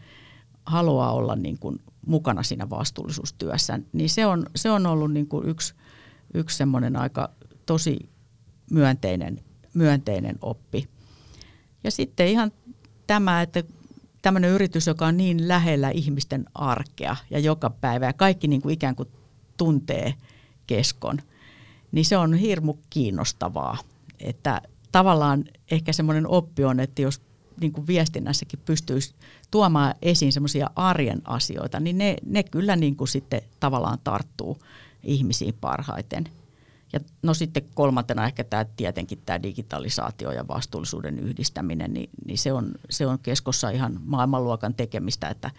haluaa 0.65 1.11
olla 1.11 1.35
niin 1.35 1.57
kuin 1.59 1.79
mukana 2.05 2.43
siinä 2.43 2.69
vastuullisuustyössä. 2.69 3.79
Niin 3.93 4.09
se 4.09 4.25
on, 4.25 4.45
se 4.55 4.71
on 4.71 4.85
ollut 4.85 5.11
niin 5.11 5.27
kuin 5.27 5.47
yksi, 5.47 5.73
yksi 6.33 6.57
semmoinen 6.57 6.95
aika 6.95 7.29
tosi 7.65 8.09
myönteinen, 8.71 9.39
myönteinen 9.73 10.35
oppi. 10.41 10.87
Ja 11.83 11.91
sitten 11.91 12.27
ihan 12.27 12.51
tämä, 13.07 13.41
että 13.41 13.63
tämmöinen 14.21 14.49
yritys, 14.51 14.87
joka 14.87 15.07
on 15.07 15.17
niin 15.17 15.47
lähellä 15.47 15.89
ihmisten 15.89 16.45
arkea 16.53 17.15
ja 17.29 17.39
joka 17.39 17.69
päivä 17.69 18.05
ja 18.05 18.13
kaikki 18.13 18.47
niin 18.47 18.61
kuin 18.61 18.73
ikään 18.73 18.95
kuin 18.95 19.09
tuntee 19.57 20.13
keskon, 20.67 21.21
niin 21.91 22.05
se 22.05 22.17
on 22.17 22.33
hirmu 22.33 22.73
kiinnostavaa. 22.89 23.77
Että 24.23 24.61
tavallaan 24.91 25.43
ehkä 25.71 25.93
semmoinen 25.93 26.27
oppi 26.27 26.63
on, 26.63 26.79
että 26.79 27.01
jos 27.01 27.21
niin 27.61 27.71
kuin 27.71 27.87
viestinnässäkin 27.87 28.59
pystyisi 28.65 29.15
tuomaan 29.51 29.95
esiin 30.01 30.33
semmoisia 30.33 30.69
arjen 30.75 31.21
asioita, 31.23 31.79
niin 31.79 31.97
ne, 31.97 32.15
ne 32.25 32.43
kyllä 32.43 32.75
niin 32.75 32.95
kuin 32.95 33.07
sitten 33.07 33.41
tavallaan 33.59 33.97
tarttuu 34.03 34.57
ihmisiin 35.03 35.53
parhaiten– 35.61 36.29
ja 36.93 36.99
no 37.23 37.33
sitten 37.33 37.63
kolmantena 37.73 38.25
ehkä 38.25 38.43
tämä 38.43 38.65
tietenkin 38.65 39.21
tämä 39.25 39.43
digitalisaatio 39.43 40.31
ja 40.31 40.47
vastuullisuuden 40.47 41.19
yhdistäminen, 41.19 41.93
niin, 41.93 42.09
niin 42.25 42.37
se, 42.37 42.53
on, 42.53 42.71
se 42.89 43.07
on 43.07 43.19
keskossa 43.19 43.69
ihan 43.69 43.99
maailmanluokan 44.05 44.73
tekemistä, 44.73 45.29
että, 45.29 45.51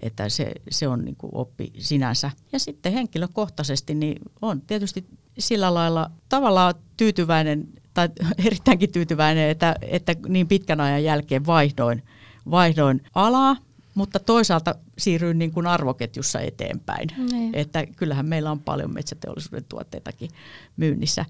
että 0.00 0.28
se, 0.28 0.52
se 0.70 0.88
on 0.88 1.04
niin 1.04 1.16
oppi 1.32 1.72
sinänsä. 1.78 2.30
Ja 2.52 2.58
sitten 2.58 2.92
henkilökohtaisesti 2.92 3.94
niin 3.94 4.22
on 4.42 4.60
tietysti 4.60 5.06
sillä 5.38 5.74
lailla 5.74 6.10
tavallaan 6.28 6.74
tyytyväinen 6.96 7.68
tai 7.94 8.08
erittäinkin 8.46 8.92
tyytyväinen, 8.92 9.50
että, 9.50 9.74
että 9.82 10.16
niin 10.28 10.48
pitkän 10.48 10.80
ajan 10.80 11.04
jälkeen 11.04 11.46
vaihdoin, 11.46 12.02
vaihdoin 12.50 13.02
alaa 13.14 13.56
mutta 13.94 14.18
toisaalta 14.18 14.74
siirryin 14.98 15.38
niin 15.38 15.52
kuin 15.52 15.66
arvoketjussa 15.66 16.40
eteenpäin. 16.40 17.08
Niin. 17.30 17.54
Että 17.54 17.86
kyllähän 17.86 18.26
meillä 18.26 18.50
on 18.50 18.60
paljon 18.60 18.94
metsäteollisuuden 18.94 19.64
tuotteitakin 19.68 20.30
myynnissä 20.76 21.24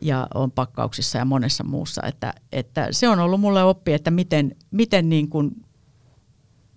ja 0.00 0.28
on 0.34 0.50
pakkauksissa 0.50 1.18
ja 1.18 1.24
monessa 1.24 1.64
muussa. 1.64 2.02
Että, 2.06 2.34
että 2.52 2.88
se 2.90 3.08
on 3.08 3.20
ollut 3.20 3.40
mulle 3.40 3.64
oppi, 3.64 3.92
että 3.92 4.10
miten, 4.10 4.56
miten 4.70 5.08
niin 5.08 5.28
kuin 5.28 5.64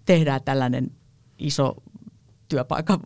tehdään 0.05 0.43
tällainen 0.45 0.91
iso 1.39 1.75
työpaikan 2.47 2.99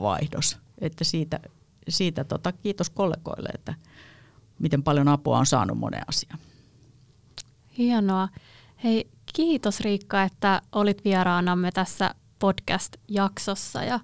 vaihdos. 0.00 0.58
Että 0.78 1.04
siitä, 1.04 1.40
siitä 1.88 2.24
tota, 2.24 2.52
kiitos 2.52 2.90
kollegoille, 2.90 3.48
että 3.54 3.74
miten 4.64 4.82
paljon 4.82 5.08
apua 5.08 5.38
on 5.38 5.46
saanut 5.46 5.78
moneen 5.78 6.04
asiaan. 6.08 6.38
Hienoa. 7.78 8.28
Hei, 8.84 9.10
kiitos 9.36 9.80
Riikka, 9.80 10.22
että 10.22 10.62
olit 10.72 11.04
vieraanamme 11.04 11.70
tässä 11.72 12.14
podcast-jaksossa 12.38 13.82
ja 13.82 14.00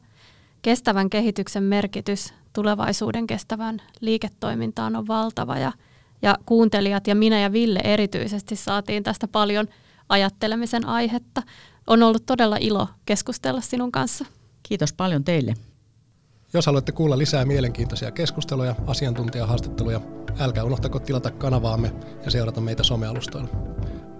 kestävän 0.62 1.10
kehityksen 1.10 1.62
merkitys 1.62 2.34
tulevaisuuden 2.52 3.26
kestävän 3.26 3.82
liiketoimintaan 4.00 4.96
on 4.96 5.06
valtava 5.06 5.58
ja, 5.58 5.72
ja 6.22 6.38
kuuntelijat 6.46 7.06
ja 7.06 7.14
minä 7.14 7.40
ja 7.40 7.52
Ville 7.52 7.80
erityisesti 7.84 8.56
saatiin 8.56 9.02
tästä 9.02 9.28
paljon 9.28 9.66
ajattelemisen 10.08 10.86
aihetta. 10.86 11.42
On 11.86 12.02
ollut 12.02 12.26
todella 12.26 12.56
ilo 12.60 12.88
keskustella 13.06 13.60
sinun 13.60 13.92
kanssa. 13.92 14.24
Kiitos 14.62 14.92
paljon 14.92 15.24
teille. 15.24 15.54
Jos 16.52 16.66
haluatte 16.66 16.92
kuulla 16.92 17.18
lisää 17.18 17.44
mielenkiintoisia 17.44 18.10
keskusteluja, 18.10 18.74
asiantuntijahaastatteluja, 18.86 20.00
älkää 20.38 20.64
unohtako 20.64 20.98
tilata 20.98 21.30
kanavaamme 21.30 21.92
ja 22.24 22.30
seurata 22.30 22.60
meitä 22.60 22.82
somealustoilla. 22.82 23.48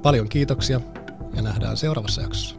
Paljon 0.02 0.28
kiitoksia 0.28 0.80
ja 1.34 1.42
nähdään 1.42 1.76
seuraavassa 1.76 2.22
jaksossa. 2.22 2.56